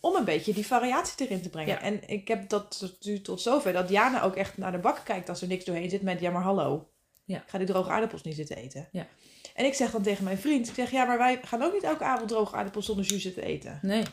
Om 0.00 0.14
een 0.14 0.24
beetje 0.24 0.54
die 0.54 0.66
variatie 0.66 1.26
erin 1.26 1.42
te 1.42 1.48
brengen. 1.48 1.74
Ja. 1.74 1.80
En 1.80 2.08
ik 2.08 2.28
heb 2.28 2.48
dat 2.48 2.78
tot, 2.78 3.04
nu 3.04 3.20
tot 3.20 3.40
zover. 3.40 3.72
Dat 3.72 3.88
Jana 3.88 4.22
ook 4.22 4.36
echt 4.36 4.56
naar 4.56 4.72
de 4.72 4.78
bak 4.78 5.00
kijkt 5.04 5.28
als 5.28 5.42
er 5.42 5.48
niks 5.48 5.64
doorheen 5.64 5.90
zit. 5.90 6.02
Met 6.02 6.20
ja 6.20 6.30
maar 6.30 6.42
hallo. 6.42 6.90
Ja. 7.24 7.36
Ik 7.36 7.48
ga 7.48 7.58
die 7.58 7.66
droge 7.66 7.90
aardappels 7.90 8.22
niet 8.22 8.34
zitten 8.34 8.56
eten. 8.56 8.88
Ja. 8.92 9.06
En 9.54 9.64
ik 9.64 9.74
zeg 9.74 9.90
dan 9.90 10.02
tegen 10.02 10.24
mijn 10.24 10.38
vriend. 10.38 10.68
Ik 10.68 10.74
zeg 10.74 10.90
ja 10.90 11.04
maar 11.04 11.18
wij 11.18 11.40
gaan 11.42 11.62
ook 11.62 11.72
niet 11.72 11.82
elke 11.82 12.04
avond 12.04 12.28
droge 12.28 12.56
aardappels 12.56 12.86
zonder 12.86 13.04
jus 13.04 13.22
zitten 13.22 13.42
eten. 13.42 13.78
nee. 13.82 14.04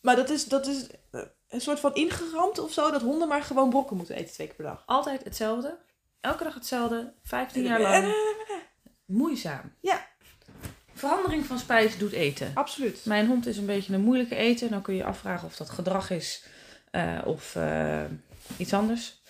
Maar 0.00 0.16
dat 0.16 0.30
is, 0.30 0.44
dat 0.44 0.66
is 0.66 0.86
eh, 1.10 1.22
een 1.48 1.60
soort 1.60 1.80
van 1.80 1.94
ingeramd 1.94 2.58
of 2.58 2.72
zo. 2.72 2.90
Dat 2.90 3.02
honden 3.02 3.28
maar 3.28 3.42
gewoon 3.42 3.70
brokken 3.70 3.96
moeten 3.96 4.16
eten 4.16 4.32
twee 4.32 4.46
keer 4.46 4.56
per 4.56 4.64
dag. 4.64 4.82
Altijd 4.86 5.24
hetzelfde. 5.24 5.78
Elke 6.20 6.44
dag 6.44 6.54
hetzelfde. 6.54 7.12
15 7.22 7.62
jaar 7.62 7.80
lang. 7.80 8.14
Moeizaam. 9.06 9.72
Ja. 9.80 10.06
Verandering 10.94 11.46
van 11.46 11.58
spijs 11.58 11.98
doet 11.98 12.12
eten. 12.12 12.50
Absoluut. 12.54 13.04
Mijn 13.04 13.26
hond 13.26 13.46
is 13.46 13.56
een 13.56 13.66
beetje 13.66 13.94
een 13.94 14.00
moeilijke 14.00 14.34
eten. 14.36 14.70
Dan 14.70 14.82
kun 14.82 14.94
je 14.94 15.00
je 15.00 15.06
afvragen 15.06 15.46
of 15.46 15.56
dat 15.56 15.70
gedrag 15.70 16.10
is 16.10 16.44
eh, 16.90 17.18
of 17.24 17.56
eh, 17.56 18.04
iets 18.56 18.72
anders. 18.72 19.20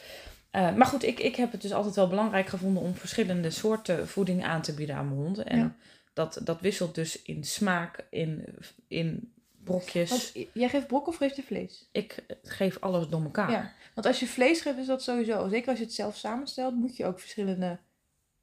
Eh, 0.50 0.74
maar 0.74 0.86
goed, 0.86 1.02
ik, 1.02 1.20
ik 1.20 1.36
heb 1.36 1.52
het 1.52 1.62
dus 1.62 1.72
altijd 1.72 1.94
wel 1.94 2.08
belangrijk 2.08 2.46
gevonden 2.48 2.82
om 2.82 2.94
verschillende 2.94 3.50
soorten 3.50 4.08
voeding 4.08 4.44
aan 4.44 4.62
te 4.62 4.74
bieden 4.74 4.96
aan 4.96 5.08
mijn 5.08 5.20
honden. 5.20 5.46
En 5.46 5.58
Ja. 5.58 5.74
dat, 6.12 6.40
dat 6.44 6.60
wisselt 6.60 6.94
dus 6.94 7.22
in 7.22 7.44
smaak, 7.44 8.06
in, 8.10 8.44
in 8.88 9.32
brokjes. 9.64 10.10
Want 10.10 10.32
jij 10.52 10.68
geeft 10.68 10.86
brok 10.86 11.06
of 11.06 11.16
geef 11.16 11.36
je 11.36 11.42
vlees? 11.42 11.88
Ik 11.92 12.24
geef 12.42 12.76
alles 12.80 13.08
door 13.08 13.22
elkaar. 13.22 13.50
Ja. 13.50 13.72
Want 13.94 14.06
als 14.06 14.20
je 14.20 14.26
vlees 14.26 14.60
geeft, 14.60 14.78
is 14.78 14.86
dat 14.86 15.02
sowieso. 15.02 15.48
Zeker 15.48 15.68
als 15.68 15.78
je 15.78 15.84
het 15.84 15.94
zelf 15.94 16.16
samenstelt, 16.16 16.74
moet 16.74 16.96
je 16.96 17.06
ook 17.06 17.20
verschillende 17.20 17.78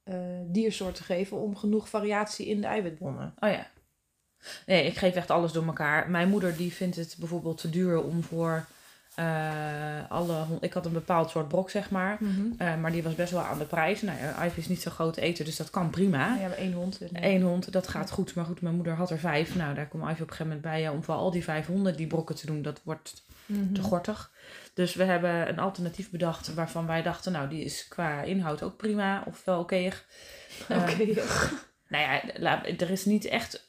eh, 0.04 0.16
diersoorten 0.46 1.06
geven 1.06 1.38
om 1.38 1.56
genoeg 1.56 1.90
variatie 1.90 2.46
in 2.46 2.62
de 2.62 2.68
eiwitbronnen. 2.68 3.34
Oh 3.40 3.50
ja. 3.50 3.72
Nee, 4.66 4.86
ik 4.86 4.98
geef 4.98 5.16
echt 5.16 5.30
alles 5.30 5.52
door 5.52 5.66
elkaar. 5.66 6.10
Mijn 6.10 6.30
moeder 6.30 6.58
die 6.58 6.74
vindt 6.74 6.96
het 6.96 7.16
bijvoorbeeld 7.20 7.58
te 7.58 7.70
duur 7.70 8.04
om 8.04 8.24
voor 8.24 8.66
eh, 9.16 10.10
alle. 10.10 10.46
Ik 10.60 10.74
had 10.74 10.86
een 10.86 10.92
bepaald 10.92 11.30
soort 11.30 11.48
brok, 11.48 11.70
zeg 11.70 11.90
maar. 11.90 12.18
Eh, 12.58 12.76
maar 12.76 12.92
die 12.92 13.04
was 13.04 13.16
best 13.16 13.32
wel 13.32 13.42
aan 13.42 13.58
de 13.58 13.66
prijs. 13.66 14.02
Nou 14.02 14.20
ja, 14.20 14.46
Ivy 14.46 14.60
is 14.60 14.68
niet 14.68 14.82
zo 14.82 14.92
groot 14.92 15.18
eten, 15.18 15.46
dus 15.46 15.56
dat 15.56 15.70
kan 15.70 15.90
prima. 15.90 16.34
We 16.34 16.40
hebben 16.40 16.58
één 16.58 16.74
hond. 16.74 17.00
Eén 17.14 17.42
hond, 17.42 17.72
dat 17.72 17.88
gaat 17.88 18.12
goed. 18.12 18.36
Maar 18.36 18.46
goed, 18.46 18.62
mijn 18.62 18.76
moeder 18.76 18.94
had 18.94 19.10
er 19.10 19.20
vijf. 19.20 19.56
Nou, 19.56 19.76
daar 19.76 19.88
komt 19.88 20.04
Ivy 20.04 20.12
op 20.14 20.20
een 20.20 20.26
gegeven 20.36 20.46
moment 20.46 20.62
bij. 20.62 20.82
Ja, 20.82 20.92
om 20.92 21.04
voor 21.04 21.16
al 21.16 21.32
die 21.32 21.44
vijf 21.44 21.66
honden 21.68 21.96
die 21.96 22.08
brokken 22.08 22.36
te 22.36 22.46
doen, 22.46 22.62
dat 22.62 22.82
wordt 22.84 23.24
Mhm. 23.46 23.74
te 23.74 23.82
gortig. 23.82 24.32
Dus 24.74 24.96
we 24.96 25.04
hebben 25.04 25.50
een 25.50 25.60
alternatief 25.60 26.10
bedacht 26.10 26.54
waarvan 26.54 26.86
wij 26.88 27.02
dachten... 27.02 27.32
Nou, 27.32 27.50
die 27.50 27.64
is 27.64 27.88
qua 27.88 28.22
inhoud 28.22 28.64
ook 28.64 28.78
prima 28.78 29.24
of 29.26 29.42
wel 29.46 29.60
oké. 29.60 29.76
Oké. 30.70 31.06
Nou 31.88 32.04
ja, 32.40 32.66
er 32.66 32.90
is 32.90 33.06
niet 33.06 33.26
echt, 33.26 33.65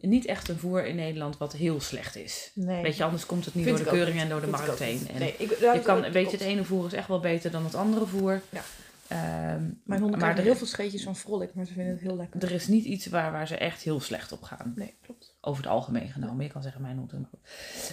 niet 0.00 0.26
echt 0.26 0.48
een 0.48 0.58
voer 0.58 0.86
in 0.86 0.96
Nederland 0.96 1.38
wat 1.38 1.52
heel 1.52 1.80
slecht 1.80 2.16
is. 2.16 2.50
Nee. 2.54 2.82
Weet 2.82 2.96
je, 2.96 3.04
anders 3.04 3.26
komt 3.26 3.44
het 3.44 3.54
niet 3.54 3.64
Vind 3.64 3.76
door 3.76 3.86
de 3.86 3.92
keuring 3.92 4.20
en 4.20 4.28
door 4.28 4.40
de 4.40 4.46
Vind 4.46 4.66
markt 4.66 4.78
heen. 4.78 5.08
En 5.12 5.18
Nee, 5.18 5.34
ik, 5.38 5.50
je 5.58 5.80
kan, 5.82 6.00
weet 6.10 6.30
je, 6.30 6.36
het 6.36 6.46
ene 6.46 6.64
voer 6.64 6.86
is 6.86 6.92
echt 6.92 7.08
wel 7.08 7.20
beter 7.20 7.50
dan 7.50 7.64
het 7.64 7.74
andere 7.74 8.06
voer. 8.06 8.40
Ja. 8.48 8.62
Ehm, 9.08 9.62
Mijn 9.84 10.00
honden 10.00 10.20
maar 10.20 10.36
er, 10.38 10.42
heel 10.42 10.56
veel 10.56 10.66
scheetjes 10.66 11.02
van 11.02 11.16
vrolijk, 11.16 11.54
maar 11.54 11.66
ze 11.66 11.72
vinden 11.72 11.92
het 11.92 12.02
heel 12.02 12.16
lekker. 12.16 12.42
er 12.44 12.52
is 12.52 12.68
niet 12.68 12.84
iets 12.84 13.06
waar, 13.06 13.32
waar 13.32 13.46
ze 13.46 13.56
echt 13.56 13.82
heel 13.82 14.00
slecht 14.00 14.32
op 14.32 14.42
gaan. 14.42 14.72
Nee, 14.76 14.94
klopt. 15.02 15.36
Over 15.40 15.62
het 15.62 15.72
algemeen 15.72 16.08
genomen. 16.08 16.44
Je 16.44 16.50
kan 16.50 16.62
zeggen 16.62 16.82
mijn 16.82 16.96
hond. 16.96 17.12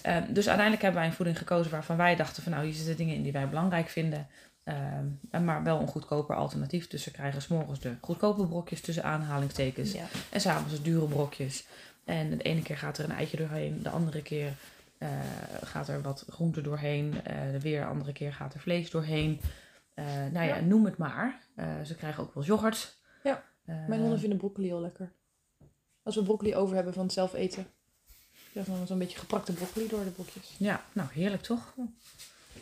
Ehm, 0.01 0.33
dus 0.33 0.47
uiteindelijk 0.47 0.81
hebben 0.81 1.01
wij 1.01 1.09
een 1.09 1.15
voeding 1.15 1.37
gekozen 1.37 1.71
waarvan 1.71 1.97
wij 1.97 2.15
dachten 2.15 2.43
van 2.43 2.51
nou, 2.51 2.65
hier 2.65 2.73
zitten 2.73 2.97
dingen 2.97 3.15
in 3.15 3.23
die 3.23 3.31
wij 3.31 3.49
belangrijk 3.49 3.87
vinden. 3.87 4.27
En 4.63 5.45
maar 5.45 5.63
wel 5.63 5.79
een 5.79 5.87
goedkoper 5.87 6.35
alternatief. 6.35 6.87
Dus 6.87 7.03
ze 7.03 7.11
krijgen 7.11 7.41
s'morgens 7.41 7.79
de 7.79 7.95
goedkope 8.01 8.47
brokjes 8.47 8.81
tussen 8.81 9.03
aanhalingstekens. 9.03 9.91
Ja. 9.91 10.05
En 10.29 10.41
s'avonds 10.41 10.73
de 10.73 10.81
dure 10.81 11.05
brokjes. 11.07 11.65
En 12.03 12.29
de 12.37 12.43
ene 12.43 12.61
keer 12.61 12.77
gaat 12.77 12.97
er 12.97 13.03
een 13.05 13.11
eitje 13.15 13.37
doorheen. 13.37 13.81
De 13.83 13.89
andere 13.89 14.21
keer 14.21 14.53
eh, 14.97 15.09
gaat 15.63 15.87
er 15.87 16.01
wat 16.01 16.25
groente 16.29 16.61
doorheen. 16.61 17.23
eh, 17.23 17.51
de 17.51 17.59
weer 17.59 17.87
andere 17.87 18.11
keer 18.13 18.33
gaat 18.33 18.53
er 18.53 18.59
vlees 18.59 18.89
doorheen. 18.89 19.39
Eh, 19.93 20.05
nou 20.05 20.47
ja, 20.47 20.55
Ja. 20.55 20.59
noem 20.59 20.85
het 20.85 20.97
maar. 20.97 21.39
Ze 21.85 21.95
krijgen 21.95 22.23
ook 22.23 22.33
wel 22.33 22.43
yoghurt. 22.43 22.97
Ja. 23.23 23.43
Mijn 23.65 23.99
honden 24.01 24.19
vinden 24.19 24.37
broccoli 24.37 24.67
heel 24.67 24.81
lekker. 24.81 25.11
Als 26.03 26.15
we 26.15 26.23
broccoli 26.23 26.55
over 26.55 26.75
hebben 26.75 26.93
van 26.93 27.03
het 27.03 27.13
zelf 27.13 27.33
eten. 27.33 27.67
Ja, 28.51 28.61
dan 28.65 28.87
zo'n 28.87 28.97
beetje 28.99 29.17
geprakte 29.19 29.53
broccoli 29.53 29.87
door 29.87 30.03
de 30.03 30.09
brokjes. 30.09 30.55
Ja, 30.57 30.83
nou 30.93 31.09
heerlijk 31.11 31.41
toch? 31.41 31.73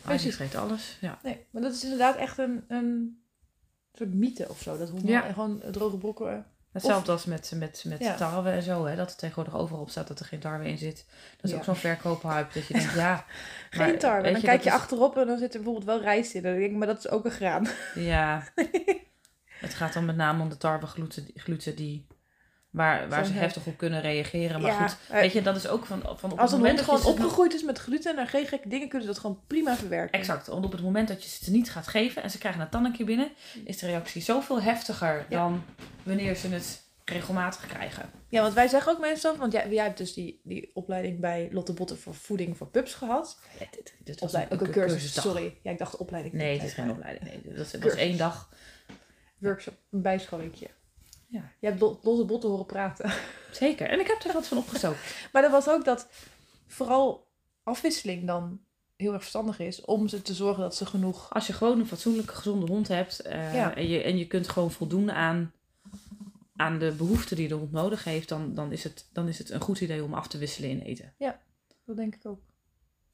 Ah, 0.00 0.06
Precies. 0.06 0.34
vreet 0.36 0.54
alles. 0.54 0.96
Ja. 1.00 1.18
Nee, 1.22 1.46
maar 1.50 1.62
dat 1.62 1.72
is 1.72 1.82
inderdaad 1.84 2.16
echt 2.16 2.38
een, 2.38 2.64
een 2.68 3.20
soort 3.92 4.14
mythe 4.14 4.48
of 4.48 4.60
zo. 4.62 4.78
Dat 4.78 4.88
honden 4.90 5.10
Ja. 5.10 5.26
en 5.26 5.32
gewoon 5.34 5.62
droge 5.70 5.96
brokken. 5.98 6.46
Hetzelfde 6.72 7.12
als 7.12 7.24
met, 7.24 7.52
met, 7.56 7.84
met 7.86 7.98
Ja. 7.98 8.14
tarwe 8.14 8.50
en 8.50 8.62
zo. 8.62 8.84
Hè, 8.86 8.96
dat 8.96 9.10
er 9.10 9.16
tegenwoordig 9.16 9.54
overal 9.56 9.80
op 9.82 9.90
staat 9.90 10.08
dat 10.08 10.20
er 10.20 10.26
geen 10.26 10.38
tarwe 10.40 10.68
in 10.68 10.78
zit. 10.78 11.04
Dat 11.36 11.44
is 11.44 11.50
Ja. 11.50 11.56
ook 11.56 11.64
zo'n 11.64 11.76
verkoophype. 11.76 12.54
Dat 12.54 12.66
je 12.66 12.74
denkt, 12.74 12.94
ja... 13.04 13.24
maar 13.76 13.88
Geen 13.88 13.98
tarwe. 13.98 14.22
weet 14.22 14.32
Dan 14.32 14.40
je, 14.40 14.46
kijk 14.46 14.62
je 14.62 14.68
is- 14.68 14.74
achterop 14.74 15.16
en 15.16 15.26
dan 15.26 15.38
zit 15.38 15.54
er 15.54 15.60
bijvoorbeeld 15.60 15.84
wel 15.86 16.00
rijst 16.00 16.34
in. 16.34 16.44
En 16.44 16.50
dan 16.50 16.58
denk 16.60 16.72
ik, 16.72 16.76
maar 16.78 16.86
dat 16.86 16.98
is 16.98 17.08
ook 17.08 17.24
een 17.24 17.30
graan. 17.30 17.66
Ja. 17.94 18.44
het 19.66 19.74
gaat 19.74 19.92
dan 19.92 20.04
met 20.04 20.16
name 20.16 20.42
om 20.42 20.48
de 20.48 20.56
tarwegluten 20.56 21.26
gluten 21.34 21.76
die... 21.76 22.06
Waar, 22.70 23.08
waar 23.08 23.24
ze 23.24 23.32
hef- 23.32 23.40
heftig 23.40 23.66
op 23.66 23.76
kunnen 23.76 24.00
reageren. 24.00 24.60
Maar 24.60 24.70
Ja, 24.70 24.88
goed, 24.88 24.96
eh, 25.08 25.20
weet 25.20 25.32
je, 25.32 25.42
dat 25.42 25.56
is 25.56 25.68
ook 25.68 25.86
van, 25.86 26.00
van 26.02 26.32
op 26.32 26.38
Als 26.38 26.50
het 26.50 26.60
een 26.60 26.66
moment 26.66 26.80
gewoon 26.84 27.04
opgegroeid 27.04 27.54
is 27.54 27.62
met 27.62 27.78
gluten 27.78 28.18
en 28.18 28.26
geen 28.26 28.46
gekke 28.46 28.68
dingen, 28.68 28.88
kunnen 28.88 29.06
ze 29.06 29.12
dat 29.12 29.22
gewoon 29.22 29.40
prima 29.46 29.76
verwerken. 29.76 30.18
Exact. 30.20 30.46
Want 30.46 30.64
op 30.64 30.72
het 30.72 30.82
moment 30.82 31.08
dat 31.08 31.22
je 31.22 31.28
ze 31.28 31.36
het 31.40 31.48
niet 31.54 31.70
gaat 31.70 31.86
geven 31.86 32.22
en 32.22 32.30
ze 32.30 32.38
krijgen 32.38 32.60
het 32.60 32.72
dan 32.72 32.84
een 32.84 32.92
keer 32.92 33.06
binnen, 33.06 33.28
is 33.64 33.78
de 33.78 33.86
reactie 33.86 34.22
zoveel 34.22 34.62
heftiger 34.62 35.26
Ja. 35.28 35.38
dan 35.38 35.64
wanneer 36.02 36.36
ze 36.36 36.48
het 36.48 36.82
regelmatig 37.04 37.66
krijgen. 37.66 38.10
Ja, 38.28 38.42
want 38.42 38.54
wij 38.54 38.68
zeggen 38.68 38.92
ook 38.92 39.00
meestal, 39.00 39.36
want 39.36 39.52
jij, 39.52 39.70
jij 39.70 39.84
hebt 39.84 39.98
dus 39.98 40.12
die, 40.14 40.40
die 40.44 40.70
opleiding 40.74 41.20
bij 41.20 41.48
Lotte 41.52 41.72
Botten 41.72 41.98
voor 41.98 42.14
voeding 42.14 42.56
voor 42.56 42.66
pups 42.66 42.94
gehad. 42.94 43.38
Ja, 43.58 43.66
dit, 43.70 43.94
dit 44.04 44.20
was 44.20 44.34
ook 44.34 44.40
een 44.50 44.58
cu- 44.58 44.64
cursus, 44.70 44.92
cursusdag. 44.92 45.24
sorry. 45.24 45.56
Ja, 45.62 45.70
ik 45.70 45.78
dacht 45.78 45.96
opleiding. 45.96 46.34
Nee, 46.34 46.58
het 46.58 46.66
is 46.66 46.72
geen 46.74 46.90
opleiding. 46.90 47.24
Nee, 47.44 47.54
dat 47.54 47.72
was, 47.82 47.94
één 47.94 48.16
dag. 48.18 48.48
Workshop, 49.38 49.74
een 49.90 50.02
bijscholingje. 50.02 50.66
Ja. 51.30 51.52
Je 51.60 51.66
hebt 51.66 51.80
Lo- 51.80 51.98
Lotte 52.02 52.24
Botten 52.24 52.50
horen 52.50 52.66
praten. 52.66 53.12
Zeker. 53.52 53.88
En 53.88 54.00
ik 54.00 54.06
heb 54.06 54.22
er 54.24 54.32
wat 54.32 54.46
van 54.46 54.58
opgestoken. 54.58 54.98
Maar 55.32 55.42
dat 55.42 55.50
was 55.50 55.68
ook 55.68 55.84
dat 55.84 56.08
vooral 56.66 57.28
afwisseling 57.62 58.26
dan 58.26 58.60
heel 58.96 59.12
erg 59.12 59.20
verstandig 59.20 59.58
is 59.58 59.80
om 59.84 60.08
ze 60.08 60.22
te 60.22 60.34
zorgen 60.34 60.62
dat 60.62 60.76
ze 60.76 60.86
genoeg... 60.86 61.34
Als 61.34 61.46
je 61.46 61.52
gewoon 61.52 61.80
een 61.80 61.86
fatsoenlijke, 61.86 62.34
gezonde 62.34 62.66
hond 62.66 62.88
hebt 62.88 63.20
eh, 63.20 63.54
Ja. 63.54 63.74
en, 63.74 63.88
je, 63.88 64.02
en 64.02 64.18
je 64.18 64.26
kunt 64.26 64.48
gewoon 64.48 64.70
voldoen 64.70 65.10
aan, 65.10 65.52
aan 66.56 66.78
de 66.78 66.92
behoeften 66.92 67.36
die 67.36 67.48
de 67.48 67.54
hond 67.54 67.72
nodig 67.72 68.04
heeft, 68.04 68.28
dan, 68.28 68.54
dan, 68.54 68.72
is 68.72 68.84
het, 68.84 69.08
dan 69.12 69.28
is 69.28 69.38
het 69.38 69.50
een 69.50 69.60
goed 69.60 69.80
idee 69.80 70.04
om 70.04 70.14
af 70.14 70.28
te 70.28 70.38
wisselen 70.38 70.70
in 70.70 70.80
eten. 70.80 71.14
Dat 71.86 71.96
denk 71.96 72.14
ik 72.14 72.26
ook. 72.26 72.40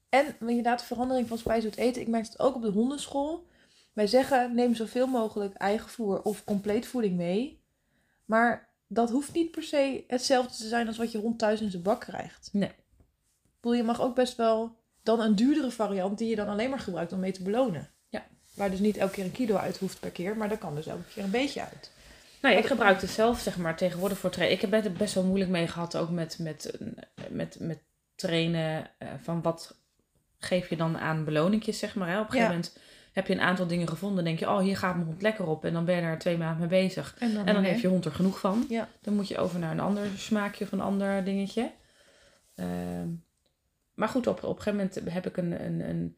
En 0.09 0.35
inderdaad, 0.39 0.83
verandering 0.83 1.27
van 1.27 1.37
spijs 1.37 1.63
uit 1.63 1.75
eten. 1.77 2.01
Ik 2.01 2.07
merk 2.07 2.25
het 2.25 2.39
ook 2.39 2.55
op 2.55 2.61
de 2.61 2.69
hondenschool. 2.71 3.47
Wij 3.93 4.07
zeggen, 4.07 4.55
neem 4.55 4.75
zoveel 4.75 5.07
mogelijk 5.07 5.53
eigen 5.53 5.89
voer 5.89 6.21
of 6.21 6.43
compleet 6.43 6.87
voeding 6.87 7.15
mee. 7.15 7.61
Maar 8.27 8.69
dat 8.87 9.09
hoeft 9.09 9.33
niet 9.33 9.51
per 9.51 9.63
se 9.63 10.03
hetzelfde 10.07 10.55
te 10.57 10.67
zijn 10.67 10.87
als 10.87 10.97
wat 10.97 11.11
je 11.11 11.17
hond 11.17 11.39
thuis 11.39 11.61
in 11.61 11.71
zijn 11.71 11.83
bak 11.83 11.99
krijgt. 12.01 12.49
Nee. 12.51 12.69
Ik 12.69 13.63
bedoel, 13.63 13.77
je 13.77 13.83
mag 13.83 14.01
ook 14.01 14.15
best 14.15 14.35
wel 14.35 14.75
dan 15.03 15.19
een 15.19 15.35
duurdere 15.35 15.71
variant 15.71 16.17
die 16.17 16.29
je 16.29 16.35
dan 16.35 16.47
alleen 16.47 16.69
maar 16.69 16.79
gebruikt 16.79 17.11
om 17.13 17.19
mee 17.19 17.31
te 17.31 17.43
belonen. 17.43 17.89
Ja. 18.09 18.25
Waar 18.53 18.69
dus 18.69 18.79
niet 18.79 18.97
elke 18.97 19.13
keer 19.13 19.25
een 19.25 19.31
kilo 19.31 19.55
uit 19.55 19.77
hoeft 19.77 19.99
per 19.99 20.11
keer, 20.11 20.37
maar 20.37 20.49
daar 20.49 20.57
kan 20.57 20.75
dus 20.75 20.87
elke 20.87 21.07
keer 21.13 21.23
een 21.23 21.31
beetje 21.31 21.61
uit. 21.61 21.91
Nou 22.41 22.53
ja, 22.53 22.59
ik 22.59 22.67
gebruik 22.67 23.01
het 23.01 23.09
zelf, 23.09 23.39
zeg 23.39 23.57
maar, 23.57 23.77
tegenwoordig 23.77 24.17
voor 24.17 24.29
trainen. 24.29 24.55
Ik 24.55 24.61
heb 24.71 24.83
het 24.83 24.97
best 24.97 25.13
wel 25.13 25.23
moeilijk 25.23 25.51
mee 25.51 25.67
gehad, 25.67 25.95
ook 25.97 26.09
met, 26.09 26.37
met, 26.39 26.77
met, 27.29 27.57
met 27.59 27.79
trainen. 28.15 28.89
eh, 28.97 29.07
van 29.23 29.41
wat 29.41 29.75
geef 30.39 30.69
je 30.69 30.75
dan 30.75 30.97
aan 30.97 31.25
beloningjes, 31.25 31.79
zeg 31.79 31.95
maar. 31.95 32.07
Hè? 32.09 32.19
Op 32.19 32.25
een 32.25 32.31
gegeven 32.31 32.49
Ja. 32.51 32.55
moment 32.55 32.77
heb 33.17 33.27
je 33.27 33.33
een 33.33 33.41
aantal 33.41 33.67
dingen 33.67 33.87
gevonden, 33.87 34.23
denk 34.23 34.39
je, 34.39 34.49
oh, 34.49 34.59
hier 34.59 34.77
gaat 34.77 34.95
mijn 34.95 35.07
hond 35.07 35.21
lekker 35.21 35.47
op. 35.47 35.65
En 35.65 35.73
dan 35.73 35.85
ben 35.85 35.95
je 35.95 36.01
er 36.01 36.17
twee 36.17 36.37
maanden 36.37 36.69
mee 36.69 36.85
bezig. 36.85 37.15
En 37.19 37.33
dan, 37.33 37.45
En 37.45 37.53
dan 37.53 37.61
nee. 37.61 37.71
heeft 37.71 37.81
je 37.81 37.87
hond 37.87 38.05
er 38.05 38.11
genoeg 38.11 38.39
van. 38.39 38.65
Ja. 38.69 38.89
Dan 39.01 39.13
moet 39.13 39.27
je 39.27 39.37
over 39.37 39.59
naar 39.59 39.71
een 39.71 39.79
ander 39.79 40.07
smaakje 40.15 40.63
of 40.63 40.71
een 40.71 40.81
ander 40.81 41.23
dingetje. 41.23 41.71
Ehm, 42.55 43.07
maar 43.93 44.07
goed, 44.07 44.27
op, 44.27 44.43
op 44.43 44.57
een 44.57 44.61
gegeven 44.61 44.89
moment 44.93 45.13
heb 45.13 45.27
ik 45.27 45.37
een, 45.37 45.65
een, 45.65 45.79
een 45.79 46.17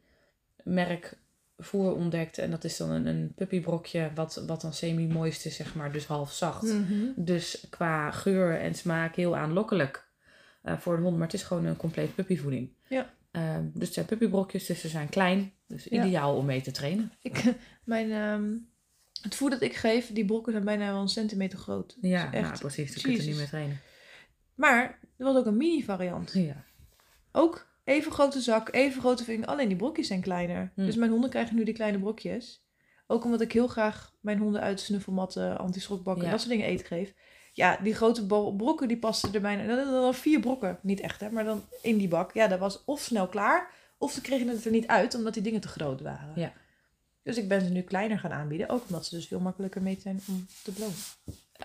merk 0.64 1.18
voer 1.58 1.94
ontdekt. 1.94 2.38
En 2.38 2.52
dat 2.52 2.64
is 2.64 2.78
dan 2.78 2.90
een, 2.90 3.06
een 3.06 3.34
puppybrokje, 3.36 4.12
wat, 4.16 4.44
wat 4.48 4.62
dan 4.62 4.74
semi-moist 4.74 5.46
is, 5.46 5.56
zeg 5.56 5.76
maar. 5.76 5.92
Dus 5.92 6.06
half 6.06 6.32
zacht. 6.32 6.64
Mhm. 6.64 7.06
Dus 7.16 7.68
qua 7.70 8.12
geur 8.12 8.60
en 8.60 8.74
smaak 8.74 9.16
heel 9.16 9.36
aanlokkelijk 9.36 10.08
eh, 10.62 10.78
voor 10.78 10.96
de 10.96 11.02
hond. 11.02 11.18
Maar 11.18 11.26
het 11.26 11.36
is 11.36 11.44
gewoon 11.44 11.66
een 11.66 11.78
compleet 11.78 12.16
puppyvoeding. 12.16 12.70
Ja. 12.88 13.14
Ehm, 13.32 13.64
dus 13.74 13.86
het 13.86 13.94
zijn 13.94 14.06
puppybrokjes, 14.06 14.66
dus 14.66 14.82
ze 14.82 14.88
zijn 14.88 15.10
klein. 15.10 15.54
Dus 15.70 15.84
Ja. 15.84 16.06
ideaal 16.06 16.36
om 16.36 16.46
mee 16.46 16.62
te 16.62 16.72
trainen. 16.72 17.12
Ik, 17.22 17.44
mijn, 17.84 18.12
ehm, 18.12 18.54
het 19.22 19.36
voer 19.36 19.50
dat 19.50 19.62
ik 19.62 19.76
geef, 19.76 20.14
die 20.14 20.26
brokken 20.26 20.52
zijn 20.52 20.66
bijna 20.66 20.92
wel 20.92 21.02
een 21.02 21.08
centimeter 21.08 21.60
groot. 21.60 21.98
Ja, 22.02 22.26
Dus 22.26 22.34
echt. 22.34 22.48
nou, 22.48 22.58
precies. 22.60 22.94
Dan 22.94 23.02
kun 23.04 23.12
je 23.12 23.18
er 23.18 23.24
niet 23.26 23.36
Jezus. 23.36 23.38
mee 23.38 23.48
trainen. 23.48 23.80
Maar 24.56 25.00
er 25.18 25.26
was 25.26 25.36
ook 25.36 25.46
een 25.46 25.58
mini 25.58 25.84
variant. 25.84 26.32
Ja. 26.34 26.64
Ook 27.32 27.68
even 27.84 28.12
grote 28.12 28.42
zak, 28.42 28.74
even 28.74 29.02
grote 29.02 29.24
vinger. 29.24 29.48
Alleen 29.48 29.68
die 29.68 29.78
brokjes 29.78 30.08
zijn 30.08 30.22
kleiner. 30.22 30.72
Hm. 30.76 30.86
Dus 30.86 30.96
mijn 30.96 31.12
honden 31.12 31.30
krijgen 31.30 31.56
nu 31.56 31.64
die 31.64 31.74
kleine 31.74 32.00
brokjes. 32.00 32.64
Ook 33.08 33.24
omdat 33.24 33.42
ik 33.42 33.52
heel 33.52 33.68
graag 33.68 34.14
mijn 34.22 34.38
honden 34.40 34.62
uit 34.62 34.80
snuffelmatten, 34.80 35.58
anti-schokbakken, 35.58 36.26
Ja. 36.26 36.32
dat 36.32 36.40
soort 36.40 36.52
dingen 36.52 36.66
eten 36.68 36.86
geef. 36.86 37.14
Ja, 37.54 37.78
die 37.84 37.94
grote 37.96 38.26
brokken 38.26 38.88
die 38.88 38.98
pasten 39.00 39.34
er 39.34 39.42
bijna. 39.42 39.76
Dan 39.86 40.14
vier 40.14 40.40
brokken. 40.40 40.80
Niet 40.82 41.00
echt 41.00 41.20
hè, 41.20 41.30
maar 41.32 41.44
dan 41.44 41.64
in 41.82 41.98
die 41.98 42.08
bak. 42.08 42.34
Ja, 42.34 42.48
dat 42.48 42.60
was 42.60 42.84
of 42.86 43.02
snel 43.02 43.28
klaar. 43.28 43.72
Of 44.02 44.12
ze 44.12 44.22
kregen 44.22 44.48
het 44.48 44.66
er 44.66 44.72
niet 44.72 44.88
uit 44.88 45.16
omdat 45.16 45.34
die 45.34 45.44
dingen 45.44 45.62
te 45.62 45.68
groot 45.68 46.02
waren. 46.02 46.32
Ja. 46.36 46.54
Dus 47.24 47.38
ik 47.38 47.48
ben 47.48 47.62
ze 47.62 47.70
nu 47.70 47.82
kleiner 47.82 48.20
gaan 48.20 48.32
aanbieden. 48.32 48.70
Ook 48.70 48.84
omdat 48.88 49.06
ze 49.06 49.16
dus 49.16 49.28
veel 49.28 49.40
makkelijker 49.40 49.82
mee 49.82 50.00
zijn 50.02 50.22
om 50.28 50.48
te 50.64 50.72
belonen. 50.72 50.96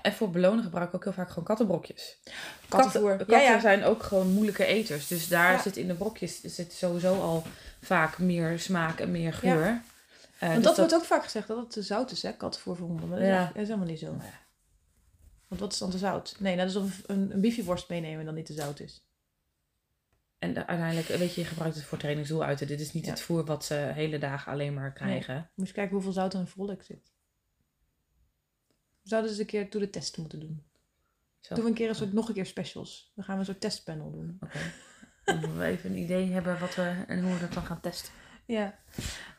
En 0.02 0.12
voor 0.12 0.30
belonen 0.30 0.64
gebruik 0.64 0.88
ik 0.88 0.94
ook 0.94 1.04
heel 1.04 1.12
vaak 1.12 1.28
gewoon 1.28 1.44
kattenbrokjes. 1.44 2.18
Kattenvoer. 2.68 3.08
Katten, 3.08 3.26
katten 3.26 3.46
Ja, 3.46 3.52
ja. 3.54 3.60
zijn 3.60 3.84
ook 3.84 4.02
gewoon 4.02 4.32
moeilijke 4.32 4.64
eters. 4.64 5.06
Dus 5.08 5.28
daar 5.28 5.52
Ja. 5.52 5.62
zit 5.62 5.76
in 5.76 5.86
de 5.86 5.94
brokjes 5.94 6.40
zit 6.40 6.72
sowieso 6.72 7.20
al 7.20 7.42
vaak 7.80 8.18
meer 8.18 8.58
smaak 8.58 9.00
en 9.00 9.10
meer 9.10 9.32
geur. 9.32 9.66
Eh, 9.66 10.48
Want 10.48 10.54
dus 10.54 10.64
dat, 10.64 10.76
wordt 10.76 10.94
ook 10.94 11.04
vaak 11.04 11.24
gezegd 11.24 11.48
dat 11.48 11.56
het 11.58 11.70
te 11.70 11.82
zout 11.82 12.10
is, 12.10 12.22
hè, 12.22 12.32
kattenvoer 12.32 12.76
voor 12.76 12.86
honden. 12.86 13.08
Maar 13.08 13.18
dat 13.18 13.28
is, 13.28 13.54
dat 13.54 13.66
helemaal 13.66 13.86
niet 13.86 13.98
zo. 13.98 14.16
Want 15.48 15.60
wat 15.60 15.72
is 15.72 15.78
dan 15.78 15.90
te 15.90 15.98
zout? 15.98 16.36
Nee, 16.38 16.56
dat 16.56 16.68
is 16.68 16.76
of 16.76 17.02
een, 17.06 17.30
een 17.32 17.40
biefieworst 17.40 17.88
meenemen 17.88 18.24
dan 18.24 18.34
niet 18.34 18.46
te 18.46 18.52
zout 18.52 18.80
is. 18.80 19.02
En 20.44 20.66
uiteindelijk, 20.66 21.06
weet 21.08 21.34
je, 21.34 21.40
je 21.40 21.46
gebruikt 21.46 21.74
het 21.76 21.84
voor 21.84 21.98
trainingsdoeluiten. 21.98 22.66
Dit 22.66 22.80
is 22.80 22.92
niet 22.92 23.04
Ja. 23.04 23.10
het 23.10 23.20
voer 23.20 23.44
wat 23.44 23.64
ze 23.64 23.74
hele 23.74 24.18
dagen 24.18 24.52
alleen 24.52 24.74
maar 24.74 24.92
krijgen. 24.92 25.50
Moet 25.54 25.66
je 25.68 25.72
kijken 25.74 25.92
hoeveel 25.94 26.12
zout 26.12 26.34
er 26.34 26.40
in 26.40 26.46
vrolijk 26.46 26.82
zit. 26.82 27.12
We 29.02 29.08
zouden 29.10 29.30
eens 29.30 29.40
een 29.40 29.46
keer 29.46 29.70
door 29.70 29.80
de 29.80 29.90
test 29.90 30.18
moeten 30.18 30.40
doen. 30.40 30.64
Zo. 31.40 31.54
Doen 31.54 31.64
we 31.64 31.70
een 31.70 31.76
keer 31.76 31.88
een 31.88 31.94
soort, 31.94 32.12
nog 32.12 32.28
een 32.28 32.34
keer 32.34 32.46
specials. 32.46 33.12
Dan 33.14 33.24
gaan 33.24 33.34
we 33.34 33.40
een 33.40 33.46
soort 33.46 33.60
testpanel 33.60 34.10
doen. 34.10 34.36
Oké. 34.40 34.58
Dan 35.24 35.38
moeten 35.38 35.58
we 35.58 35.64
even 35.64 35.90
een 35.90 35.96
idee 35.98 36.30
hebben 36.30 36.58
wat 36.60 36.74
we 36.74 37.04
en 37.06 37.22
hoe 37.22 37.32
we 37.34 37.40
dat 37.40 37.52
dan 37.52 37.62
gaan 37.64 37.80
testen. 37.80 38.12
Ja. 38.46 38.78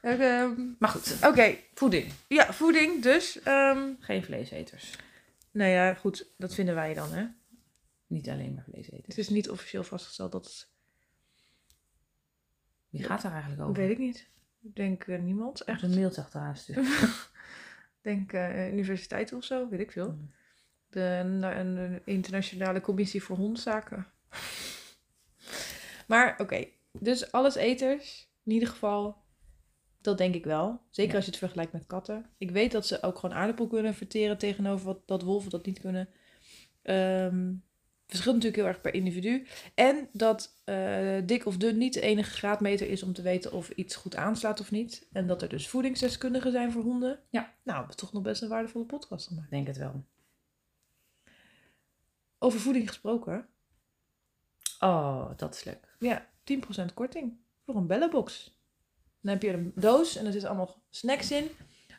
Ehm, 0.01 0.53
Maar 0.79 0.89
goed, 0.89 1.17
Oké, 1.23 1.55
voeding. 1.73 2.11
ja, 2.27 2.53
voeding 2.53 3.03
dus. 3.03 3.41
ehm 3.41 3.79
Geen 3.99 4.23
vleeseters. 4.23 4.95
nou 5.51 5.69
ja, 5.71 5.93
goed, 5.93 6.27
dat 6.37 6.53
vinden 6.53 6.75
wij 6.75 6.93
dan, 6.93 7.11
hè. 7.13 7.25
Niet 8.07 8.29
alleen 8.29 8.53
maar 8.53 8.63
vleeseters. 8.63 9.07
Het 9.07 9.17
is 9.17 9.29
niet 9.29 9.49
officieel 9.49 9.83
vastgesteld 9.83 10.31
dat 10.31 10.45
het... 10.45 10.73
Wie 12.97 13.05
gaat 13.05 13.21
daar 13.21 13.31
eigenlijk 13.31 13.61
over? 13.61 13.81
Weet 13.81 13.91
ik 13.91 13.97
niet. 13.97 14.29
Ik 14.61 14.75
denk 14.75 15.03
eh, 15.03 15.19
niemand, 15.19 15.61
echt. 15.61 15.81
Een 15.81 15.93
mailtje 15.95 16.21
achteraan 16.21 16.55
sturen. 16.55 16.83
Ik 18.01 18.11
denk 18.11 18.33
eh, 18.33 18.73
universiteit 18.73 19.33
of 19.33 19.43
zo, 19.43 19.69
weet 19.69 19.79
ik 19.79 19.91
veel. 19.91 20.11
Mm. 20.11 20.31
De, 20.89 22.01
internationale 22.05 22.81
commissie 22.81 23.23
voor 23.23 23.37
hondzaken. 23.37 24.07
maar 26.07 26.35
oké, 26.37 26.65
dus 26.91 27.31
alles 27.31 27.55
eters, 27.55 28.29
in 28.43 28.51
ieder 28.51 28.69
geval, 28.69 29.17
dat 30.01 30.17
denk 30.17 30.35
ik 30.35 30.45
wel. 30.45 30.81
Zeker 30.89 31.11
Ja. 31.11 31.15
als 31.15 31.25
je 31.25 31.31
het 31.31 31.39
vergelijkt 31.39 31.71
met 31.71 31.85
katten. 31.85 32.25
Ik 32.37 32.51
weet 32.51 32.71
dat 32.71 32.87
ze 32.87 33.03
ook 33.03 33.19
gewoon 33.19 33.35
aardappel 33.35 33.67
kunnen 33.67 33.93
verteren 33.93 34.37
tegenover 34.37 34.85
wat, 34.85 35.07
dat 35.07 35.21
wolven 35.21 35.49
dat 35.49 35.65
niet 35.65 35.79
kunnen. 35.79 36.09
Ehm 36.81 37.53
verschilt 38.07 38.35
natuurlijk 38.35 38.61
heel 38.61 38.71
erg 38.71 38.81
per 38.81 38.93
individu. 38.93 39.47
En 39.75 40.09
dat 40.11 40.61
eh, 40.63 41.17
dik 41.25 41.45
of 41.45 41.57
dun 41.57 41.77
niet 41.77 41.93
de 41.93 42.01
enige 42.01 42.31
graadmeter 42.31 42.89
is 42.89 43.03
om 43.03 43.13
te 43.13 43.21
weten 43.21 43.51
of 43.51 43.69
iets 43.69 43.95
goed 43.95 44.15
aanslaat 44.15 44.59
of 44.59 44.71
niet. 44.71 45.07
En 45.11 45.27
dat 45.27 45.41
er 45.41 45.49
dus 45.49 45.67
voedingsdeskundigen 45.67 46.51
zijn 46.51 46.71
voor 46.71 46.83
honden. 46.83 47.19
Ja. 47.29 47.53
Nou, 47.63 47.91
toch 47.95 48.13
nog 48.13 48.21
best 48.21 48.41
een 48.41 48.49
waardevolle 48.49 48.85
podcast 48.85 49.27
gemaakt. 49.27 49.49
Denk 49.49 49.67
het 49.67 49.77
wel. 49.77 50.03
Over 52.39 52.59
voeding 52.59 52.87
gesproken. 52.87 53.47
Oh, 54.79 55.29
dat 55.35 55.55
is 55.55 55.63
leuk. 55.63 55.95
Ja, 55.99 56.29
10% 56.89 56.93
korting 56.93 57.37
voor 57.65 57.75
een 57.75 57.87
bellenbox. 57.87 58.59
Dan 59.21 59.33
heb 59.33 59.41
je 59.41 59.53
een 59.53 59.71
doos 59.75 60.15
en 60.15 60.25
er 60.25 60.31
zitten 60.31 60.49
allemaal 60.49 60.81
snacks 60.89 61.31
in. 61.31 61.49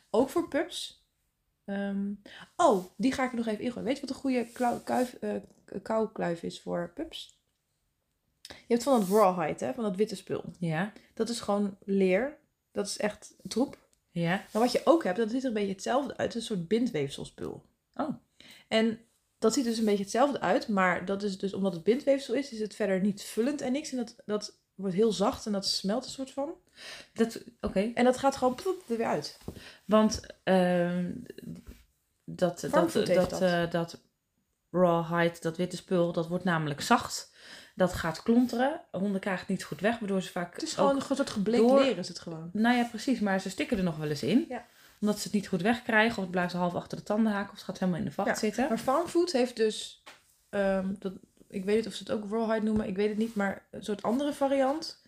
Ook 0.09 0.29
voor 0.29 0.47
pups. 0.47 1.06
Ehm, 1.67 2.11
oh, 2.55 2.85
die 2.97 3.11
ga 3.11 3.23
ik 3.23 3.31
er 3.31 3.37
nog 3.37 3.47
even 3.47 3.63
ingooien. 3.63 3.83
Weet 3.83 3.95
je 3.95 4.01
wat 4.01 4.09
een 4.09 4.15
goede 4.15 4.47
klauw- 4.53 4.79
kuif, 4.83 5.13
eh, 5.13 5.35
koukluif 5.81 6.43
is 6.43 6.61
voor 6.61 6.91
pups? 6.95 7.39
Je 8.41 8.73
hebt 8.73 8.83
van 8.83 8.99
dat 8.99 9.09
rawhide, 9.09 9.65
hè? 9.65 9.73
Van 9.73 9.83
dat 9.83 9.95
witte 9.95 10.15
spul. 10.15 10.43
Ja? 10.59 10.93
Dat 11.13 11.29
is 11.29 11.39
gewoon 11.39 11.77
leer. 11.85 12.37
Dat 12.71 12.87
is 12.87 12.97
echt 12.97 13.33
troep. 13.47 13.77
Ja? 14.11 14.43
Maar 14.53 14.61
wat 14.61 14.71
je 14.71 14.81
ook 14.83 15.03
hebt, 15.03 15.17
dat 15.17 15.29
ziet 15.29 15.41
er 15.41 15.47
een 15.47 15.53
beetje 15.53 15.73
hetzelfde 15.73 16.17
uit. 16.17 16.35
Een 16.35 16.41
soort 16.41 16.67
bindweefselspul. 16.67 17.63
Oh. 17.95 18.09
En 18.67 18.99
dat 19.37 19.53
ziet 19.53 19.65
dus 19.65 19.77
een 19.77 19.85
beetje 19.85 20.03
hetzelfde 20.03 20.39
uit. 20.39 20.67
Maar 20.67 21.05
dat 21.05 21.23
is 21.23 21.37
dus 21.37 21.53
omdat 21.53 21.73
het 21.73 21.83
bindweefsel 21.83 22.33
is, 22.33 22.51
is 22.51 22.59
het 22.59 22.75
verder 22.75 23.01
niet 23.01 23.23
vullend 23.23 23.61
en 23.61 23.71
niks. 23.71 23.91
En 23.91 23.97
dat, 23.97 24.15
dat 24.25 24.59
wordt 24.75 24.95
heel 24.95 25.11
zacht 25.11 25.45
en 25.45 25.51
dat 25.51 25.65
smelt 25.65 26.05
een 26.05 26.11
soort 26.11 26.31
van. 26.31 26.53
Dat, 27.13 27.39
oké. 27.61 27.91
En 27.93 28.03
dat 28.03 28.17
gaat 28.17 28.35
gewoon 28.35 28.59
er 28.89 28.97
weer 28.97 29.05
uit. 29.07 29.37
Want 29.85 30.21
ehm, 30.43 31.11
dat, 32.23 32.67
dat, 32.71 32.93
heeft 32.93 33.13
dat, 33.15 33.29
dat. 33.29 33.41
eh, 33.41 33.69
dat 33.71 33.99
rawhide, 34.71 35.37
dat 35.39 35.57
witte 35.57 35.75
spul, 35.75 36.11
dat 36.11 36.27
wordt 36.27 36.43
namelijk 36.43 36.81
zacht. 36.81 37.35
Dat 37.75 37.93
gaat 37.93 38.23
klonteren. 38.23 38.81
Honden 38.91 39.19
krijgen 39.21 39.41
het 39.41 39.55
niet 39.55 39.63
goed 39.63 39.79
weg, 39.79 39.99
waardoor 39.99 40.21
ze 40.21 40.31
vaak 40.31 40.53
Het 40.53 40.63
is 40.63 40.73
gewoon 40.73 40.95
een 40.95 41.15
soort 41.15 41.29
gebleekt 41.29 41.67
door- 41.67 41.79
leer 41.81 41.97
is 41.97 42.07
het 42.07 42.19
gewoon. 42.19 42.49
Nou 42.53 42.75
ja, 42.77 42.83
precies. 42.83 43.19
Maar 43.19 43.39
ze 43.39 43.49
stikken 43.49 43.77
er 43.77 43.83
nog 43.83 43.97
wel 43.97 44.09
eens 44.09 44.23
in. 44.23 44.45
Ja. 44.49 44.65
Omdat 45.01 45.17
ze 45.17 45.23
het 45.23 45.33
niet 45.33 45.47
goed 45.47 45.61
wegkrijgen. 45.61 46.15
Of 46.17 46.21
het 46.23 46.31
blijft 46.31 46.53
half 46.53 46.75
achter 46.75 46.97
de 46.97 47.03
tanden 47.03 47.31
haken. 47.31 47.49
Of 47.51 47.55
het 47.55 47.65
gaat 47.65 47.79
helemaal 47.79 47.99
in 47.99 48.05
de 48.05 48.11
vacht 48.11 48.27
Ja, 48.27 48.35
zitten. 48.35 48.67
Maar 48.67 48.77
farmfood 48.77 49.31
heeft 49.31 49.55
dus, 49.55 50.03
ehm, 50.49 50.93
dat, 50.99 51.13
ik 51.47 51.65
weet 51.65 51.75
niet 51.75 51.87
of 51.87 51.93
ze 51.93 52.03
het 52.03 52.11
ook 52.11 52.29
rawhide 52.31 52.65
noemen, 52.65 52.87
ik 52.87 52.95
weet 52.95 53.09
het 53.09 53.17
niet, 53.17 53.35
maar 53.35 53.65
een 53.71 53.83
soort 53.83 54.03
andere 54.03 54.33
variant. 54.33 55.01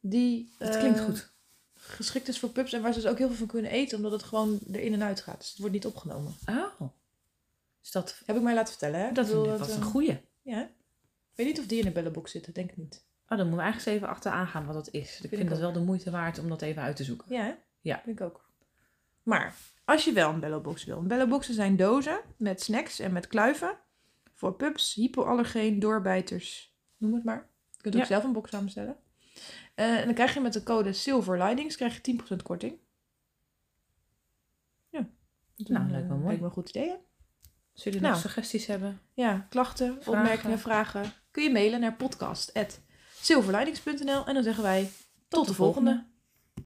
Die 0.00 0.54
Dat 0.58 0.78
klinkt 0.78 0.98
eh, 0.98 1.04
goed. 1.04 1.30
geschikt 1.74 2.28
is 2.28 2.38
voor 2.38 2.48
pups 2.50 2.72
en 2.72 2.82
waar 2.82 2.92
ze 2.92 3.00
dus 3.00 3.10
ook 3.10 3.18
heel 3.18 3.26
veel 3.26 3.36
van 3.36 3.46
kunnen 3.46 3.70
eten, 3.70 3.96
omdat 3.96 4.12
het 4.12 4.22
gewoon 4.22 4.58
erin 4.72 4.92
en 4.92 5.02
uit 5.02 5.20
gaat. 5.20 5.38
Dus 5.38 5.48
het 5.48 5.58
wordt 5.58 5.74
niet 5.74 5.86
opgenomen. 5.86 6.34
Oh. 6.48 6.80
Dus 7.80 7.90
dat, 7.90 8.22
Heb 8.26 8.36
ik 8.36 8.42
mij 8.42 8.54
laten 8.54 8.72
vertellen, 8.72 9.00
hè? 9.00 9.12
dat, 9.12 9.28
dat 9.30 9.60
is 9.60 9.66
het, 9.66 9.74
een 9.76 9.82
eh, 9.82 9.86
goeie. 9.88 10.20
Ja. 10.42 10.62
Ik 10.62 11.34
weet 11.34 11.46
niet 11.46 11.58
of 11.58 11.66
die 11.66 11.78
in 11.78 11.84
de 11.84 11.90
bellenbox 11.92 12.30
zitten, 12.30 12.52
denk 12.54 12.70
ik 12.70 12.76
niet. 12.76 13.04
Oh, 13.28 13.28
dan 13.28 13.38
moeten 13.38 13.56
we 13.56 13.62
eigenlijk 13.62 13.86
eens 13.86 13.96
even 13.96 14.08
achteraan 14.14 14.46
gaan 14.46 14.66
wat 14.66 14.74
dat 14.74 14.88
is. 14.90 15.20
Ik 15.22 15.28
vind 15.28 15.42
ik 15.42 15.48
dat 15.48 15.56
ook. 15.58 15.62
wel 15.64 15.72
de 15.72 15.80
moeite 15.80 16.10
waard 16.10 16.38
om 16.38 16.48
dat 16.48 16.62
even 16.62 16.82
uit 16.82 16.96
te 16.96 17.04
zoeken. 17.04 17.26
Ja, 17.34 17.42
hè? 17.42 17.54
Ja. 17.80 18.00
Vind 18.04 18.20
ik 18.20 18.26
ook. 18.26 18.44
Maar, 19.22 19.54
als 19.84 20.04
je 20.04 20.12
wel 20.12 20.30
een 20.32 20.40
bellobox 20.40 20.84
wil. 20.84 20.98
Een 20.98 21.06
belloboxen 21.08 21.54
zijn 21.54 21.76
dozen 21.76 22.20
met 22.36 22.62
snacks 22.62 22.98
en 22.98 23.12
met 23.12 23.26
kluiven. 23.26 23.78
Voor 24.34 24.54
pups, 24.54 24.94
hypoallergeen, 24.94 25.78
doorbijters, 25.78 26.74
noem 26.96 27.14
het 27.14 27.24
maar. 27.24 27.48
Je 27.70 27.82
kunt 27.82 27.94
ook 27.94 28.00
Ja. 28.00 28.06
zelf 28.06 28.24
een 28.24 28.32
box 28.32 28.50
samenstellen. 28.50 28.96
Eh, 29.76 29.98
en 29.98 30.04
dan 30.04 30.14
krijg 30.14 30.34
je 30.34 30.40
met 30.40 30.52
de 30.52 30.62
code 30.62 30.92
Silver 30.92 31.42
Linings 31.44 31.76
krijg 31.76 31.94
je 31.94 32.00
10% 32.00 32.42
korting. 32.42 32.78
Ja. 34.90 35.08
Dat 35.56 35.68
Nou, 35.68 35.90
lijkt 35.90 36.08
me 36.08 36.14
eh, 36.14 36.20
mooi. 36.20 36.26
Lijkt 36.26 36.40
me 36.40 36.46
een 36.46 36.52
goed 36.52 36.68
idee, 36.68 36.88
hè? 36.88 36.94
Zullen 37.72 37.82
jullie 37.82 38.00
Nou. 38.00 38.12
nog 38.12 38.20
suggesties 38.22 38.66
hebben? 38.66 39.00
Ja, 39.14 39.46
klachten, 39.50 39.94
Vragen. 40.02 40.12
opmerkingen, 40.12 40.58
vragen. 40.58 41.12
Kun 41.30 41.42
je 41.42 41.50
mailen 41.50 41.80
naar 41.80 41.96
podcast.silverlinings.nl 41.96 44.26
en 44.26 44.34
dan 44.34 44.42
zeggen 44.42 44.62
wij 44.62 44.90
tot, 45.28 45.46
de 45.46 45.54
volgende. 45.54 46.06